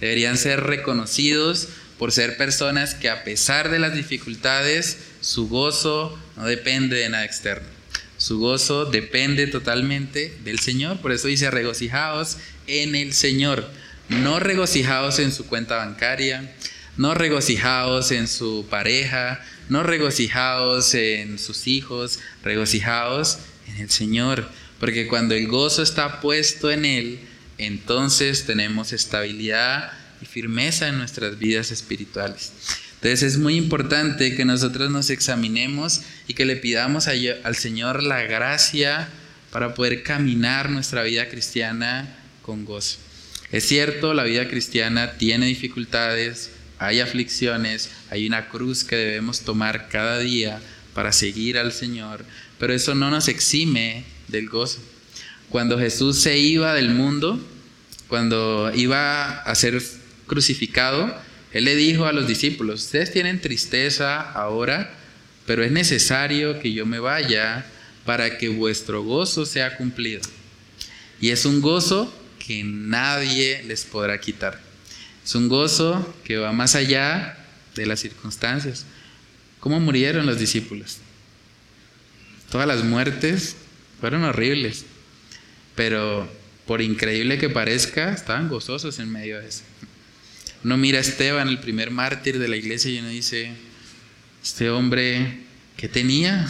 Deberían 0.00 0.36
ser 0.36 0.64
reconocidos 0.64 1.68
por 1.96 2.10
ser 2.10 2.36
personas 2.36 2.94
que 2.94 3.08
a 3.08 3.22
pesar 3.22 3.70
de 3.70 3.78
las 3.78 3.94
dificultades, 3.94 4.98
su 5.20 5.48
gozo 5.48 6.18
no 6.36 6.44
depende 6.46 6.96
de 6.96 7.08
nada 7.08 7.24
externo. 7.24 7.79
Su 8.20 8.38
gozo 8.38 8.84
depende 8.84 9.46
totalmente 9.46 10.36
del 10.44 10.58
Señor. 10.58 10.98
Por 11.00 11.10
eso 11.10 11.26
dice, 11.26 11.50
regocijaos 11.50 12.36
en 12.66 12.94
el 12.94 13.14
Señor. 13.14 13.66
No 14.10 14.38
regocijaos 14.38 15.18
en 15.20 15.32
su 15.32 15.46
cuenta 15.46 15.76
bancaria, 15.76 16.54
no 16.98 17.14
regocijaos 17.14 18.10
en 18.10 18.28
su 18.28 18.66
pareja, 18.68 19.42
no 19.70 19.84
regocijaos 19.84 20.92
en 20.92 21.38
sus 21.38 21.66
hijos, 21.66 22.18
regocijaos 22.44 23.38
en 23.68 23.78
el 23.78 23.90
Señor. 23.90 24.46
Porque 24.78 25.06
cuando 25.08 25.34
el 25.34 25.48
gozo 25.48 25.82
está 25.82 26.20
puesto 26.20 26.70
en 26.70 26.84
Él, 26.84 27.20
entonces 27.56 28.44
tenemos 28.44 28.92
estabilidad 28.92 29.92
y 30.20 30.26
firmeza 30.26 30.88
en 30.88 30.98
nuestras 30.98 31.38
vidas 31.38 31.70
espirituales. 31.70 32.52
Entonces 33.02 33.22
es 33.22 33.38
muy 33.38 33.56
importante 33.56 34.36
que 34.36 34.44
nosotros 34.44 34.90
nos 34.90 35.08
examinemos 35.08 36.02
y 36.28 36.34
que 36.34 36.44
le 36.44 36.56
pidamos 36.56 37.08
al 37.08 37.56
Señor 37.56 38.02
la 38.02 38.22
gracia 38.24 39.08
para 39.50 39.74
poder 39.74 40.02
caminar 40.02 40.68
nuestra 40.68 41.02
vida 41.02 41.26
cristiana 41.30 42.14
con 42.42 42.66
gozo. 42.66 42.98
Es 43.52 43.66
cierto, 43.66 44.12
la 44.12 44.24
vida 44.24 44.48
cristiana 44.48 45.12
tiene 45.12 45.46
dificultades, 45.46 46.50
hay 46.78 47.00
aflicciones, 47.00 47.90
hay 48.10 48.26
una 48.26 48.50
cruz 48.50 48.84
que 48.84 48.96
debemos 48.96 49.40
tomar 49.40 49.88
cada 49.88 50.18
día 50.18 50.60
para 50.92 51.12
seguir 51.12 51.56
al 51.56 51.72
Señor, 51.72 52.26
pero 52.58 52.74
eso 52.74 52.94
no 52.94 53.10
nos 53.10 53.28
exime 53.28 54.04
del 54.28 54.50
gozo. 54.50 54.78
Cuando 55.48 55.78
Jesús 55.78 56.18
se 56.18 56.36
iba 56.36 56.74
del 56.74 56.90
mundo, 56.90 57.40
cuando 58.08 58.70
iba 58.74 59.40
a 59.40 59.54
ser 59.54 59.82
crucificado, 60.26 61.16
Él 61.52 61.64
le 61.64 61.74
dijo 61.74 62.06
a 62.06 62.12
los 62.12 62.28
discípulos, 62.28 62.84
ustedes 62.84 63.12
tienen 63.12 63.40
tristeza 63.40 64.20
ahora, 64.20 64.94
pero 65.46 65.64
es 65.64 65.72
necesario 65.72 66.60
que 66.60 66.72
yo 66.72 66.86
me 66.86 67.00
vaya 67.00 67.66
para 68.04 68.38
que 68.38 68.48
vuestro 68.48 69.02
gozo 69.02 69.44
sea 69.44 69.76
cumplido. 69.76 70.20
Y 71.20 71.30
es 71.30 71.44
un 71.44 71.60
gozo 71.60 72.12
que 72.38 72.62
nadie 72.64 73.62
les 73.64 73.84
podrá 73.84 74.20
quitar. 74.20 74.60
Es 75.24 75.34
un 75.34 75.48
gozo 75.48 76.14
que 76.24 76.38
va 76.38 76.52
más 76.52 76.74
allá 76.74 77.36
de 77.74 77.86
las 77.86 78.00
circunstancias. 78.00 78.86
¿Cómo 79.58 79.78
murieron 79.80 80.26
los 80.26 80.38
discípulos? 80.38 80.98
Todas 82.50 82.66
las 82.66 82.82
muertes 82.82 83.56
fueron 84.00 84.24
horribles, 84.24 84.84
pero 85.74 86.28
por 86.66 86.80
increíble 86.80 87.38
que 87.38 87.50
parezca, 87.50 88.12
estaban 88.12 88.48
gozosos 88.48 88.98
en 88.98 89.10
medio 89.10 89.40
de 89.40 89.48
eso. 89.48 89.62
Uno 90.62 90.76
mira 90.76 90.98
a 90.98 91.00
Esteban, 91.00 91.48
el 91.48 91.58
primer 91.58 91.90
mártir 91.90 92.38
de 92.38 92.46
la 92.46 92.56
iglesia, 92.56 92.90
y 92.90 92.98
uno 92.98 93.08
dice, 93.08 93.50
este 94.42 94.68
hombre, 94.68 95.40
¿qué 95.76 95.88
tenía? 95.88 96.46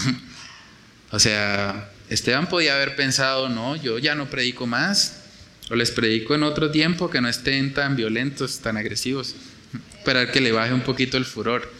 o 1.12 1.20
sea, 1.20 1.90
Esteban 2.08 2.48
podía 2.48 2.74
haber 2.74 2.96
pensado, 2.96 3.48
no, 3.48 3.76
yo 3.76 3.98
ya 3.98 4.16
no 4.16 4.28
predico 4.28 4.66
más, 4.66 5.22
o 5.70 5.76
les 5.76 5.92
predico 5.92 6.34
en 6.34 6.42
otro 6.42 6.72
tiempo 6.72 7.08
que 7.08 7.20
no 7.20 7.28
estén 7.28 7.72
tan 7.72 7.94
violentos, 7.94 8.58
tan 8.58 8.76
agresivos, 8.76 9.36
esperar 9.98 10.32
que 10.32 10.40
le 10.40 10.50
baje 10.50 10.74
un 10.74 10.82
poquito 10.82 11.16
el 11.16 11.24
furor. 11.24 11.72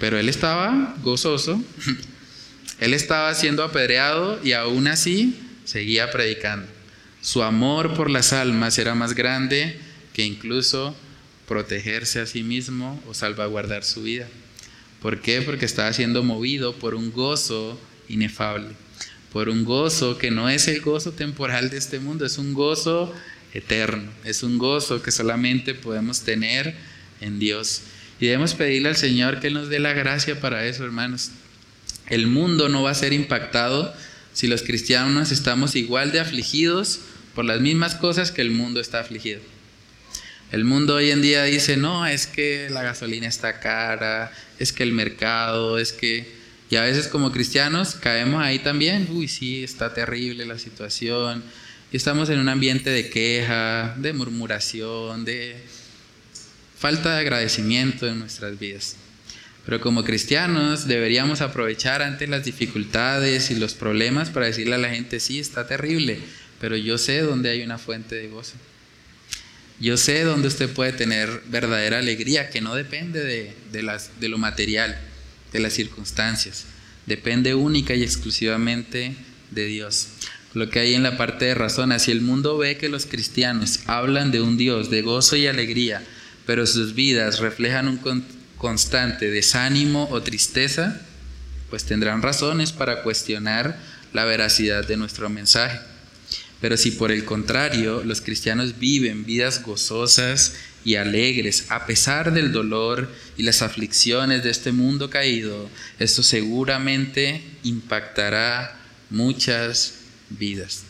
Pero 0.00 0.18
él 0.18 0.28
estaba 0.28 0.96
gozoso, 1.02 1.62
él 2.80 2.94
estaba 2.94 3.32
siendo 3.34 3.62
apedreado 3.62 4.40
y 4.42 4.52
aún 4.52 4.88
así 4.88 5.38
seguía 5.64 6.10
predicando. 6.10 6.66
Su 7.20 7.44
amor 7.44 7.94
por 7.94 8.10
las 8.10 8.32
almas 8.32 8.76
era 8.78 8.96
más 8.96 9.14
grande 9.14 9.85
que 10.16 10.24
incluso 10.24 10.96
protegerse 11.46 12.20
a 12.20 12.26
sí 12.26 12.42
mismo 12.42 13.02
o 13.06 13.12
salvaguardar 13.12 13.84
su 13.84 14.02
vida. 14.02 14.26
¿Por 15.02 15.20
qué? 15.20 15.42
Porque 15.42 15.66
estaba 15.66 15.92
siendo 15.92 16.22
movido 16.22 16.74
por 16.74 16.94
un 16.94 17.12
gozo 17.12 17.78
inefable, 18.08 18.70
por 19.30 19.50
un 19.50 19.66
gozo 19.66 20.16
que 20.16 20.30
no 20.30 20.48
es 20.48 20.68
el 20.68 20.80
gozo 20.80 21.12
temporal 21.12 21.68
de 21.68 21.76
este 21.76 21.98
mundo, 21.98 22.24
es 22.24 22.38
un 22.38 22.54
gozo 22.54 23.12
eterno, 23.52 24.10
es 24.24 24.42
un 24.42 24.56
gozo 24.56 25.02
que 25.02 25.12
solamente 25.12 25.74
podemos 25.74 26.22
tener 26.22 26.74
en 27.20 27.38
Dios. 27.38 27.82
Y 28.18 28.24
debemos 28.24 28.54
pedirle 28.54 28.88
al 28.88 28.96
Señor 28.96 29.40
que 29.40 29.50
nos 29.50 29.68
dé 29.68 29.80
la 29.80 29.92
gracia 29.92 30.40
para 30.40 30.64
eso, 30.64 30.82
hermanos. 30.82 31.32
El 32.08 32.26
mundo 32.26 32.70
no 32.70 32.84
va 32.84 32.92
a 32.92 32.94
ser 32.94 33.12
impactado 33.12 33.92
si 34.32 34.46
los 34.46 34.62
cristianos 34.62 35.30
estamos 35.30 35.76
igual 35.76 36.10
de 36.10 36.20
afligidos 36.20 37.00
por 37.34 37.44
las 37.44 37.60
mismas 37.60 37.96
cosas 37.96 38.32
que 38.32 38.40
el 38.40 38.50
mundo 38.50 38.80
está 38.80 39.00
afligido. 39.00 39.42
El 40.52 40.64
mundo 40.64 40.94
hoy 40.94 41.10
en 41.10 41.22
día 41.22 41.42
dice, 41.42 41.76
no, 41.76 42.06
es 42.06 42.28
que 42.28 42.68
la 42.70 42.84
gasolina 42.84 43.26
está 43.26 43.58
cara, 43.58 44.30
es 44.60 44.72
que 44.72 44.84
el 44.84 44.92
mercado, 44.92 45.78
es 45.78 45.92
que... 45.92 46.36
Y 46.70 46.76
a 46.76 46.82
veces 46.82 47.08
como 47.08 47.32
cristianos 47.32 47.94
caemos 47.94 48.42
ahí 48.42 48.60
también, 48.60 49.08
uy, 49.10 49.26
sí, 49.26 49.64
está 49.64 49.92
terrible 49.92 50.46
la 50.46 50.58
situación, 50.58 51.42
y 51.92 51.96
estamos 51.96 52.30
en 52.30 52.38
un 52.38 52.48
ambiente 52.48 52.90
de 52.90 53.10
queja, 53.10 53.94
de 53.98 54.12
murmuración, 54.12 55.24
de 55.24 55.56
falta 56.78 57.14
de 57.14 57.20
agradecimiento 57.20 58.06
en 58.06 58.20
nuestras 58.20 58.58
vidas. 58.58 58.96
Pero 59.64 59.80
como 59.80 60.04
cristianos 60.04 60.86
deberíamos 60.86 61.40
aprovechar 61.40 62.02
ante 62.02 62.28
las 62.28 62.44
dificultades 62.44 63.50
y 63.50 63.56
los 63.56 63.74
problemas 63.74 64.30
para 64.30 64.46
decirle 64.46 64.76
a 64.76 64.78
la 64.78 64.90
gente, 64.90 65.18
sí, 65.18 65.40
está 65.40 65.66
terrible, 65.66 66.20
pero 66.60 66.76
yo 66.76 66.98
sé 66.98 67.20
dónde 67.22 67.50
hay 67.50 67.62
una 67.62 67.78
fuente 67.78 68.14
de 68.14 68.28
gozo. 68.28 68.54
Yo 69.78 69.96
sé 69.96 70.24
dónde 70.24 70.48
usted 70.48 70.70
puede 70.70 70.92
tener 70.92 71.42
verdadera 71.48 71.98
alegría, 71.98 72.48
que 72.48 72.62
no 72.62 72.74
depende 72.74 73.54
de, 73.70 73.82
las, 73.82 74.10
de 74.20 74.28
lo 74.28 74.38
material, 74.38 74.98
de 75.52 75.60
las 75.60 75.74
circunstancias. 75.74 76.64
Depende 77.04 77.54
única 77.54 77.94
y 77.94 78.02
exclusivamente 78.02 79.14
de 79.50 79.66
Dios. 79.66 80.08
Lo 80.54 80.70
que 80.70 80.80
hay 80.80 80.94
en 80.94 81.02
la 81.02 81.18
parte 81.18 81.44
de 81.44 81.54
razón, 81.54 81.98
si 82.00 82.10
el 82.10 82.22
mundo 82.22 82.56
ve 82.56 82.78
que 82.78 82.88
los 82.88 83.04
cristianos 83.04 83.80
hablan 83.86 84.30
de 84.30 84.40
un 84.40 84.56
Dios 84.56 84.90
de 84.90 85.02
gozo 85.02 85.36
y 85.36 85.46
alegría, 85.46 86.02
pero 86.46 86.66
sus 86.66 86.94
vidas 86.94 87.40
reflejan 87.40 87.88
un 87.88 88.24
constante 88.56 89.30
desánimo 89.30 90.08
o 90.10 90.22
tristeza, 90.22 91.02
pues 91.68 91.84
tendrán 91.84 92.22
razones 92.22 92.72
para 92.72 93.02
cuestionar 93.02 93.78
la 94.14 94.24
veracidad 94.24 94.86
de 94.86 94.96
nuestro 94.96 95.28
mensaje. 95.28 95.78
Pero 96.60 96.76
si 96.76 96.90
por 96.92 97.12
el 97.12 97.24
contrario 97.24 98.02
los 98.04 98.20
cristianos 98.20 98.78
viven 98.78 99.24
vidas 99.24 99.62
gozosas 99.62 100.54
y 100.84 100.96
alegres 100.96 101.66
a 101.68 101.86
pesar 101.86 102.32
del 102.32 102.52
dolor 102.52 103.10
y 103.36 103.42
las 103.42 103.62
aflicciones 103.62 104.42
de 104.42 104.50
este 104.50 104.72
mundo 104.72 105.10
caído, 105.10 105.68
esto 105.98 106.22
seguramente 106.22 107.42
impactará 107.64 108.78
muchas 109.10 109.94
vidas. 110.30 110.84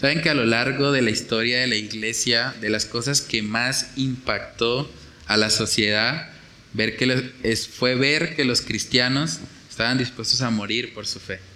Saben 0.00 0.20
que 0.20 0.30
a 0.30 0.34
lo 0.34 0.44
largo 0.44 0.90
de 0.90 1.02
la 1.02 1.10
historia 1.10 1.60
de 1.60 1.68
la 1.68 1.76
iglesia, 1.76 2.54
de 2.60 2.70
las 2.70 2.86
cosas 2.86 3.20
que 3.20 3.42
más 3.42 3.90
impactó 3.96 4.90
a 5.26 5.36
la 5.36 5.50
sociedad, 5.50 6.30
ver 6.72 6.96
que 6.96 7.30
fue 7.72 7.94
ver 7.94 8.34
que 8.34 8.44
los 8.44 8.62
cristianos 8.62 9.38
estaban 9.70 9.98
dispuestos 9.98 10.40
a 10.40 10.50
morir 10.50 10.92
por 10.92 11.06
su 11.06 11.20
fe. 11.20 11.51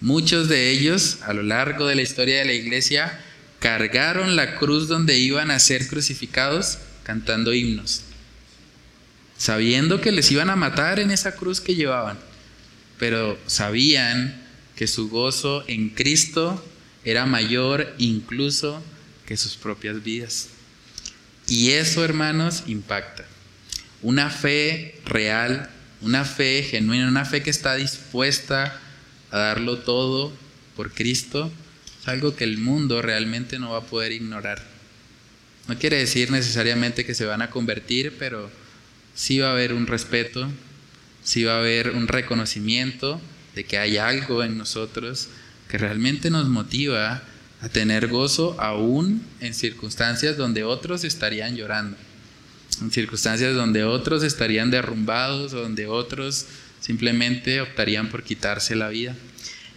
Muchos 0.00 0.48
de 0.48 0.70
ellos, 0.70 1.18
a 1.22 1.32
lo 1.32 1.42
largo 1.42 1.86
de 1.86 1.94
la 1.94 2.02
historia 2.02 2.38
de 2.38 2.44
la 2.44 2.52
iglesia, 2.52 3.18
cargaron 3.60 4.36
la 4.36 4.56
cruz 4.56 4.88
donde 4.88 5.18
iban 5.18 5.50
a 5.50 5.58
ser 5.58 5.88
crucificados 5.88 6.78
cantando 7.02 7.54
himnos, 7.54 8.02
sabiendo 9.38 10.00
que 10.00 10.12
les 10.12 10.30
iban 10.30 10.50
a 10.50 10.56
matar 10.56 10.98
en 10.98 11.10
esa 11.10 11.36
cruz 11.36 11.60
que 11.60 11.74
llevaban, 11.74 12.18
pero 12.98 13.38
sabían 13.46 14.42
que 14.74 14.86
su 14.86 15.08
gozo 15.08 15.64
en 15.66 15.88
Cristo 15.88 16.62
era 17.04 17.24
mayor 17.24 17.94
incluso 17.98 18.82
que 19.24 19.36
sus 19.36 19.56
propias 19.56 20.02
vidas. 20.02 20.48
Y 21.48 21.70
eso, 21.70 22.04
hermanos, 22.04 22.64
impacta. 22.66 23.24
Una 24.02 24.30
fe 24.30 25.00
real, 25.06 25.70
una 26.02 26.24
fe 26.24 26.66
genuina, 26.68 27.08
una 27.08 27.24
fe 27.24 27.42
que 27.42 27.50
está 27.50 27.76
dispuesta 27.76 28.80
a 29.30 29.38
darlo 29.38 29.78
todo 29.78 30.32
por 30.76 30.92
Cristo, 30.92 31.50
es 32.02 32.08
algo 32.08 32.36
que 32.36 32.44
el 32.44 32.58
mundo 32.58 33.02
realmente 33.02 33.58
no 33.58 33.70
va 33.70 33.78
a 33.78 33.84
poder 33.86 34.12
ignorar. 34.12 34.62
No 35.68 35.76
quiere 35.78 35.96
decir 35.96 36.30
necesariamente 36.30 37.04
que 37.04 37.14
se 37.14 37.26
van 37.26 37.42
a 37.42 37.50
convertir, 37.50 38.14
pero 38.18 38.50
sí 39.14 39.38
va 39.38 39.48
a 39.48 39.52
haber 39.52 39.72
un 39.72 39.86
respeto, 39.86 40.48
sí 41.24 41.42
va 41.44 41.56
a 41.56 41.58
haber 41.58 41.90
un 41.90 42.06
reconocimiento 42.06 43.20
de 43.56 43.64
que 43.64 43.78
hay 43.78 43.96
algo 43.96 44.44
en 44.44 44.58
nosotros 44.58 45.28
que 45.68 45.78
realmente 45.78 46.30
nos 46.30 46.46
motiva 46.48 47.22
a 47.60 47.68
tener 47.68 48.06
gozo 48.06 48.54
aún 48.60 49.22
en 49.40 49.54
circunstancias 49.54 50.36
donde 50.36 50.62
otros 50.62 51.02
estarían 51.02 51.56
llorando, 51.56 51.96
en 52.80 52.92
circunstancias 52.92 53.54
donde 53.54 53.82
otros 53.82 54.22
estarían 54.22 54.70
derrumbados, 54.70 55.52
donde 55.52 55.86
otros 55.86 56.46
simplemente 56.86 57.60
optarían 57.60 58.10
por 58.10 58.22
quitarse 58.22 58.76
la 58.76 58.88
vida. 58.88 59.16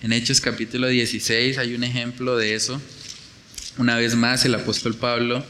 En 0.04 0.14
Hechos 0.14 0.42
capítulo 0.42 0.88
16 0.88 1.58
hay 1.58 1.74
un 1.74 1.84
ejemplo 1.84 2.38
de 2.38 2.54
eso. 2.54 2.80
Una 3.80 3.98
vez 3.98 4.14
más 4.14 4.46
el 4.46 4.54
apóstol 4.54 4.94
Pablo 4.94 5.44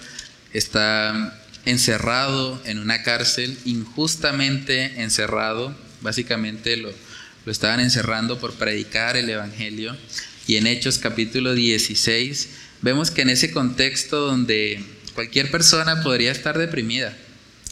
está 0.54 1.38
encerrado 1.66 2.62
en 2.64 2.80
una 2.80 3.04
cárcel, 3.04 3.58
injustamente 3.66 5.02
encerrado, 5.02 5.76
básicamente 6.00 6.78
lo, 6.78 6.94
lo 7.46 7.52
estaban 7.52 7.82
encerrando 7.82 8.40
por 8.40 8.54
predicar 8.54 9.18
el 9.18 9.30
Evangelio. 9.30 9.98
Y 10.48 10.56
en 10.56 10.66
Hechos 10.66 10.98
capítulo 10.98 11.54
16 11.56 12.48
vemos 12.82 13.12
que 13.12 13.24
en 13.24 13.32
ese 13.32 13.52
contexto 13.52 14.26
donde 14.26 14.82
cualquier 15.14 15.52
persona 15.52 16.04
podría 16.04 16.32
estar 16.32 16.58
deprimida, 16.58 17.18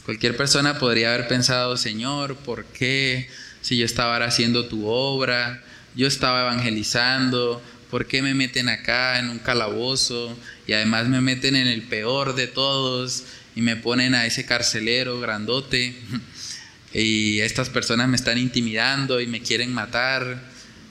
cualquier 0.03 0.35
persona 0.35 0.77
podría 0.77 1.13
haber 1.13 1.29
pensado, 1.29 1.77
Señor, 1.77 2.35
¿por 2.35 2.65
qué? 2.65 3.29
Si 3.62 3.78
yo 3.78 3.86
estaba 3.86 4.24
haciendo 4.24 4.66
tu 4.66 4.88
obra, 4.88 5.64
yo 5.95 6.08
estaba 6.08 6.41
evangelizando, 6.41 7.62
¿por 7.89 8.05
qué 8.05 8.22
me 8.22 8.34
meten 8.34 8.70
acá 8.70 9.20
en 9.20 9.30
un 9.30 9.39
calabozo? 9.39 10.38
Y 10.68 10.74
además 10.74 11.08
me 11.08 11.22
meten 11.22 11.55
en 11.55 11.68
el 11.68 11.84
peor 11.84 12.36
de 12.36 12.47
todos 12.47 13.24
y 13.55 13.62
me 13.62 13.76
ponen 13.76 14.14
a 14.14 14.26
ese 14.26 14.45
carcelero 14.45 15.20
grandote 15.20 15.95
y 16.93 17.39
estas 17.39 17.70
personas 17.70 18.08
me 18.08 18.16
están 18.16 18.38
intimidando 18.38 19.20
y 19.20 19.28
me 19.28 19.41
quieren 19.41 19.74
matar. 19.74 20.41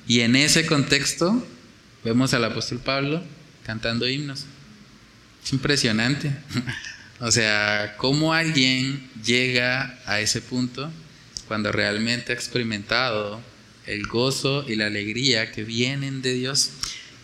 Y 0.09 0.21
en 0.21 0.37
ese 0.37 0.67
contexto 0.67 1.47
vemos 2.05 2.35
al 2.35 2.45
apóstol 2.45 2.79
Pablo 2.79 3.23
cantando 3.64 4.09
himnos. 4.09 4.45
Es 5.45 5.53
impresionante. 5.53 6.33
O 7.19 7.31
sea, 7.31 7.95
cómo 7.97 8.35
alguien 8.35 9.09
llega 9.25 9.99
a 10.05 10.21
ese 10.21 10.43
punto 10.43 10.93
cuando 11.47 11.72
realmente 11.72 12.32
ha 12.32 12.34
experimentado 12.34 13.40
el 13.86 14.07
gozo 14.07 14.64
y 14.68 14.74
la 14.74 14.86
alegría 14.86 15.53
que 15.53 15.62
vienen 15.62 16.22
de 16.22 16.34
Dios. 16.34 16.70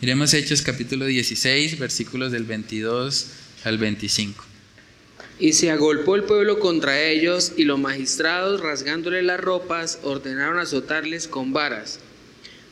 Miremos 0.01 0.33
Hechos 0.35 0.63
capítulo 0.63 1.07
16, 1.07 1.79
versículos 1.79 2.33
del 2.33 2.45
22 2.45 3.27
al 3.65 3.79
25. 3.79 4.45
Y 5.39 5.55
se 5.55 5.71
agolpó 5.71 6.15
el 6.15 6.25
pueblo 6.25 6.61
contra 6.61 7.03
ellos, 7.03 7.53
y 7.57 7.65
los 7.65 7.79
magistrados, 7.79 8.61
rasgándole 8.61 9.23
las 9.23 9.41
ropas, 9.41 9.99
ordenaron 10.03 10.59
azotarles 10.59 11.27
con 11.27 11.53
varas. 11.53 11.99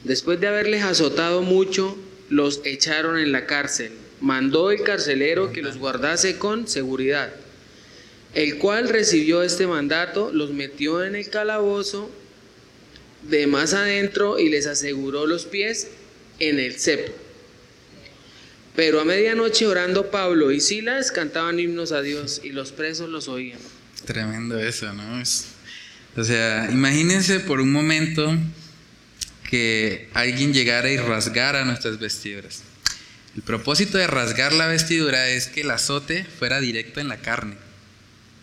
Después 0.04 0.40
de 0.40 0.46
haberles 0.46 0.84
azotado 0.84 1.42
mucho, 1.42 1.98
los 2.28 2.60
echaron 2.64 3.18
en 3.18 3.32
la 3.32 3.46
cárcel. 3.46 3.92
Mandó 4.20 4.70
el 4.70 4.82
carcelero 4.82 5.52
que 5.52 5.62
los 5.62 5.78
guardase 5.78 6.38
con 6.38 6.68
seguridad 6.68 7.32
el 8.34 8.58
cual 8.58 8.88
recibió 8.88 9.42
este 9.42 9.66
mandato, 9.66 10.30
los 10.32 10.52
metió 10.52 11.04
en 11.04 11.16
el 11.16 11.28
calabozo 11.28 12.10
de 13.28 13.46
más 13.46 13.74
adentro 13.74 14.38
y 14.38 14.48
les 14.48 14.66
aseguró 14.66 15.26
los 15.26 15.46
pies 15.46 15.88
en 16.38 16.58
el 16.58 16.78
cepo. 16.78 17.12
Pero 18.76 19.00
a 19.00 19.04
medianoche 19.04 19.66
orando 19.66 20.10
Pablo 20.10 20.52
y 20.52 20.60
Silas 20.60 21.10
cantaban 21.10 21.58
himnos 21.58 21.92
a 21.92 22.02
Dios 22.02 22.40
y 22.44 22.50
los 22.50 22.72
presos 22.72 23.08
los 23.08 23.28
oían. 23.28 23.58
Tremendo 24.04 24.58
eso, 24.58 24.92
¿no? 24.92 25.22
o 26.16 26.24
sea, 26.24 26.68
imagínense 26.70 27.40
por 27.40 27.60
un 27.60 27.72
momento 27.72 28.36
que 29.50 30.08
alguien 30.14 30.54
llegara 30.54 30.90
y 30.90 30.96
rasgara 30.96 31.64
nuestras 31.64 31.98
vestiduras. 31.98 32.62
El 33.36 33.42
propósito 33.42 33.98
de 33.98 34.06
rasgar 34.06 34.52
la 34.52 34.66
vestidura 34.66 35.28
es 35.28 35.48
que 35.48 35.62
el 35.62 35.70
azote 35.70 36.24
fuera 36.24 36.60
directo 36.60 37.00
en 37.00 37.08
la 37.08 37.18
carne. 37.18 37.56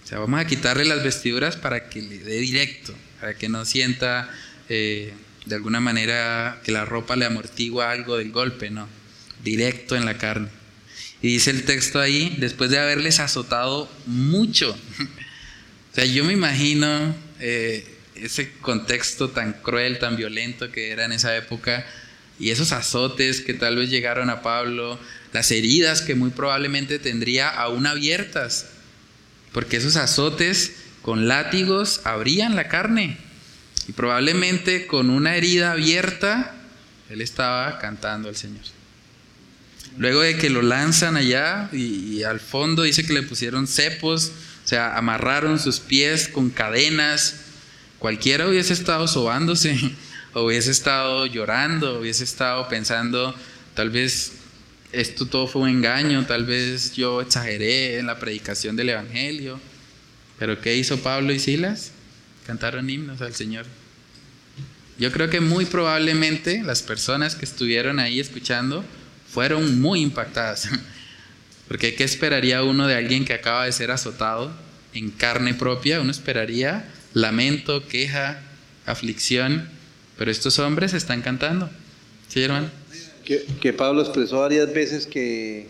O 0.08 0.10
sea, 0.10 0.20
vamos 0.20 0.40
a 0.40 0.48
quitarle 0.48 0.86
las 0.86 1.04
vestiduras 1.04 1.58
para 1.58 1.90
que 1.90 2.02
le 2.02 2.20
dé 2.20 2.40
directo, 2.40 2.96
para 3.20 3.34
que 3.34 3.50
no 3.50 3.66
sienta 3.66 4.34
eh, 4.70 5.14
de 5.46 5.56
alguna 5.56 5.82
manera 5.82 6.62
que 6.64 6.72
la 6.72 6.86
ropa 6.86 7.18
le 7.18 7.26
amortigua 7.26 7.92
algo 7.92 8.16
del 8.16 8.32
golpe, 8.32 8.70
no, 8.70 8.88
directo 9.44 9.98
en 9.98 10.06
la 10.06 10.18
carne. 10.18 10.48
Y 11.22 11.28
dice 11.28 11.52
el 11.52 11.66
texto 11.66 12.00
ahí, 12.00 12.34
después 12.40 12.70
de 12.70 12.80
haberles 12.80 13.20
azotado 13.20 13.92
mucho. 14.06 14.72
o 15.92 15.96
sea, 15.96 16.06
yo 16.06 16.24
me 16.24 16.32
imagino 16.32 17.14
eh, 17.42 17.86
ese 18.16 18.54
contexto 18.62 19.32
tan 19.32 19.52
cruel, 19.62 20.00
tan 20.00 20.16
violento 20.16 20.72
que 20.72 20.92
era 20.92 21.04
en 21.04 21.12
esa 21.12 21.36
época, 21.36 21.86
y 22.40 22.52
esos 22.52 22.72
azotes 22.72 23.42
que 23.42 23.54
tal 23.54 23.76
vez 23.76 23.90
llegaron 23.90 24.30
a 24.30 24.42
Pablo, 24.42 24.98
las 25.34 25.52
heridas 25.52 26.02
que 26.02 26.16
muy 26.16 26.30
probablemente 26.30 26.98
tendría 26.98 27.50
aún 27.50 27.86
abiertas, 27.86 28.68
porque 29.58 29.78
esos 29.78 29.96
azotes 29.96 30.74
con 31.02 31.28
látigos 31.28 32.02
abrían 32.04 32.56
la 32.56 32.68
carne. 32.68 33.18
Y 33.88 33.94
probablemente 33.94 34.86
con 34.86 35.10
una 35.10 35.36
herida 35.36 35.72
abierta, 35.72 36.54
él 37.10 37.22
estaba 37.22 37.80
cantando 37.80 38.30
al 38.30 38.36
Señor. 38.36 38.62
Luego 39.98 40.22
de 40.22 40.38
que 40.38 40.52
lo 40.52 40.62
lanzan 40.62 41.18
allá 41.18 41.70
y, 41.74 42.22
al 42.22 42.40
fondo 42.40 42.84
dice 42.84 43.04
que 43.04 43.14
le 43.14 43.24
pusieron 43.24 43.66
cepos, 43.66 44.32
o 44.64 44.68
sea, 44.68 44.96
amarraron 44.96 45.58
sus 45.58 45.80
pies 45.80 46.28
con 46.28 46.52
cadenas. 46.52 47.38
Cualquiera 47.98 48.48
hubiese 48.48 48.74
estado 48.74 49.08
sobándose, 49.08 49.76
hubiese 50.36 50.70
estado 50.70 51.26
llorando, 51.26 52.00
hubiese 52.00 52.26
estado 52.26 52.70
pensando, 52.70 53.34
tal 53.74 53.90
vez 53.90 54.34
esto 54.98 55.28
todo 55.28 55.46
fue 55.46 55.62
un 55.62 55.70
engaño, 55.70 56.26
tal 56.26 56.46
vez 56.46 56.94
yo 56.96 57.22
exageré 57.22 58.00
en 58.00 58.08
la 58.08 58.18
predicación 58.18 58.76
del 58.76 58.90
Evangelio. 58.90 59.60
Pero 60.40 60.60
¿qué 60.60 60.76
hizo 60.76 60.98
Pablo 60.98 61.32
y 61.32 61.40
Silas? 61.40 61.92
Cantaron 62.48 62.90
himnos 62.90 63.22
al 63.22 63.36
Señor. 63.36 63.68
Yo 64.98 65.12
creo 65.12 65.30
que 65.30 65.40
muy 65.40 65.66
probablemente 65.66 66.64
las 66.64 66.82
personas 66.82 67.36
que 67.36 67.46
estuvieron 67.46 68.00
ahí 68.00 68.20
escuchando 68.20 68.84
fueron 69.32 69.80
muy 69.80 70.02
impactadas. 70.02 70.68
Porque 71.68 71.94
¿qué 71.94 72.04
esperaría 72.04 72.64
uno 72.64 72.88
de 72.88 72.96
alguien 72.96 73.24
que 73.24 73.34
acaba 73.34 73.66
de 73.66 73.74
ser 73.74 73.92
azotado 73.92 74.52
en 74.94 75.12
carne 75.12 75.54
propia? 75.54 76.02
Uno 76.02 76.10
esperaría 76.10 76.90
lamento, 77.14 77.88
queja, 77.88 78.42
aflicción. 78.88 79.70
Pero 80.18 80.32
estos 80.32 80.58
hombres 80.58 80.94
están 80.94 81.22
cantando. 81.22 81.70
¿Sí, 82.30 82.42
hermano? 82.42 82.72
Que, 83.28 83.74
Pablo 83.74 84.02
expresó 84.02 84.40
varias 84.40 84.74
veces 84.74 85.06
que 85.06 85.68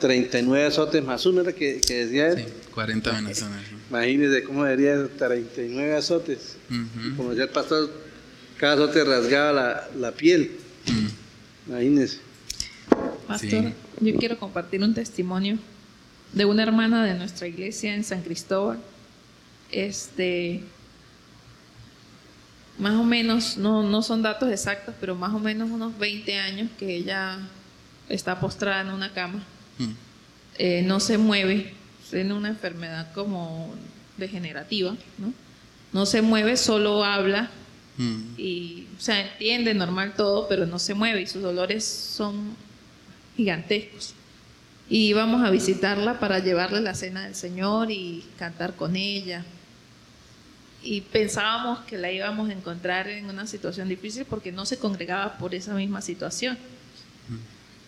39 0.00 0.66
azotes 0.66 1.04
más 1.04 1.24
uno 1.26 1.42
era 1.42 1.52
que, 1.52 1.74
decía 1.74 2.30
él. 2.30 2.38
Sí, 2.38 2.44
40 2.74 3.12
menos 3.12 3.44
Imagínense 3.88 4.42
cómo 4.42 4.66
diría 4.66 5.06
39 5.16 5.94
azotes. 5.94 6.56
Como 7.16 7.30
decía 7.30 7.44
el 7.44 7.50
pastor, 7.50 7.88
cada 8.56 8.74
azote 8.74 9.04
rasgaba 9.04 9.88
la, 9.96 10.10
piel. 10.10 10.56
Imagínense. 11.68 12.18
Pastor, 13.28 13.72
yo 14.00 14.16
quiero 14.16 14.36
compartir 14.36 14.82
un 14.82 14.92
testimonio 14.92 15.56
de 16.32 16.44
una 16.46 16.64
hermana 16.64 17.04
de 17.04 17.14
nuestra 17.14 17.46
iglesia 17.46 17.94
en 17.94 18.02
San 18.02 18.22
Cristóbal. 18.22 18.80
Este, 19.70 20.62
más 22.78 22.94
o 22.94 23.04
menos, 23.04 23.56
no, 23.56 23.82
no 23.82 24.02
son 24.02 24.22
datos 24.22 24.50
exactos, 24.50 24.94
pero 25.00 25.14
más 25.14 25.34
o 25.34 25.38
menos 25.38 25.70
unos 25.70 25.98
20 25.98 26.38
años 26.38 26.70
que 26.78 26.96
ella 26.96 27.38
está 28.08 28.38
postrada 28.40 28.82
en 28.82 28.90
una 28.90 29.12
cama. 29.12 29.42
Eh, 30.58 30.82
no 30.82 31.00
se 31.00 31.18
mueve, 31.18 31.74
tiene 32.10 32.34
una 32.34 32.48
enfermedad 32.48 33.12
como 33.14 33.74
degenerativa, 34.16 34.96
¿no? 35.18 35.32
No 35.92 36.04
se 36.04 36.20
mueve, 36.20 36.56
solo 36.56 37.04
habla 37.04 37.50
y, 38.36 38.86
o 38.96 39.00
sea, 39.00 39.20
entiende 39.20 39.74
normal 39.74 40.14
todo, 40.16 40.46
pero 40.48 40.66
no 40.66 40.78
se 40.78 40.94
mueve 40.94 41.22
y 41.22 41.26
sus 41.26 41.42
dolores 41.42 41.84
son 41.84 42.56
gigantescos. 43.36 44.14
Y 44.88 45.08
íbamos 45.08 45.44
a 45.44 45.50
visitarla 45.50 46.20
para 46.20 46.38
llevarle 46.38 46.80
la 46.80 46.94
cena 46.94 47.24
del 47.24 47.34
Señor 47.34 47.90
y 47.90 48.24
cantar 48.38 48.74
con 48.76 48.94
ella. 48.94 49.44
Y 50.82 51.00
pensábamos 51.00 51.80
que 51.80 51.98
la 51.98 52.12
íbamos 52.12 52.48
a 52.50 52.52
encontrar 52.52 53.08
en 53.08 53.26
una 53.26 53.46
situación 53.46 53.88
difícil 53.88 54.24
porque 54.24 54.52
no 54.52 54.64
se 54.64 54.78
congregaba 54.78 55.36
por 55.38 55.54
esa 55.54 55.74
misma 55.74 56.00
situación. 56.00 56.56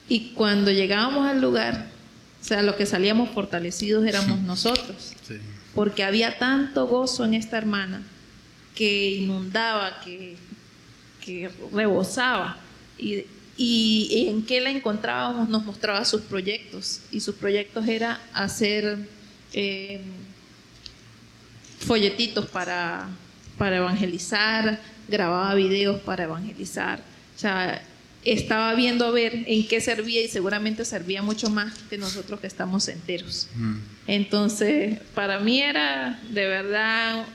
Y 0.09 0.33
cuando 0.33 0.73
llegábamos 0.73 1.27
al 1.27 1.41
lugar, 1.41 1.87
o 2.41 2.45
sea, 2.45 2.63
lo 2.63 2.77
que 2.77 2.87
salíamos 2.87 3.31
fortalecidos 3.31 4.05
éramos 4.07 4.41
nosotros. 4.41 5.13
Porque 5.75 6.03
había 6.03 6.39
tanto 6.39 6.87
gozo 6.87 7.25
en 7.25 7.35
esta 7.35 7.59
hermana 7.59 8.03
que 8.75 9.11
inundaba, 9.11 10.01
que, 10.01 10.37
que 11.25 11.51
rebosaba. 11.73 12.57
Y, 12.99 13.25
y, 13.57 14.27
en 14.29 14.45
qué 14.45 14.61
la 14.61 14.71
encontrábamos 14.71 15.49
nos 15.49 15.65
mostraba 15.65 16.05
sus 16.05 16.23
proyectos. 16.23 17.03
Y 17.11 17.21
sus 17.21 17.35
proyectos 17.35 17.87
era 17.87 18.21
hacer 18.33 19.07
eh, 19.53 20.01
folletitos 21.81 22.47
para, 22.47 23.09
para 23.59 23.79
evangelizar, 23.79 24.81
grababa 25.09 25.55
videos 25.55 26.01
para 26.01 26.25
evangelizar. 26.25 27.01
O 27.37 27.39
sea, 27.39 27.83
estaba 28.25 28.75
viendo 28.75 29.07
a 29.07 29.11
ver 29.11 29.45
en 29.47 29.67
qué 29.67 29.81
servía 29.81 30.23
y 30.23 30.29
seguramente 30.29 30.85
servía 30.85 31.23
mucho 31.23 31.49
más 31.51 31.75
que 31.89 31.99
nosotros 31.99 32.41
que 32.41 32.47
estamos 32.47 32.87
enteros. 32.89 33.49
Mm. 33.55 33.77
Entonces, 34.07 34.99
para 35.15 35.41
mí 35.41 35.61
era 35.61 36.21
de 36.31 36.47
verdad 36.47 37.27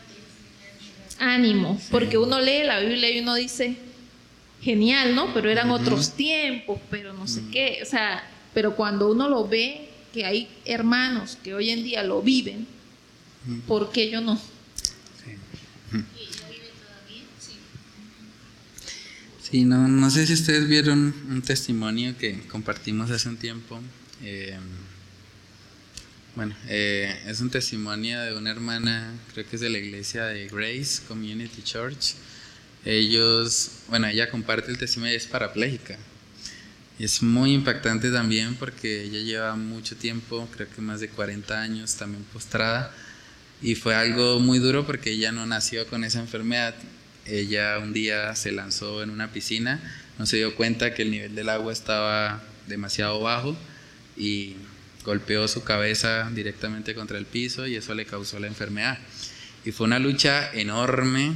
ánimo, 1.19 1.79
porque 1.91 2.17
uno 2.17 2.39
lee 2.39 2.63
la 2.63 2.79
Biblia 2.79 3.09
y 3.09 3.19
uno 3.19 3.35
dice, 3.35 3.77
genial, 4.61 5.15
¿no? 5.15 5.33
Pero 5.33 5.49
eran 5.49 5.71
otros 5.71 6.11
tiempos, 6.11 6.79
pero 6.89 7.13
no 7.13 7.27
sé 7.27 7.41
qué, 7.51 7.79
o 7.81 7.85
sea, 7.85 8.23
pero 8.53 8.75
cuando 8.75 9.11
uno 9.11 9.29
lo 9.29 9.47
ve, 9.47 9.89
que 10.13 10.25
hay 10.25 10.47
hermanos 10.63 11.37
que 11.43 11.53
hoy 11.53 11.71
en 11.71 11.83
día 11.83 12.01
lo 12.01 12.21
viven. 12.21 12.65
¿Por 13.67 13.91
qué 13.91 14.09
yo 14.09 14.21
no? 14.21 14.39
Sí, 19.41 19.63
no, 19.63 19.87
no 19.87 20.09
sé 20.09 20.25
si 20.25 20.33
ustedes 20.33 20.67
vieron 20.67 21.13
un 21.29 21.41
testimonio 21.41 22.17
que 22.17 22.41
compartimos 22.47 23.11
hace 23.11 23.29
un 23.29 23.37
tiempo. 23.37 23.79
Eh, 24.23 24.57
bueno, 26.35 26.55
eh, 26.67 27.15
es 27.27 27.39
un 27.41 27.49
testimonio 27.49 28.19
de 28.21 28.35
una 28.35 28.49
hermana, 28.49 29.13
creo 29.31 29.47
que 29.47 29.55
es 29.55 29.61
de 29.61 29.69
la 29.69 29.77
iglesia 29.77 30.25
de 30.25 30.47
Grace 30.47 31.01
Community 31.07 31.61
Church. 31.61 32.15
Ellos, 32.83 33.71
bueno, 33.87 34.07
ella 34.07 34.29
comparte 34.29 34.71
el 34.71 34.77
testimonio 34.77 35.13
y 35.13 35.17
es 35.17 35.27
parapléjica. 35.27 35.97
Y 36.99 37.05
es 37.05 37.21
muy 37.21 37.53
impactante 37.53 38.11
también 38.11 38.55
porque 38.55 39.03
ella 39.03 39.19
lleva 39.19 39.55
mucho 39.55 39.95
tiempo, 39.95 40.47
creo 40.55 40.67
que 40.69 40.81
más 40.81 40.99
de 40.99 41.09
40 41.09 41.61
años 41.61 41.95
también 41.95 42.23
postrada. 42.33 42.93
Y 43.61 43.75
fue 43.75 43.95
algo 43.95 44.39
muy 44.39 44.59
duro 44.59 44.85
porque 44.85 45.11
ella 45.11 45.31
no 45.31 45.45
nació 45.45 45.87
con 45.87 46.03
esa 46.03 46.19
enfermedad. 46.19 46.75
Ella 47.25 47.79
un 47.79 47.93
día 47.93 48.35
se 48.35 48.51
lanzó 48.51 49.01
en 49.01 49.09
una 49.09 49.31
piscina, 49.31 49.81
no 50.19 50.25
se 50.25 50.37
dio 50.37 50.55
cuenta 50.55 50.93
que 50.93 51.01
el 51.01 51.11
nivel 51.11 51.35
del 51.35 51.49
agua 51.49 51.73
estaba 51.73 52.43
demasiado 52.67 53.19
bajo 53.19 53.55
y 54.15 54.55
golpeó 55.03 55.47
su 55.47 55.63
cabeza 55.63 56.29
directamente 56.33 56.95
contra 56.95 57.17
el 57.17 57.25
piso 57.25 57.67
y 57.67 57.75
eso 57.75 57.93
le 57.93 58.05
causó 58.05 58.39
la 58.39 58.47
enfermedad. 58.47 58.99
Y 59.63 59.71
fue 59.71 59.87
una 59.87 59.99
lucha 59.99 60.51
enorme 60.53 61.33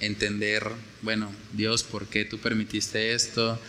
entender, 0.00 0.64
bueno, 1.02 1.32
Dios, 1.52 1.82
¿por 1.84 2.06
qué 2.06 2.24
tú 2.24 2.38
permitiste 2.38 3.12
esto? 3.12 3.60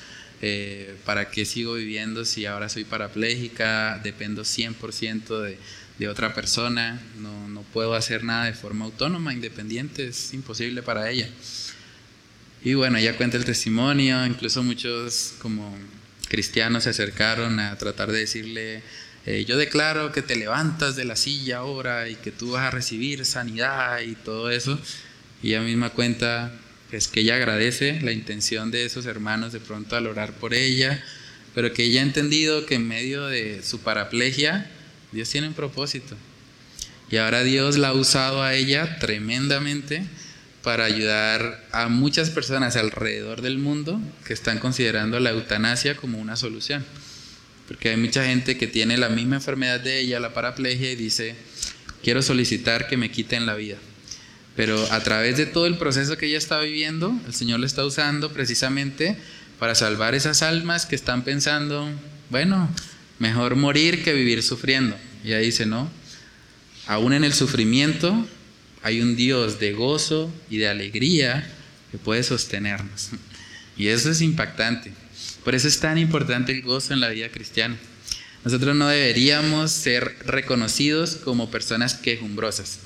Eh, 0.42 0.96
¿Para 1.06 1.30
qué 1.32 1.46
sigo 1.46 1.74
viviendo 1.74 2.26
si 2.26 2.46
ahora 2.46 2.70
soy 2.70 2.86
parapléjica? 2.86 4.00
Dependo 4.04 4.44
100% 4.44 5.42
de, 5.42 5.58
de 6.00 6.08
otra 6.08 6.34
persona, 6.34 7.00
no, 7.18 7.50
no 7.50 7.62
puedo 7.62 7.94
hacer 7.94 8.24
nada 8.24 8.46
de 8.46 8.54
forma 8.54 8.86
autónoma, 8.86 9.34
independiente, 9.34 10.08
es 10.08 10.34
imposible 10.34 10.82
para 10.82 11.12
ella. 11.12 11.30
Y 12.64 12.74
bueno, 12.74 12.98
ella 12.98 13.18
cuenta 13.18 13.38
el 13.38 13.46
testimonio, 13.46 14.26
incluso 14.26 14.64
muchos 14.64 15.34
como 15.42 15.78
cristianos 16.30 16.84
se 16.86 16.92
acercaron 16.92 17.60
a 17.60 17.78
tratar 17.78 18.12
de 18.12 18.20
decirle, 18.20 18.82
eh, 19.26 19.46
yo 19.46 19.58
declaro 19.58 20.14
que 20.14 20.22
te 20.22 20.38
levantas 20.38 20.96
de 20.96 21.04
la 21.04 21.18
silla 21.18 21.58
ahora 21.58 22.08
y 22.08 22.16
que 22.16 22.32
tú 22.32 22.52
vas 22.52 22.64
a 22.64 22.72
recibir 22.72 23.26
sanidad 23.26 24.00
y 24.00 24.16
todo 24.16 24.50
eso. 24.50 24.80
Y 25.44 25.50
ella 25.50 25.62
misma 25.62 25.90
cuenta 25.90 26.54
es 26.92 27.08
que 27.08 27.22
ella 27.22 27.36
agradece 27.36 28.00
la 28.02 28.14
intención 28.14 28.72
de 28.72 28.86
esos 28.86 29.06
hermanos 29.06 29.52
de 29.52 29.60
pronto 29.60 29.96
al 29.96 30.08
orar 30.08 30.34
por 30.34 30.54
ella, 30.54 31.04
pero 31.54 31.74
que 31.74 31.84
ella 31.84 32.02
ha 32.02 32.04
entendido 32.04 32.66
que 32.66 32.76
en 32.76 32.88
medio 32.88 33.28
de 33.28 33.62
su 33.64 33.80
paraplegia, 33.80 34.70
Dios 35.12 35.30
tiene 35.30 35.48
un 35.48 35.54
propósito. 35.54 36.16
Y 37.12 37.18
ahora 37.18 37.44
Dios 37.44 37.78
la 37.78 37.90
ha 37.90 37.94
usado 37.94 38.44
a 38.44 38.54
ella 38.54 39.00
tremendamente 39.00 40.04
para 40.64 40.86
ayudar 40.86 41.66
a 41.72 41.88
muchas 41.88 42.30
personas 42.30 42.76
alrededor 42.76 43.42
del 43.42 43.58
mundo 43.58 44.00
que 44.26 44.34
están 44.34 44.60
considerando 44.60 45.20
la 45.20 45.32
eutanasia 45.32 45.96
como 45.96 46.20
una 46.20 46.36
solución. 46.36 46.86
Porque 47.68 47.90
hay 47.90 47.98
mucha 47.98 48.26
gente 48.26 48.58
que 48.58 48.68
tiene 48.68 48.98
la 48.98 49.10
misma 49.10 49.38
enfermedad 49.38 49.80
de 49.80 50.00
ella, 50.00 50.20
la 50.20 50.34
paraplegia, 50.34 50.92
y 50.92 50.96
dice, 50.96 51.36
quiero 52.04 52.22
solicitar 52.22 52.88
que 52.88 52.98
me 52.98 53.12
quiten 53.12 53.46
la 53.46 53.56
vida. 53.56 53.78
Pero 54.56 54.92
a 54.92 55.00
través 55.02 55.38
de 55.38 55.46
todo 55.46 55.68
el 55.68 55.78
proceso 55.78 56.18
que 56.18 56.26
ella 56.26 56.38
está 56.38 56.60
viviendo, 56.60 57.18
el 57.26 57.34
Señor 57.34 57.60
le 57.60 57.68
está 57.68 57.86
usando 57.86 58.34
precisamente 58.34 59.18
para 59.58 59.76
salvar 59.76 60.16
esas 60.16 60.42
almas 60.42 60.86
que 60.86 60.96
están 60.96 61.24
pensando, 61.24 61.90
bueno, 62.30 62.70
mejor 63.20 63.56
morir 63.56 64.04
que 64.04 64.14
vivir 64.14 64.42
sufriendo. 64.42 64.98
Y 65.24 65.34
ahí 65.34 65.46
dice, 65.46 65.66
no, 65.66 65.90
aún 66.88 67.14
en 67.14 67.24
el 67.24 67.34
sufrimiento 67.34 68.28
hay 68.82 69.02
un 69.02 69.16
Dios 69.16 69.60
de 69.60 69.74
gozo 69.74 70.34
y 70.50 70.58
de 70.58 70.70
alegría 70.70 71.48
que 71.92 71.98
puede 71.98 72.24
sostenernos. 72.24 73.10
Y 73.78 73.88
eso 73.88 74.12
es 74.12 74.22
impactante. 74.22 74.92
Por 75.44 75.56
eso 75.56 75.68
es 75.68 75.80
tan 75.80 75.98
importante 75.98 76.52
el 76.52 76.62
gozo 76.62 76.94
en 76.94 77.00
la 77.00 77.10
vida 77.10 77.30
cristiana. 77.30 77.78
Nosotros 78.44 78.76
no 78.76 78.88
deberíamos 78.88 79.72
ser 79.72 80.18
reconocidos 80.26 81.16
como 81.16 81.52
personas 81.52 81.94
quejumbrosas, 81.94 82.80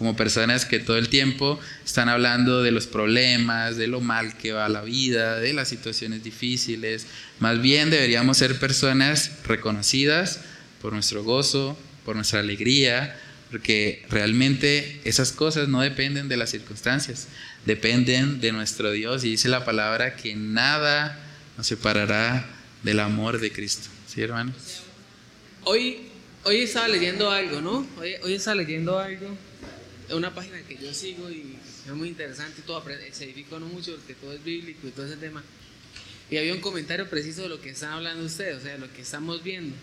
como 0.00 0.16
personas 0.16 0.64
que 0.64 0.78
todo 0.78 0.96
el 0.96 1.10
tiempo 1.10 1.60
están 1.84 2.08
hablando 2.08 2.62
de 2.62 2.70
los 2.70 2.86
problemas, 2.86 3.76
de 3.76 3.86
lo 3.86 4.00
mal 4.00 4.34
que 4.38 4.50
va 4.50 4.66
la 4.70 4.80
vida, 4.80 5.38
de 5.38 5.52
las 5.52 5.68
situaciones 5.68 6.24
difíciles. 6.24 7.04
Más 7.38 7.60
bien 7.60 7.90
deberíamos 7.90 8.38
ser 8.38 8.58
personas 8.58 9.30
reconocidas 9.44 10.40
por 10.80 10.94
nuestro 10.94 11.22
gozo, 11.22 11.78
por 12.06 12.16
nuestra 12.16 12.40
alegría, 12.40 13.14
porque 13.50 14.06
realmente 14.08 15.02
esas 15.04 15.32
cosas 15.32 15.68
no 15.68 15.82
dependen 15.82 16.30
de 16.30 16.38
las 16.38 16.48
circunstancias, 16.48 17.28
dependen 17.66 18.40
de 18.40 18.52
nuestro 18.52 18.92
Dios. 18.92 19.22
Y 19.22 19.32
dice 19.32 19.50
la 19.50 19.66
palabra 19.66 20.16
que 20.16 20.34
nada 20.34 21.20
nos 21.58 21.66
separará 21.66 22.48
del 22.84 23.00
amor 23.00 23.38
de 23.38 23.52
Cristo. 23.52 23.90
¿Sí, 24.06 24.22
hermanos? 24.22 24.80
Hoy, 25.64 26.08
hoy 26.44 26.62
estaba 26.62 26.88
leyendo 26.88 27.30
algo, 27.30 27.60
¿no? 27.60 27.86
Hoy, 27.98 28.14
hoy 28.22 28.32
estaba 28.32 28.54
leyendo 28.54 28.98
algo 28.98 29.36
una 30.16 30.34
página 30.34 30.60
que 30.62 30.76
yo 30.76 30.92
sigo 30.92 31.30
y 31.30 31.56
es 31.86 31.92
muy 31.92 32.08
interesante 32.08 32.60
y 32.60 32.66
todo, 32.66 32.82
se 33.12 33.24
edificó 33.24 33.58
no 33.58 33.66
mucho 33.66 33.94
porque 33.96 34.14
todo 34.14 34.32
es 34.32 34.42
bíblico 34.42 34.86
y 34.86 34.90
todo 34.90 35.06
ese 35.06 35.16
tema. 35.16 35.42
Y 36.30 36.36
había 36.36 36.54
un 36.54 36.60
comentario 36.60 37.08
preciso 37.10 37.42
de 37.42 37.48
lo 37.48 37.60
que 37.60 37.70
están 37.70 37.92
hablando 37.92 38.24
ustedes, 38.24 38.58
o 38.58 38.60
sea, 38.60 38.78
lo 38.78 38.92
que 38.92 39.02
estamos 39.02 39.42
viendo. 39.42 39.74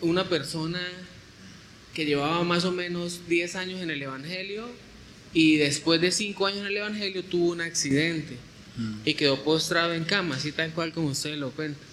Una 0.00 0.28
persona 0.28 0.80
que 1.94 2.04
llevaba 2.04 2.44
más 2.44 2.64
o 2.64 2.72
menos 2.72 3.22
10 3.28 3.56
años 3.56 3.80
en 3.80 3.90
el 3.90 4.02
Evangelio 4.02 4.68
y 5.32 5.56
después 5.56 6.00
de 6.00 6.12
5 6.12 6.46
años 6.46 6.60
en 6.60 6.66
el 6.66 6.76
Evangelio 6.76 7.24
tuvo 7.24 7.52
un 7.52 7.60
accidente 7.60 8.36
mm. 8.76 9.00
y 9.04 9.14
quedó 9.14 9.42
postrado 9.42 9.94
en 9.94 10.04
cama, 10.04 10.36
así 10.36 10.52
tal 10.52 10.72
cual 10.72 10.92
como 10.92 11.08
ustedes 11.08 11.38
lo 11.38 11.50
cuentan. 11.50 11.87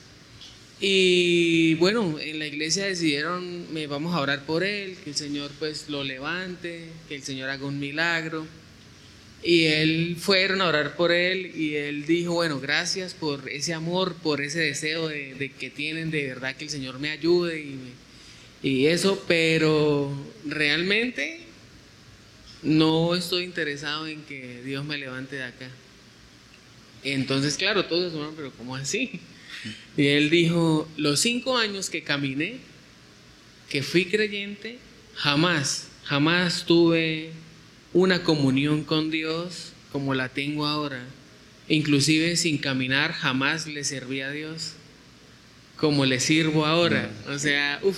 Y 0.79 1.75
bueno, 1.75 2.19
en 2.19 2.39
la 2.39 2.47
iglesia 2.47 2.85
decidieron, 2.85 3.71
me 3.73 3.87
vamos 3.87 4.13
a 4.13 4.19
orar 4.19 4.45
por 4.45 4.63
él, 4.63 4.97
que 5.03 5.11
el 5.11 5.15
Señor 5.15 5.51
pues 5.57 5.89
lo 5.89 6.03
levante, 6.03 6.85
que 7.07 7.15
el 7.15 7.23
Señor 7.23 7.49
haga 7.49 7.65
un 7.65 7.79
milagro. 7.79 8.45
Y 9.41 9.65
él 9.65 10.17
fueron 10.19 10.61
a 10.61 10.67
orar 10.67 10.95
por 10.95 11.11
él 11.11 11.55
y 11.55 11.75
él 11.75 12.05
dijo, 12.05 12.33
bueno, 12.33 12.59
gracias 12.59 13.13
por 13.13 13.47
ese 13.47 13.73
amor, 13.73 14.15
por 14.15 14.41
ese 14.41 14.59
deseo 14.59 15.07
de, 15.07 15.51
que 15.59 15.69
tienen 15.69 16.09
de 16.09 16.27
verdad 16.27 16.55
que 16.55 16.65
el 16.65 16.69
Señor 16.71 16.99
me 16.99 17.11
ayude 17.11 17.77
y 18.63 18.87
eso, 18.87 19.23
pero 19.27 20.11
realmente 20.45 21.45
no 22.65 23.15
estoy 23.15 23.43
interesado 23.43 24.07
en 24.07 24.23
que 24.23 24.61
Dios 24.63 24.83
me 24.83 24.97
levante 24.97 25.35
de 25.37 25.43
acá. 25.43 25.69
Entonces, 27.03 27.57
claro, 27.57 27.85
todos 27.85 28.11
eso, 28.11 28.33
pero 28.35 28.51
¿cómo 28.57 28.75
así? 28.75 29.21
Y 29.97 30.07
él 30.07 30.29
dijo, 30.29 30.87
los 30.97 31.19
cinco 31.19 31.57
años 31.57 31.89
que 31.89 32.03
caminé, 32.03 32.57
que 33.69 33.81
fui 33.83 34.05
creyente, 34.05 34.79
jamás, 35.15 35.87
jamás 36.03 36.65
tuve 36.65 37.31
una 37.93 38.23
comunión 38.23 38.83
con 38.83 39.09
Dios 39.11 39.71
como 39.91 40.13
la 40.13 40.29
tengo 40.29 40.65
ahora. 40.65 41.03
Inclusive 41.67 42.35
sin 42.35 42.57
caminar 42.57 43.13
jamás 43.13 43.67
le 43.67 43.83
serví 43.83 44.21
a 44.21 44.29
Dios 44.31 44.73
como 45.77 46.05
le 46.05 46.19
sirvo 46.19 46.65
ahora. 46.65 47.09
O 47.29 47.39
sea, 47.39 47.79
uff, 47.83 47.97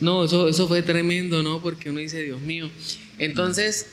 no, 0.00 0.24
eso, 0.24 0.48
eso 0.48 0.68
fue 0.68 0.82
tremendo, 0.82 1.42
¿no? 1.42 1.60
Porque 1.60 1.90
uno 1.90 2.00
dice, 2.00 2.22
Dios 2.22 2.40
mío. 2.40 2.70
Entonces, 3.18 3.86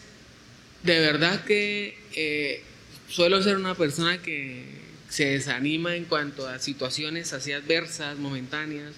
de 0.84 1.00
verdad 1.00 1.44
que 1.46 1.98
eh, 2.16 2.64
suelo 3.10 3.42
ser 3.42 3.58
una 3.58 3.76
persona 3.76 4.22
que 4.22 4.64
se 5.12 5.26
desanima 5.26 5.98
en 5.98 6.06
cuanto 6.06 6.48
a 6.48 6.58
situaciones 6.60 7.34
así 7.34 7.52
adversas, 7.52 8.18
momentáneas, 8.18 8.94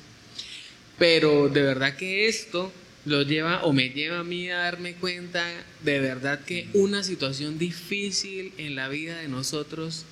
pero 0.99 1.49
de 1.49 1.63
verdad 1.63 1.95
que 1.95 2.27
esto 2.27 2.71
lo 3.05 3.23
lleva 3.23 3.63
o 3.63 3.73
me 3.73 3.89
lleva 3.89 4.19
a 4.19 4.23
mí 4.23 4.47
a 4.49 4.59
darme 4.59 4.93
cuenta 4.93 5.43
de 5.81 5.99
verdad 5.99 6.39
que 6.45 6.67
una 6.73 7.03
situación 7.03 7.57
difícil 7.57 8.53
en 8.59 8.75
la 8.75 8.89
vida 8.89 9.17
de 9.17 9.27
nosotros 9.27 10.05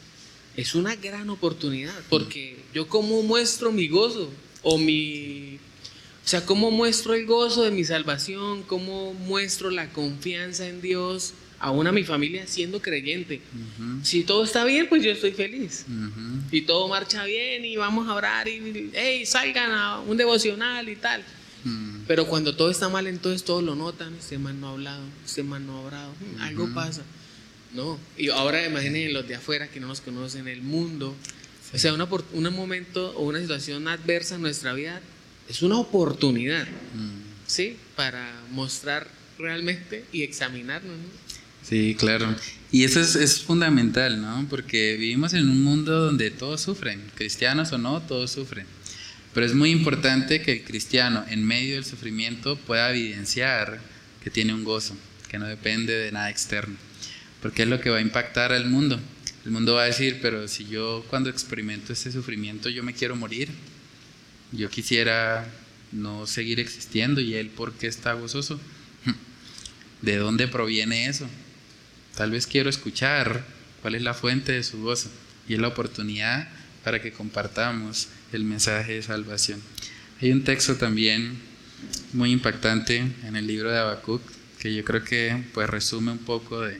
es 0.57 0.73
una 0.73 0.95
gran 0.95 1.29
oportunidad, 1.29 1.97
porque 2.09 2.57
yo 2.73 2.87
como 2.87 3.21
muestro 3.21 3.71
mi 3.71 3.87
gozo 3.87 4.33
o 4.63 4.79
mi 4.79 5.59
o 6.25 6.27
sea, 6.27 6.45
¿cómo 6.45 6.71
muestro 6.71 7.13
el 7.13 7.25
gozo 7.25 7.63
de 7.63 7.71
mi 7.71 7.83
salvación? 7.83 8.63
¿Cómo 8.63 9.13
muestro 9.13 9.69
la 9.69 9.91
confianza 9.91 10.67
en 10.67 10.81
Dios 10.81 11.33
aún 11.61 11.87
a 11.87 11.91
mi 11.91 12.03
familia 12.03 12.47
siendo 12.47 12.81
creyente? 12.81 13.41
Si 14.03 14.23
todo 14.23 14.43
está 14.43 14.65
bien, 14.65 14.87
pues 14.89 15.03
yo 15.03 15.11
estoy 15.11 15.31
feliz. 15.31 15.85
Si 16.49 16.61
todo 16.61 16.87
marcha 16.87 17.23
bien 17.25 17.63
y 17.63 17.77
vamos 17.77 18.07
a 18.09 18.13
orar 18.13 18.47
y, 18.47 18.89
hey, 18.93 19.25
salgan 19.25 19.71
a 19.71 19.99
un 19.99 20.17
devocional 20.17 20.89
y 20.89 20.95
tal. 20.95 21.23
Pero 22.07 22.27
cuando 22.27 22.55
todo 22.55 22.69
está 22.69 22.89
mal, 22.89 23.07
entonces 23.07 23.43
todos 23.43 23.63
lo 23.63 23.75
notan. 23.75 24.13
Este 24.15 24.37
man 24.37 24.59
no 24.59 24.67
ha 24.67 24.71
hablado, 24.71 25.03
este 25.23 25.43
man 25.43 25.65
no 25.65 25.77
ha 25.77 25.81
orado, 25.81 26.13
algo 26.39 26.73
pasa. 26.73 27.03
No, 27.73 27.97
y 28.17 28.29
ahora 28.29 28.65
imaginen 28.65 29.13
los 29.13 29.27
de 29.27 29.35
afuera 29.35 29.69
que 29.69 29.79
no 29.79 29.87
nos 29.87 30.01
conocen, 30.01 30.47
el 30.47 30.61
mundo. 30.61 31.15
O 31.73 31.77
sea, 31.77 31.93
una, 31.93 32.05
un 32.33 32.53
momento 32.53 33.11
o 33.15 33.23
una 33.23 33.39
situación 33.39 33.87
adversa 33.87 34.35
en 34.35 34.41
nuestra 34.41 34.73
vida 34.73 34.99
es 35.47 35.61
una 35.61 35.77
oportunidad, 35.77 36.67
mm. 36.67 37.47
¿sí? 37.47 37.77
Para 37.95 38.29
mostrar 38.51 39.07
realmente 39.37 40.03
y 40.11 40.23
examinarnos. 40.23 40.97
Sí, 41.63 41.95
claro. 41.97 42.35
Y 42.71 42.85
eso 42.85 43.01
es, 43.01 43.41
fundamental, 43.41 44.21
¿no? 44.21 44.47
Porque 44.49 44.95
vivimos 44.97 45.33
en 45.33 45.49
un 45.49 45.61
mundo 45.61 46.05
donde 46.05 46.31
todos 46.31 46.61
sufren, 46.61 47.01
cristianos 47.15 47.73
o 47.73 47.77
no, 47.77 48.01
todos 48.01 48.31
sufren. 48.31 48.65
Pero 49.33 49.45
es 49.45 49.53
muy 49.53 49.71
importante 49.71 50.41
que 50.41 50.53
el 50.53 50.63
cristiano, 50.63 51.25
en 51.29 51.45
medio 51.45 51.75
del 51.75 51.85
sufrimiento, 51.85 52.55
pueda 52.55 52.89
evidenciar 52.91 53.79
que 54.23 54.29
tiene 54.29 54.53
un 54.53 54.63
gozo, 54.63 54.95
que 55.29 55.37
no 55.37 55.47
depende 55.47 55.93
de 55.93 56.11
nada 56.11 56.29
externo. 56.29 56.75
Porque 57.41 57.63
es 57.63 57.67
lo 57.67 57.81
que 57.81 57.89
va 57.89 57.97
a 57.97 58.01
impactar 58.01 58.53
al 58.53 58.69
mundo. 58.69 58.99
El 59.43 59.51
mundo 59.51 59.73
va 59.73 59.83
a 59.83 59.85
decir, 59.85 60.19
pero 60.21 60.47
si 60.47 60.65
yo 60.67 61.03
cuando 61.09 61.29
experimento 61.29 61.91
este 61.91 62.11
sufrimiento 62.11 62.69
yo 62.69 62.83
me 62.83 62.93
quiero 62.93 63.15
morir, 63.15 63.49
yo 64.51 64.69
quisiera 64.69 65.45
no 65.91 66.27
seguir 66.27 66.59
existiendo 66.59 67.19
y 67.19 67.33
él, 67.33 67.49
¿por 67.49 67.73
qué 67.73 67.87
está 67.87 68.13
gozoso? 68.13 68.59
¿De 70.01 70.17
dónde 70.17 70.47
proviene 70.47 71.07
eso? 71.07 71.27
Tal 72.15 72.31
vez 72.31 72.47
quiero 72.47 72.69
escuchar 72.69 73.45
cuál 73.81 73.95
es 73.95 74.01
la 74.01 74.13
fuente 74.13 74.51
de 74.51 74.63
su 74.63 74.81
gozo 74.81 75.09
y 75.47 75.53
es 75.53 75.59
la 75.59 75.69
oportunidad 75.69 76.49
para 76.83 77.01
que 77.01 77.11
compartamos 77.11 78.07
el 78.31 78.43
mensaje 78.43 78.93
de 78.93 79.01
salvación. 79.01 79.61
Hay 80.21 80.31
un 80.31 80.43
texto 80.43 80.75
también 80.75 81.37
muy 82.13 82.31
impactante 82.31 82.97
en 82.97 83.35
el 83.35 83.47
libro 83.47 83.71
de 83.71 83.79
Habacuc 83.79 84.21
que 84.59 84.73
yo 84.73 84.83
creo 84.83 85.03
que 85.03 85.43
pues 85.53 85.69
resume 85.69 86.11
un 86.11 86.19
poco 86.19 86.61
de, 86.61 86.79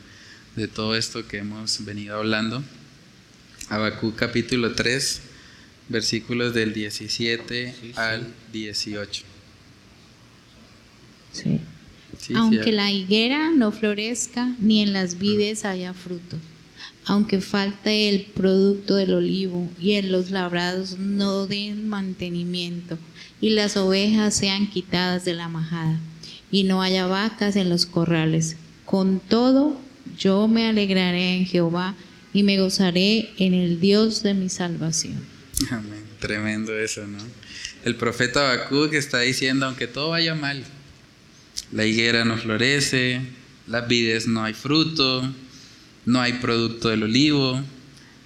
de 0.55 0.67
todo 0.67 0.95
esto 0.95 1.27
que 1.27 1.39
hemos 1.39 1.83
venido 1.83 2.17
hablando. 2.17 2.63
Habacuc 3.69 4.15
capítulo 4.15 4.73
3, 4.73 5.21
versículos 5.89 6.53
del 6.53 6.73
17 6.73 7.93
al 7.95 8.27
18. 8.51 9.23
Aunque 12.35 12.71
la 12.71 12.91
higuera 12.91 13.51
no 13.51 13.71
florezca, 13.71 14.55
ni 14.59 14.81
en 14.81 14.93
las 14.93 15.17
vides 15.17 15.65
haya 15.65 15.93
fruto, 15.93 16.37
aunque 17.05 17.41
falte 17.41 18.09
el 18.09 18.23
producto 18.23 18.95
del 18.95 19.13
olivo 19.13 19.69
y 19.79 19.93
en 19.93 20.11
los 20.11 20.31
labrados 20.31 20.97
no 20.97 21.47
den 21.47 21.87
mantenimiento, 21.89 22.97
y 23.39 23.49
las 23.49 23.77
ovejas 23.77 24.35
sean 24.35 24.69
quitadas 24.69 25.25
de 25.25 25.33
la 25.33 25.47
majada, 25.47 25.99
y 26.51 26.63
no 26.63 26.81
haya 26.81 27.07
vacas 27.07 27.55
en 27.55 27.69
los 27.69 27.85
corrales. 27.85 28.57
Con 28.85 29.19
todo, 29.19 29.79
yo 30.17 30.47
me 30.47 30.67
alegraré 30.67 31.37
en 31.37 31.45
Jehová 31.45 31.95
y 32.33 32.43
me 32.43 32.59
gozaré 32.59 33.29
en 33.37 33.53
el 33.53 33.79
Dios 33.79 34.23
de 34.23 34.33
mi 34.33 34.49
salvación. 34.49 35.23
Amén. 35.69 36.03
Tremendo 36.19 36.77
eso, 36.77 37.07
¿no? 37.07 37.17
El 37.83 37.95
profeta 37.95 38.69
que 38.91 38.97
está 38.97 39.21
diciendo, 39.21 39.65
aunque 39.65 39.87
todo 39.87 40.09
vaya 40.09 40.35
mal, 40.35 40.63
la 41.71 41.85
higuera 41.85 42.25
no 42.25 42.37
florece, 42.37 43.21
las 43.67 43.87
vides 43.87 44.27
no 44.27 44.43
hay 44.43 44.53
fruto, 44.53 45.33
no 46.05 46.21
hay 46.21 46.33
producto 46.33 46.89
del 46.89 47.03
olivo, 47.03 47.63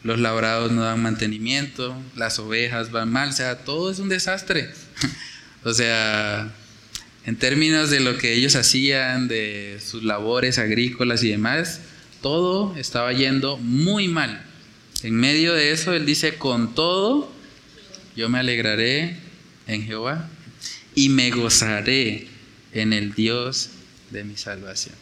los 0.04 0.20
labrados 0.20 0.72
no 0.72 0.84
dan 0.84 1.02
mantenimiento, 1.02 1.96
las 2.16 2.40
ovejas 2.40 2.92
van 2.92 3.12
mal, 3.12 3.30
o 3.30 3.34
sea, 3.34 3.60
todo 3.60 3.92
es 3.92 4.00
un 4.00 4.10
desastre. 4.10 4.70
o 5.64 5.74
sea, 5.74 6.52
en 7.26 7.36
términos 7.38 7.90
de 7.90 8.00
lo 8.00 8.18
que 8.18 8.34
ellos 8.34 8.56
hacían, 8.56 9.28
de 9.28 9.80
sus 9.84 10.04
labores 10.04 10.60
agrícolas 10.60 11.24
y 11.24 11.30
demás, 11.30 11.82
todo 12.22 12.76
estaba 12.78 13.14
yendo 13.14 13.58
muy 13.58 14.08
mal. 14.08 14.44
En 15.04 15.16
medio 15.16 15.54
de 15.54 15.72
eso, 15.72 15.94
él 15.94 16.06
dice, 16.06 16.36
con 16.36 16.74
todo, 16.74 17.32
yo 18.16 18.30
me 18.30 18.40
alegraré 18.40 19.18
en 19.68 19.84
Jehová 19.84 20.30
y 20.96 21.10
me 21.10 21.32
gozaré 21.32 22.35
en 22.76 22.94
el 22.94 23.14
Dios 23.14 23.70
de 24.12 24.24
mi 24.24 24.38
salvación. 24.38 24.96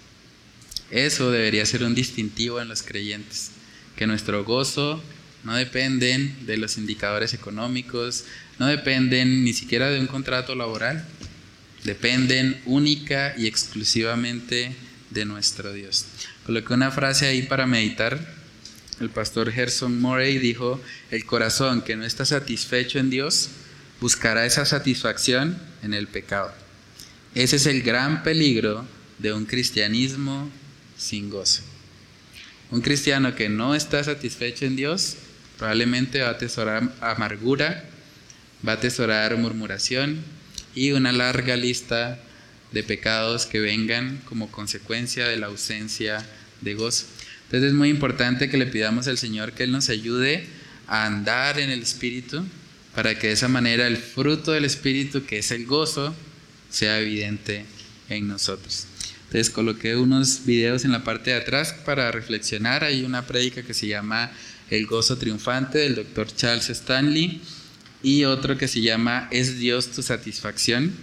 Eso 0.91 1.31
debería 1.31 1.65
ser 1.65 1.83
un 1.83 1.95
distintivo 1.95 2.61
en 2.61 2.69
los 2.69 2.83
creyentes, 2.83 3.51
que 3.97 4.07
nuestro 4.07 4.45
gozo 4.45 5.03
no 5.43 5.55
dependen 5.55 6.45
de 6.45 6.57
los 6.57 6.77
indicadores 6.77 7.33
económicos, 7.33 8.23
no 8.59 8.67
dependen 8.67 9.43
ni 9.43 9.53
siquiera 9.53 9.89
de 9.89 9.99
un 9.99 10.07
contrato 10.07 10.55
laboral, 10.55 11.05
dependen 11.83 12.61
única 12.65 13.33
y 13.37 13.47
exclusivamente 13.47 14.73
de 15.09 15.25
nuestro 15.25 15.73
Dios. 15.73 16.05
Coloqué 16.45 16.73
una 16.73 16.91
frase 16.91 17.25
ahí 17.25 17.41
para 17.41 17.65
meditar. 17.65 18.43
El 18.99 19.09
pastor 19.09 19.51
Gerson 19.51 19.99
Morey 19.99 20.37
dijo, 20.37 20.79
el 21.09 21.25
corazón 21.25 21.81
que 21.81 21.95
no 21.95 22.05
está 22.05 22.25
satisfecho 22.25 22.99
en 22.99 23.09
Dios 23.09 23.49
buscará 23.99 24.45
esa 24.45 24.65
satisfacción 24.65 25.57
en 25.81 25.93
el 25.93 26.07
pecado. 26.07 26.62
Ese 27.35 27.55
es 27.55 27.65
el 27.65 27.81
gran 27.81 28.21
peligro 28.21 28.85
de 29.17 29.33
un 29.33 29.45
cristianismo 29.45 30.51
sin 30.97 31.31
gozo. 31.31 31.63
Un 32.69 32.81
cristiano 32.81 33.35
que 33.35 33.49
no 33.49 33.73
está 33.73 34.03
satisfecho 34.03 34.65
en 34.65 34.75
Dios 34.75 35.15
probablemente 35.57 36.21
va 36.21 36.27
a 36.27 36.31
atesorar 36.31 36.93
amargura, 37.01 37.85
va 38.67 38.73
a 38.73 38.75
atesorar 38.75 39.35
murmuración 39.37 40.19
y 40.75 40.91
una 40.91 41.11
larga 41.11 41.55
lista 41.55 42.19
de 42.71 42.83
pecados 42.83 43.47
que 43.47 43.59
vengan 43.59 44.21
como 44.25 44.51
consecuencia 44.51 45.27
de 45.27 45.37
la 45.37 45.47
ausencia 45.47 46.23
de 46.61 46.75
gozo. 46.75 47.05
Entonces 47.45 47.69
es 47.69 47.75
muy 47.75 47.89
importante 47.89 48.49
que 48.49 48.57
le 48.57 48.67
pidamos 48.67 49.07
al 49.07 49.17
Señor 49.17 49.53
que 49.53 49.63
Él 49.63 49.71
nos 49.71 49.89
ayude 49.89 50.45
a 50.87 51.05
andar 51.05 51.59
en 51.59 51.71
el 51.71 51.81
Espíritu 51.81 52.45
para 52.93 53.17
que 53.17 53.27
de 53.27 53.33
esa 53.33 53.47
manera 53.47 53.87
el 53.87 53.97
fruto 53.97 54.51
del 54.51 54.65
Espíritu, 54.65 55.25
que 55.25 55.39
es 55.39 55.51
el 55.51 55.65
gozo, 55.65 56.15
sea 56.73 56.99
evidente 56.99 57.65
en 58.09 58.27
nosotros. 58.27 58.87
Entonces 59.27 59.51
coloqué 59.51 59.95
unos 59.95 60.45
videos 60.45 60.85
en 60.85 60.91
la 60.91 61.03
parte 61.03 61.31
de 61.31 61.37
atrás 61.37 61.73
para 61.85 62.11
reflexionar. 62.11 62.83
Hay 62.83 63.03
una 63.03 63.25
prédica 63.25 63.63
que 63.63 63.73
se 63.73 63.87
llama 63.87 64.31
El 64.69 64.87
gozo 64.87 65.17
triunfante 65.17 65.77
del 65.77 65.95
doctor 65.95 66.27
Charles 66.35 66.69
Stanley 66.69 67.41
y 68.01 68.25
otro 68.25 68.57
que 68.57 68.67
se 68.67 68.81
llama 68.81 69.27
Es 69.31 69.59
Dios 69.59 69.91
tu 69.91 70.01
satisfacción 70.01 70.93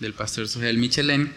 del 0.00 0.14
pastor 0.14 0.48
Sujel 0.48 0.78
Michelén. 0.78 1.32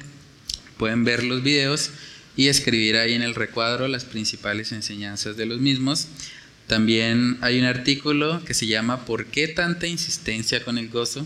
Pueden 0.77 1.03
ver 1.03 1.23
los 1.23 1.43
videos 1.43 1.89
y 2.37 2.47
escribir 2.47 2.95
ahí 2.95 3.13
en 3.13 3.23
el 3.23 3.35
recuadro 3.35 3.87
las 3.87 4.05
principales 4.05 4.71
enseñanzas 4.71 5.35
de 5.35 5.47
los 5.47 5.59
mismos. 5.59 6.07
También 6.67 7.39
hay 7.41 7.59
un 7.59 7.65
artículo 7.65 8.43
que 8.45 8.53
se 8.53 8.67
llama 8.67 9.05
¿Por 9.05 9.25
qué 9.25 9.47
tanta 9.47 9.87
insistencia 9.87 10.63
con 10.63 10.77
el 10.77 10.89
gozo? 10.89 11.25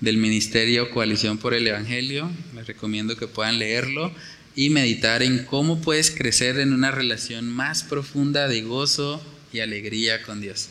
Del 0.00 0.16
Ministerio 0.16 0.90
Coalición 0.90 1.38
por 1.38 1.54
el 1.54 1.66
Evangelio. 1.66 2.30
Les 2.54 2.66
recomiendo 2.66 3.16
que 3.16 3.26
puedan 3.26 3.58
leerlo 3.58 4.12
y 4.56 4.70
meditar 4.70 5.22
en 5.22 5.44
cómo 5.44 5.80
puedes 5.80 6.10
crecer 6.10 6.58
en 6.58 6.72
una 6.72 6.90
relación 6.90 7.50
más 7.50 7.82
profunda 7.82 8.48
de 8.48 8.62
gozo 8.62 9.22
y 9.52 9.60
alegría 9.60 10.22
con 10.22 10.40
Dios. 10.40 10.68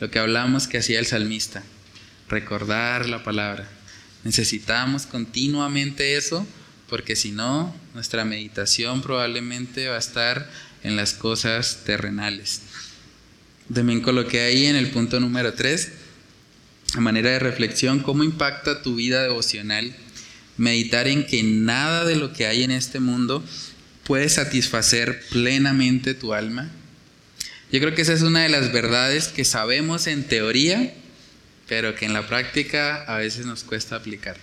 Lo 0.00 0.10
que 0.10 0.18
hablamos 0.18 0.66
que 0.66 0.78
hacía 0.78 0.98
el 0.98 1.06
salmista, 1.06 1.62
recordar 2.28 3.08
la 3.08 3.22
palabra. 3.24 3.68
Necesitamos 4.24 5.06
continuamente 5.06 6.16
eso 6.16 6.46
porque 6.88 7.16
si 7.16 7.32
no, 7.32 7.74
nuestra 7.94 8.24
meditación 8.24 9.02
probablemente 9.02 9.88
va 9.88 9.96
a 9.96 10.00
estar 10.00 10.50
en 10.82 10.96
las 10.96 11.14
cosas 11.14 11.82
terrenales. 11.84 12.62
También 13.72 14.02
coloqué 14.02 14.42
ahí 14.42 14.66
en 14.66 14.76
el 14.76 14.90
punto 14.90 15.18
número 15.20 15.54
3 15.54 15.92
a 16.94 17.00
manera 17.00 17.30
de 17.30 17.40
reflexión, 17.40 18.00
¿cómo 18.00 18.22
impacta 18.22 18.82
tu 18.82 18.94
vida 18.94 19.22
devocional? 19.22 19.94
Meditar 20.56 21.08
en 21.08 21.26
que 21.26 21.42
nada 21.42 22.04
de 22.04 22.14
lo 22.14 22.32
que 22.32 22.46
hay 22.46 22.62
en 22.62 22.70
este 22.70 23.00
mundo 23.00 23.42
puede 24.04 24.28
satisfacer 24.28 25.20
plenamente 25.30 26.14
tu 26.14 26.34
alma. 26.34 26.70
Yo 27.72 27.80
creo 27.80 27.94
que 27.94 28.02
esa 28.02 28.12
es 28.12 28.22
una 28.22 28.44
de 28.44 28.48
las 28.48 28.72
verdades 28.72 29.26
que 29.26 29.44
sabemos 29.44 30.06
en 30.06 30.22
teoría, 30.22 30.94
pero 31.68 31.96
que 31.96 32.04
en 32.04 32.12
la 32.12 32.28
práctica 32.28 33.02
a 33.02 33.18
veces 33.18 33.44
nos 33.44 33.64
cuesta 33.64 33.96
aplicar. 33.96 34.36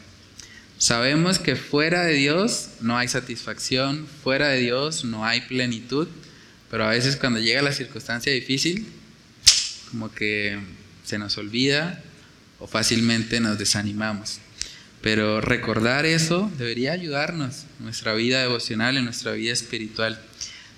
Sabemos 0.78 1.40
que 1.40 1.56
fuera 1.56 2.04
de 2.04 2.16
Dios 2.16 2.72
no 2.82 2.98
hay 2.98 3.08
satisfacción, 3.08 4.08
fuera 4.24 4.50
de 4.50 4.60
Dios 4.60 5.06
no 5.06 5.26
hay 5.26 5.42
plenitud, 5.42 6.10
pero 6.70 6.86
a 6.86 6.90
veces 6.90 7.16
cuando 7.16 7.40
llega 7.40 7.62
la 7.62 7.72
circunstancia 7.72 8.34
difícil, 8.34 8.88
como 9.92 10.12
que 10.12 10.60
se 11.06 11.18
nos 11.18 11.38
olvida 11.38 12.04
o 12.62 12.68
fácilmente 12.68 13.40
nos 13.40 13.58
desanimamos. 13.58 14.40
Pero 15.02 15.42
recordar 15.42 16.06
eso 16.06 16.52
debería 16.58 16.94
ayudarnos 16.94 17.66
en 17.80 17.86
nuestra 17.86 18.14
vida 18.14 18.40
devocional, 18.40 18.98
en 18.98 19.06
nuestra 19.06 19.32
vida 19.32 19.52
espiritual. 19.52 20.22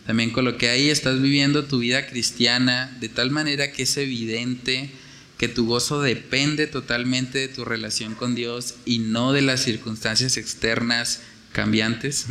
También 0.08 0.32
con 0.32 0.46
lo 0.46 0.58
que 0.58 0.70
ahí 0.70 0.90
estás 0.90 1.22
viviendo 1.22 1.66
tu 1.66 1.80
vida 1.80 2.08
cristiana 2.08 2.96
de 3.00 3.10
tal 3.10 3.32
manera 3.32 3.72
que 3.72 3.84
es 3.84 3.98
evidente 3.98 4.90
que 5.38 5.50
tu 5.50 5.66
gozo 5.66 6.02
depende 6.02 6.68
totalmente 6.68 7.38
de 7.38 7.48
tu 7.50 7.66
relación 7.66 8.16
con 8.16 8.34
Dios 8.34 8.76
y 8.86 9.00
no 9.00 9.34
de 9.34 9.42
las 9.42 9.62
circunstancias 9.62 10.38
externas 10.38 11.20
cambiantes. 11.52 12.28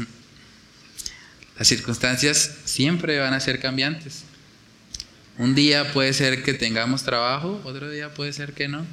Las 1.59 1.69
circunstancias 1.69 2.57
siempre 2.65 3.19
van 3.19 3.35
a 3.35 3.41
ser 3.41 3.61
cambiantes. 3.61 4.25
Un 5.37 5.55
día 5.55 5.93
puede 5.93 6.15
ser 6.15 6.43
que 6.43 6.55
tengamos 6.55 7.03
trabajo, 7.03 7.61
otro 7.65 7.91
día 7.91 8.15
puede 8.15 8.33
ser 8.33 8.55
que 8.55 8.69
no. 8.69 8.87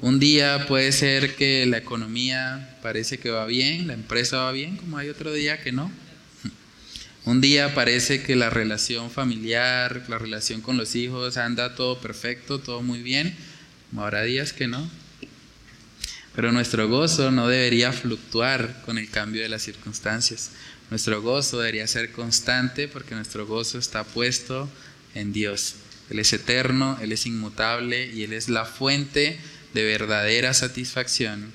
Un 0.00 0.18
día 0.18 0.66
puede 0.66 0.90
ser 0.92 1.36
que 1.36 1.64
la 1.66 1.78
economía 1.78 2.78
parece 2.82 3.18
que 3.18 3.30
va 3.30 3.46
bien, 3.46 3.86
la 3.86 3.94
empresa 3.94 4.38
va 4.38 4.52
bien, 4.52 4.76
como 4.76 4.98
hay 4.98 5.08
otro 5.08 5.32
día 5.32 5.62
que 5.62 5.72
no. 5.72 5.90
Un 7.24 7.40
día 7.40 7.74
parece 7.74 8.22
que 8.22 8.34
la 8.34 8.50
relación 8.50 9.10
familiar, 9.10 10.04
la 10.08 10.18
relación 10.18 10.60
con 10.60 10.76
los 10.76 10.94
hijos 10.96 11.36
anda 11.36 11.74
todo 11.74 12.00
perfecto, 12.00 12.58
todo 12.58 12.82
muy 12.82 13.02
bien, 13.02 13.36
habrá 13.96 14.22
días 14.24 14.52
que 14.52 14.66
no. 14.66 14.90
Pero 16.34 16.50
nuestro 16.50 16.88
gozo 16.88 17.30
no 17.30 17.46
debería 17.46 17.92
fluctuar 17.92 18.82
con 18.84 18.98
el 18.98 19.08
cambio 19.08 19.42
de 19.42 19.48
las 19.48 19.62
circunstancias. 19.62 20.50
Nuestro 20.90 21.22
gozo 21.22 21.58
debería 21.60 21.86
ser 21.86 22.10
constante 22.10 22.88
porque 22.88 23.14
nuestro 23.14 23.46
gozo 23.46 23.78
está 23.78 24.02
puesto 24.02 24.68
en 25.14 25.32
Dios. 25.32 25.76
Él 26.10 26.18
es 26.18 26.32
eterno, 26.32 26.98
Él 27.00 27.12
es 27.12 27.24
inmutable 27.26 28.10
y 28.12 28.24
Él 28.24 28.32
es 28.32 28.48
la 28.48 28.64
fuente 28.64 29.38
de 29.74 29.84
verdadera 29.84 30.54
satisfacción 30.54 31.52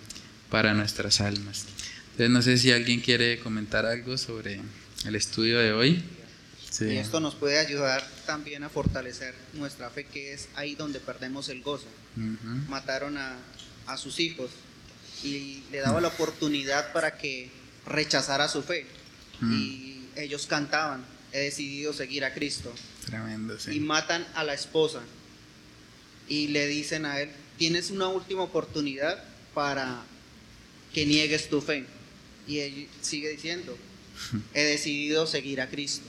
para 0.50 0.74
nuestras 0.74 1.22
almas. 1.22 1.66
Entonces 2.12 2.30
no 2.30 2.42
sé 2.42 2.58
si 2.58 2.72
alguien 2.72 3.00
quiere 3.00 3.40
comentar 3.40 3.86
algo 3.86 4.18
sobre 4.18 4.60
el 5.06 5.16
estudio 5.16 5.60
de 5.60 5.72
hoy. 5.72 6.04
Y 6.82 6.98
esto 6.98 7.20
nos 7.20 7.36
puede 7.36 7.58
ayudar 7.60 8.06
también 8.26 8.64
a 8.64 8.70
fortalecer 8.70 9.34
nuestra 9.54 9.90
fe, 9.90 10.06
que 10.06 10.34
es 10.34 10.50
ahí 10.56 10.76
donde 10.76 11.00
perdemos 11.00 11.50
el 11.50 11.62
gozo. 11.62 11.88
Mataron 12.68 13.18
a, 13.18 13.38
a, 13.88 13.98
sus 13.98 14.20
hijos 14.20 14.52
y 15.24 15.64
le 15.72 15.80
daba 15.80 16.02
la 16.02 16.10
oportunidad 16.10 16.92
para 16.94 17.18
que 17.18 17.50
rechazara 17.86 18.48
su 18.48 18.62
fe. 18.62 18.86
Y 19.42 20.02
ellos 20.16 20.46
cantaban, 20.48 21.06
he 21.32 21.40
decidido 21.40 21.94
seguir 21.94 22.26
a 22.26 22.34
Cristo. 22.34 22.74
Tremendo, 23.06 23.58
sí. 23.60 23.78
Y 23.78 23.80
matan 23.80 24.26
a 24.36 24.44
la 24.44 24.54
esposa 24.54 25.02
y 26.28 26.50
le 26.50 26.68
dicen 26.68 27.06
a 27.06 27.22
él, 27.22 27.30
tienes 27.60 27.92
una 27.92 28.08
última 28.08 28.42
oportunidad 28.42 29.24
para 29.54 30.02
que 30.94 31.06
niegues 31.06 31.50
tu 31.50 31.62
fe. 31.62 31.86
Y 32.48 32.60
él 32.60 32.88
sigue 33.02 33.30
diciendo, 33.30 33.78
he 34.56 34.64
decidido 34.64 35.28
seguir 35.28 35.62
a 35.62 35.70
Cristo. 35.70 36.08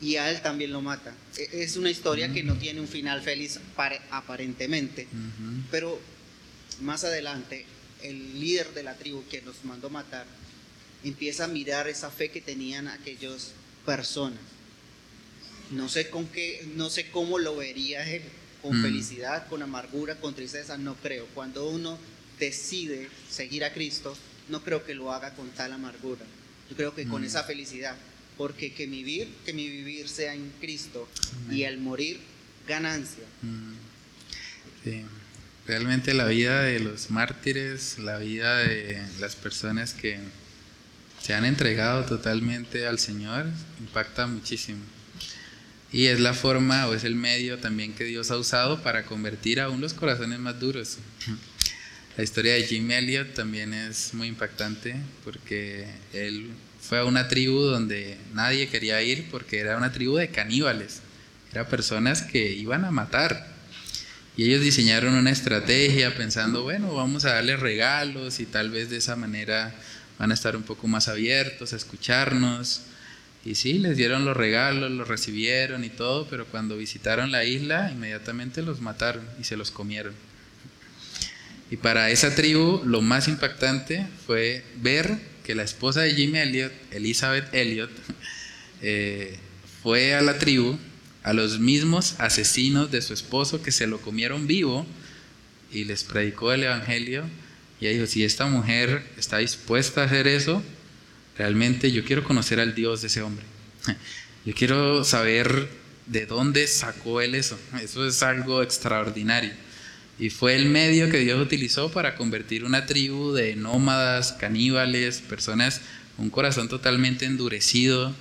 Y 0.00 0.16
a 0.16 0.30
él 0.30 0.40
también 0.42 0.72
lo 0.72 0.80
mata. 0.80 1.14
E, 1.36 1.62
es 1.62 1.76
una 1.76 1.90
historia 1.90 2.32
que 2.32 2.42
no 2.42 2.56
tiene 2.56 2.80
un 2.80 2.88
final 2.88 3.22
feliz 3.22 3.60
aparentemente, 4.10 5.06
pero 5.70 6.00
más 6.80 7.04
adelante 7.04 7.66
el 8.02 8.40
líder 8.40 8.72
de 8.74 8.82
la 8.82 8.94
tribu 8.96 9.24
que 9.28 9.42
los 9.42 9.64
mandó 9.64 9.88
matar 9.90 10.26
empieza 11.04 11.44
a 11.44 11.48
mirar 11.48 11.88
esa 11.88 12.10
fe 12.10 12.30
que 12.30 12.40
tenían 12.40 12.88
aquellas 12.88 13.52
personas. 13.84 14.40
No 15.70 15.88
sé 15.88 16.08
con 16.08 16.26
qué, 16.26 16.66
no 16.76 16.90
sé 16.90 17.10
cómo 17.10 17.38
lo 17.38 17.56
vería 17.56 18.08
él, 18.10 18.22
con 18.64 18.80
mm. 18.80 18.82
felicidad, 18.82 19.46
con 19.46 19.62
amargura, 19.62 20.16
con 20.16 20.34
tristeza, 20.34 20.78
no 20.78 20.94
creo. 20.94 21.26
Cuando 21.34 21.68
uno 21.68 21.98
decide 22.40 23.10
seguir 23.30 23.62
a 23.62 23.74
Cristo, 23.74 24.16
no 24.48 24.64
creo 24.64 24.84
que 24.84 24.94
lo 24.94 25.12
haga 25.12 25.34
con 25.34 25.50
tal 25.50 25.74
amargura. 25.74 26.24
Yo 26.70 26.76
creo 26.76 26.94
que 26.94 27.06
con 27.06 27.20
mm. 27.20 27.26
esa 27.26 27.44
felicidad, 27.44 27.94
porque 28.38 28.72
que 28.72 28.86
mi 28.86 29.04
vivir, 29.04 29.28
que 29.44 29.52
mi 29.52 29.68
vivir 29.68 30.08
sea 30.08 30.34
en 30.34 30.50
Cristo 30.60 31.06
y 31.50 31.64
al 31.64 31.76
morir 31.76 32.20
ganancia. 32.66 33.24
Mm. 33.42 33.74
Sí. 34.82 35.04
Realmente 35.66 36.14
la 36.14 36.26
vida 36.26 36.62
de 36.62 36.80
los 36.80 37.10
mártires, 37.10 37.98
la 37.98 38.16
vida 38.16 38.58
de 38.58 39.06
las 39.20 39.36
personas 39.36 39.92
que 39.92 40.18
se 41.22 41.34
han 41.34 41.44
entregado 41.44 42.04
totalmente 42.04 42.86
al 42.86 42.98
Señor, 42.98 43.46
impacta 43.80 44.26
muchísimo. 44.26 44.80
Y 45.94 46.08
es 46.08 46.18
la 46.18 46.34
forma 46.34 46.88
o 46.88 46.94
es 46.94 47.04
el 47.04 47.14
medio 47.14 47.58
también 47.60 47.92
que 47.92 48.02
Dios 48.02 48.32
ha 48.32 48.36
usado 48.36 48.82
para 48.82 49.04
convertir 49.04 49.60
aún 49.60 49.80
los 49.80 49.94
corazones 49.94 50.40
más 50.40 50.58
duros. 50.58 50.98
La 52.16 52.24
historia 52.24 52.54
de 52.54 52.64
Jim 52.64 52.90
Elliot 52.90 53.32
también 53.32 53.72
es 53.72 54.12
muy 54.12 54.26
impactante 54.26 54.96
porque 55.22 55.86
él 56.12 56.50
fue 56.80 56.98
a 56.98 57.04
una 57.04 57.28
tribu 57.28 57.60
donde 57.60 58.18
nadie 58.32 58.68
quería 58.68 59.00
ir 59.02 59.28
porque 59.30 59.60
era 59.60 59.76
una 59.76 59.92
tribu 59.92 60.16
de 60.16 60.30
caníbales. 60.30 61.00
Eran 61.52 61.66
personas 61.66 62.22
que 62.22 62.50
iban 62.50 62.84
a 62.84 62.90
matar. 62.90 63.54
Y 64.36 64.46
ellos 64.46 64.62
diseñaron 64.62 65.14
una 65.14 65.30
estrategia 65.30 66.12
pensando, 66.16 66.64
bueno, 66.64 66.92
vamos 66.92 67.24
a 67.24 67.34
darles 67.34 67.60
regalos 67.60 68.40
y 68.40 68.46
tal 68.46 68.70
vez 68.70 68.90
de 68.90 68.96
esa 68.96 69.14
manera 69.14 69.72
van 70.18 70.32
a 70.32 70.34
estar 70.34 70.56
un 70.56 70.64
poco 70.64 70.88
más 70.88 71.06
abiertos 71.06 71.72
a 71.72 71.76
escucharnos. 71.76 72.80
Y 73.44 73.56
sí, 73.56 73.74
les 73.74 73.96
dieron 73.96 74.24
los 74.24 74.36
regalos, 74.36 74.90
los 74.90 75.06
recibieron 75.06 75.84
y 75.84 75.90
todo, 75.90 76.26
pero 76.28 76.46
cuando 76.46 76.78
visitaron 76.78 77.30
la 77.30 77.44
isla, 77.44 77.90
inmediatamente 77.92 78.62
los 78.62 78.80
mataron 78.80 79.24
y 79.38 79.44
se 79.44 79.56
los 79.56 79.70
comieron. 79.70 80.14
Y 81.70 81.76
para 81.76 82.10
esa 82.10 82.34
tribu, 82.34 82.82
lo 82.84 83.02
más 83.02 83.28
impactante 83.28 84.06
fue 84.26 84.64
ver 84.76 85.18
que 85.44 85.54
la 85.54 85.62
esposa 85.62 86.00
de 86.00 86.14
Jimmy 86.14 86.38
Elliot, 86.38 86.72
Elizabeth 86.90 87.52
Elliot, 87.54 87.90
eh, 88.80 89.36
fue 89.82 90.14
a 90.14 90.22
la 90.22 90.38
tribu, 90.38 90.78
a 91.22 91.34
los 91.34 91.58
mismos 91.58 92.14
asesinos 92.18 92.90
de 92.90 93.02
su 93.02 93.12
esposo 93.12 93.62
que 93.62 93.72
se 93.72 93.86
lo 93.86 94.00
comieron 94.00 94.46
vivo 94.46 94.86
y 95.70 95.84
les 95.84 96.04
predicó 96.04 96.52
el 96.52 96.64
Evangelio 96.64 97.24
y 97.80 97.86
ella 97.86 97.98
dijo, 97.98 98.06
si 98.06 98.24
esta 98.24 98.46
mujer 98.46 99.02
está 99.18 99.38
dispuesta 99.38 100.02
a 100.02 100.04
hacer 100.04 100.26
eso, 100.26 100.62
realmente 101.36 101.92
yo 101.92 102.04
quiero 102.04 102.24
conocer 102.24 102.60
al 102.60 102.74
Dios 102.74 103.00
de 103.00 103.08
ese 103.08 103.22
hombre. 103.22 103.44
Yo 104.44 104.52
quiero 104.52 105.04
saber 105.04 105.70
de 106.04 106.26
dónde 106.26 106.66
sacó 106.66 107.22
él 107.22 107.34
eso. 107.34 107.58
Eso 107.80 108.06
es 108.06 108.22
algo 108.22 108.62
extraordinario. 108.62 109.52
Y 110.18 110.28
fue 110.28 110.54
el 110.54 110.66
medio 110.66 111.10
que 111.10 111.18
Dios 111.18 111.40
utilizó 111.40 111.90
para 111.90 112.14
convertir 112.14 112.64
una 112.64 112.84
tribu 112.84 113.32
de 113.32 113.56
nómadas, 113.56 114.32
caníbales, 114.32 115.22
personas 115.22 115.80
con 116.16 116.26
un 116.26 116.30
corazón 116.30 116.68
totalmente 116.68 117.24
endurecido. 117.24 118.14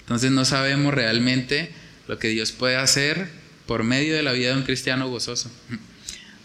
Entonces 0.00 0.30
no 0.30 0.46
sabemos 0.46 0.94
realmente 0.94 1.70
lo 2.08 2.18
que 2.18 2.28
Dios 2.28 2.52
puede 2.52 2.76
hacer 2.76 3.28
por 3.66 3.84
medio 3.84 4.14
de 4.14 4.22
la 4.22 4.32
vida 4.32 4.50
de 4.50 4.56
un 4.56 4.62
cristiano 4.64 5.08
gozoso. 5.08 5.50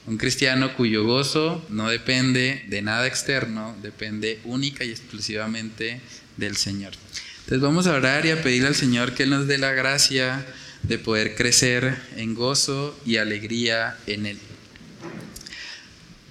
Un 0.05 0.17
cristiano 0.17 0.75
cuyo 0.75 1.05
gozo 1.05 1.65
no 1.69 1.89
depende 1.89 2.65
de 2.67 2.81
nada 2.81 3.07
externo, 3.07 3.75
depende 3.81 4.39
única 4.43 4.83
y 4.83 4.89
exclusivamente 4.89 6.01
del 6.35 6.57
Señor. 6.57 6.93
Entonces 7.39 7.61
vamos 7.61 7.87
a 7.87 7.93
orar 7.93 8.25
y 8.25 8.31
a 8.31 8.41
pedirle 8.41 8.67
al 8.67 8.75
Señor 8.75 9.13
que 9.13 9.25
nos 9.25 9.47
dé 9.47 9.57
la 9.57 9.71
gracia 9.71 10.45
de 10.83 10.97
poder 10.99 11.35
crecer 11.35 11.97
en 12.17 12.35
gozo 12.35 12.99
y 13.05 13.17
alegría 13.17 13.97
en 14.05 14.25
Él. 14.25 14.39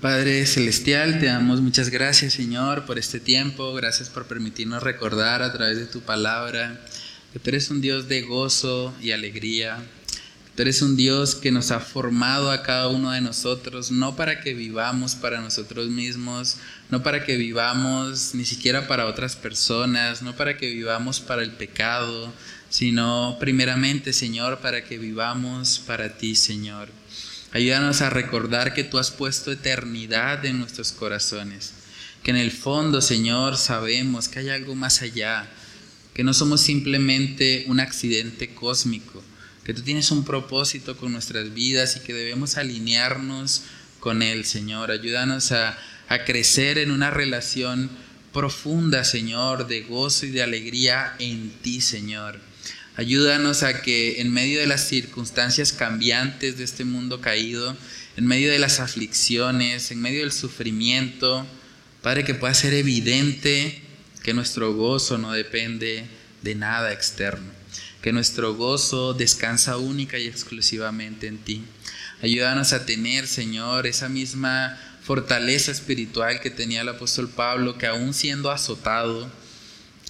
Padre 0.03 0.45
Celestial, 0.47 1.21
te 1.21 1.27
damos 1.27 1.61
muchas 1.61 1.89
gracias 1.89 2.35
Señor 2.35 2.85
por 2.85 2.99
este 2.99 3.21
tiempo, 3.21 3.73
gracias 3.73 4.11
por 4.11 4.27
permitirnos 4.27 4.83
recordar 4.83 5.43
a 5.43 5.53
través 5.53 5.79
de 5.79 5.87
tu 5.87 6.01
palabra 6.01 6.85
que 7.33 7.39
tú 7.39 7.49
eres 7.49 7.71
un 7.71 7.81
Dios 7.81 8.09
de 8.09 8.23
gozo 8.23 8.93
y 9.01 9.13
alegría 9.13 9.79
Tú 10.55 10.61
eres 10.61 10.83
un 10.83 10.97
Dios 10.97 11.35
que 11.35 11.51
nos 11.51 11.71
ha 11.71 11.81
formado 11.81 12.51
a 12.51 12.63
cada 12.63 12.89
uno 12.89 13.11
de 13.13 13.23
nosotros, 13.23 13.91
no 13.91 14.17
para 14.17 14.43
que 14.43 14.53
vivamos 14.53 15.15
para 15.15 15.41
nosotros 15.41 15.89
mismos, 15.89 16.59
no 16.91 17.03
para 17.03 17.25
que 17.25 17.39
vivamos 17.39 18.35
ni 18.35 18.45
siquiera 18.45 18.87
para 18.87 19.07
otras 19.07 19.35
personas, 19.35 20.21
no 20.21 20.37
para 20.37 20.59
que 20.59 20.69
vivamos 20.69 21.21
para 21.21 21.43
el 21.43 21.53
pecado, 21.53 22.31
sino 22.69 23.39
primeramente, 23.41 24.13
Señor, 24.13 24.59
para 24.59 24.85
que 24.85 24.99
vivamos 24.99 25.79
para 25.79 26.19
ti, 26.19 26.35
Señor. 26.35 26.91
Ayúdanos 27.53 28.03
a 28.03 28.11
recordar 28.11 28.75
que 28.75 28.85
tú 28.85 28.99
has 28.99 29.11
puesto 29.11 29.53
eternidad 29.53 30.45
en 30.45 30.59
nuestros 30.59 30.93
corazones, 30.93 31.73
que 32.23 32.31
en 32.31 32.37
el 32.37 32.51
fondo, 32.51 33.01
Señor, 33.01 33.57
sabemos 33.57 34.29
que 34.29 34.41
hay 34.41 34.51
algo 34.51 34.75
más 34.75 35.01
allá, 35.01 35.49
que 36.13 36.25
no 36.25 36.35
somos 36.35 36.61
simplemente 36.61 37.65
un 37.69 37.81
accidente 37.81 38.55
cósmico 38.55 39.23
que 39.65 39.75
tú 39.75 39.83
tienes 39.83 40.11
un 40.11 40.25
propósito 40.25 40.97
con 40.97 41.13
nuestras 41.13 41.55
vidas 41.55 41.97
y 41.97 42.01
que 42.01 42.13
debemos 42.13 42.57
alinearnos 42.57 43.63
con 44.01 44.23
Él, 44.23 44.45
Señor. 44.45 44.91
Ayúdanos 44.91 45.53
a, 45.53 45.79
crecer 46.27 46.77
en 46.77 46.91
una 46.91 47.11
relación 47.11 47.89
profunda, 48.35 49.03
Señor, 49.03 49.67
de 49.67 49.81
gozo 49.81 50.27
y 50.27 50.31
de 50.31 50.43
alegría 50.43 51.15
en 51.19 51.51
ti, 51.63 51.81
Señor. 51.81 52.39
Ayúdanos 52.97 53.63
a 53.63 53.81
que 53.81 54.21
en 54.21 54.31
medio 54.31 54.61
de 54.61 54.67
las 54.67 54.87
circunstancias 54.87 55.73
cambiantes 55.73 56.59
de 56.59 56.65
este 56.65 56.85
mundo 56.85 57.23
caído, 57.23 57.75
en 58.19 58.27
medio 58.27 58.51
de 58.51 58.59
las 58.59 58.79
aflicciones, 58.79 59.91
en 59.91 60.03
medio 60.03 60.21
del 60.21 60.33
sufrimiento, 60.33 61.47
Padre, 62.03 62.25
que 62.25 62.35
pueda 62.35 62.53
ser 62.53 62.75
evidente 62.75 63.81
que 64.23 64.35
nuestro 64.35 64.75
gozo 64.75 65.17
no 65.17 65.33
depende 65.33 66.05
de 66.43 66.55
nada 66.55 66.93
externo 66.93 67.62
que 68.03 68.13
nuestro 68.13 68.55
gozo 68.55 69.15
descansa 69.15 69.77
única 69.79 70.19
y 70.19 70.27
exclusivamente 70.27 71.29
en 71.29 71.39
ti. 71.39 71.65
Ayúdanos 72.21 72.73
a 72.73 72.85
tener, 72.85 73.29
Señor, 73.29 73.87
esa 73.87 74.09
misma 74.09 74.79
fortaleza 75.03 75.71
espiritual 75.71 76.41
que 76.41 76.51
tenía 76.51 76.83
el 76.83 76.89
apóstol 76.89 77.29
Pablo, 77.29 77.79
que 77.79 77.87
aún 77.87 78.13
siendo 78.13 78.51
azotado, 78.51 79.31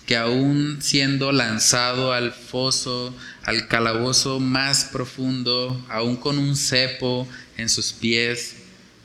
que 0.06 0.16
aún 0.16 0.78
siendo 0.80 1.32
lanzado 1.32 2.12
al 2.12 2.32
foso, 2.32 3.14
al 3.44 3.68
calabozo 3.68 4.40
más 4.40 4.84
profundo, 4.84 5.84
aún 5.88 6.16
con 6.16 6.38
un 6.38 6.56
cepo 6.56 7.28
en 7.56 7.68
sus 7.68 7.92
pies, 7.92 8.56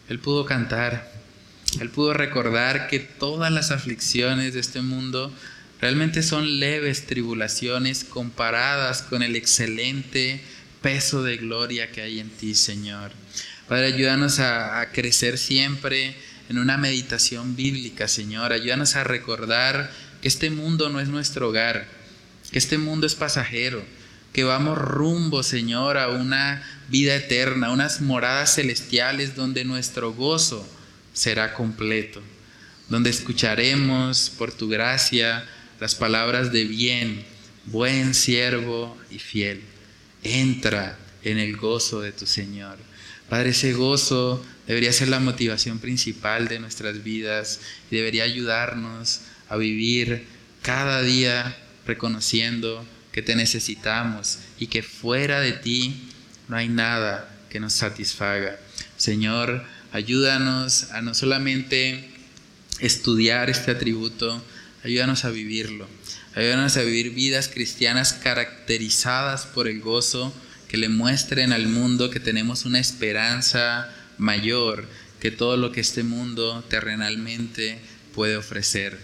él 0.10 0.20
pudo 0.20 0.46
cantar, 0.46 1.12
él 1.80 1.90
pudo 1.90 2.14
recordar 2.14 2.88
que 2.88 3.00
todas 3.00 3.52
las 3.52 3.72
aflicciones 3.72 4.54
de 4.54 4.62
este 4.62 4.82
mundo 4.82 5.32
Realmente 5.80 6.24
son 6.24 6.60
leves 6.60 7.06
tribulaciones 7.06 8.04
comparadas 8.04 9.04
con 9.04 9.22
el 9.22 9.36
excelente 9.36 10.42
peso 10.82 11.24
de 11.24 11.38
gloria 11.38 11.92
que 11.92 12.02
hay 12.02 12.20
en 12.20 12.30
ti, 12.30 12.56
Señor. 12.56 13.12
Padre, 13.68 13.88
ayúdanos 13.88 14.40
a, 14.40 14.90
crecer 14.92 15.38
siempre 15.38 16.16
en 16.50 16.58
una 16.58 16.78
meditación 16.78 17.56
bíblica, 17.56 18.08
Señor. 18.08 18.54
Ayúdanos 18.54 18.96
a 18.96 19.04
recordar 19.04 19.92
que 20.22 20.28
este 20.28 20.50
mundo 20.50 20.90
no 20.90 21.00
es 21.00 21.10
nuestro 21.10 21.50
hogar, 21.50 21.88
que 22.52 22.58
este 22.58 22.80
mundo 22.80 23.06
es 23.06 23.14
pasajero, 23.14 23.84
que 24.34 24.44
vamos 24.44 24.80
rumbo, 24.80 25.44
Señor, 25.44 25.98
a 25.98 26.10
una 26.10 26.64
vida 26.90 27.16
eterna, 27.16 27.72
unas 27.72 28.02
moradas 28.02 28.56
celestiales 28.56 29.36
donde 29.36 29.64
nuestro 29.64 30.14
gozo 30.14 30.68
será 31.14 31.54
completo, 31.54 32.24
donde 32.90 33.12
escucharemos 33.12 34.32
por 34.38 34.52
tu 34.52 34.70
gracia 34.70 35.48
las 35.80 35.96
palabras 35.96 36.52
de 36.52 36.66
bien, 36.66 37.24
buen 37.66 38.14
siervo 38.14 38.98
y 39.12 39.20
fiel. 39.20 39.62
Entra 40.24 40.98
en 41.24 41.38
el 41.38 41.56
gozo 41.58 42.02
de 42.02 42.12
tu 42.12 42.26
Señor. 42.26 42.78
Padre, 43.30 43.50
ese 43.50 43.74
gozo 43.74 44.44
debería 44.68 44.94
ser 44.94 45.10
la 45.10 45.20
motivación 45.20 45.80
principal 45.80 46.48
de 46.48 46.60
nuestras 46.60 47.04
vidas 47.04 47.60
y 47.92 47.98
debería 47.98 48.24
ayudarnos 48.24 49.22
a 49.50 49.58
vivir 49.58 50.26
cada 50.62 51.02
día 51.02 51.58
reconociendo 51.86 52.86
que 53.12 53.22
te 53.22 53.36
necesitamos 53.36 54.40
y 54.60 54.68
que 54.68 54.84
fuera 54.84 55.40
de 55.40 55.54
ti 55.54 56.10
no 56.48 56.56
hay 56.56 56.70
nada 56.70 57.30
que 57.50 57.60
nos 57.60 57.74
satisfaga. 57.74 58.58
Señor, 58.98 59.64
ayúdanos 59.92 60.92
a 60.92 61.02
no 61.02 61.14
solamente 61.14 62.10
estudiar 62.80 63.50
este 63.50 63.72
atributo, 63.72 64.44
Ayúdanos 64.88 65.26
a 65.26 65.32
vivirlo. 65.32 65.86
Ayúdanos 66.34 66.78
a 66.78 66.82
vivir 66.82 67.10
vidas 67.10 67.50
cristianas 67.50 68.14
caracterizadas 68.14 69.46
por 69.46 69.68
el 69.68 69.82
gozo 69.82 70.34
que 70.70 70.78
le 70.78 70.88
muestren 70.88 71.52
al 71.52 71.68
mundo 71.68 72.10
que 72.10 72.22
tenemos 72.22 72.64
una 72.64 72.80
esperanza 72.80 73.94
mayor 74.18 74.88
que 75.20 75.30
todo 75.30 75.58
lo 75.58 75.74
que 75.74 75.82
este 75.82 76.04
mundo 76.04 76.64
terrenalmente 76.70 77.82
puede 78.16 78.38
ofrecer. 78.38 78.98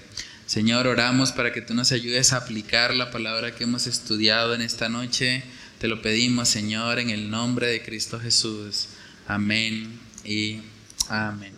Señor, 0.46 0.88
oramos 0.88 1.34
para 1.34 1.52
que 1.52 1.62
tú 1.62 1.74
nos 1.74 1.92
ayudes 1.92 2.32
a 2.32 2.38
aplicar 2.38 2.94
la 2.94 3.12
palabra 3.12 3.54
que 3.54 3.66
hemos 3.66 3.86
estudiado 3.86 4.56
en 4.56 4.62
esta 4.62 4.88
noche. 4.88 5.44
Te 5.80 5.90
lo 5.90 6.02
pedimos, 6.02 6.48
Señor, 6.48 6.98
en 7.00 7.10
el 7.10 7.30
nombre 7.30 7.68
de 7.68 7.84
Cristo 7.84 8.22
Jesús. 8.22 8.88
Amén 9.28 10.00
y 10.24 10.62
amén. 11.10 11.53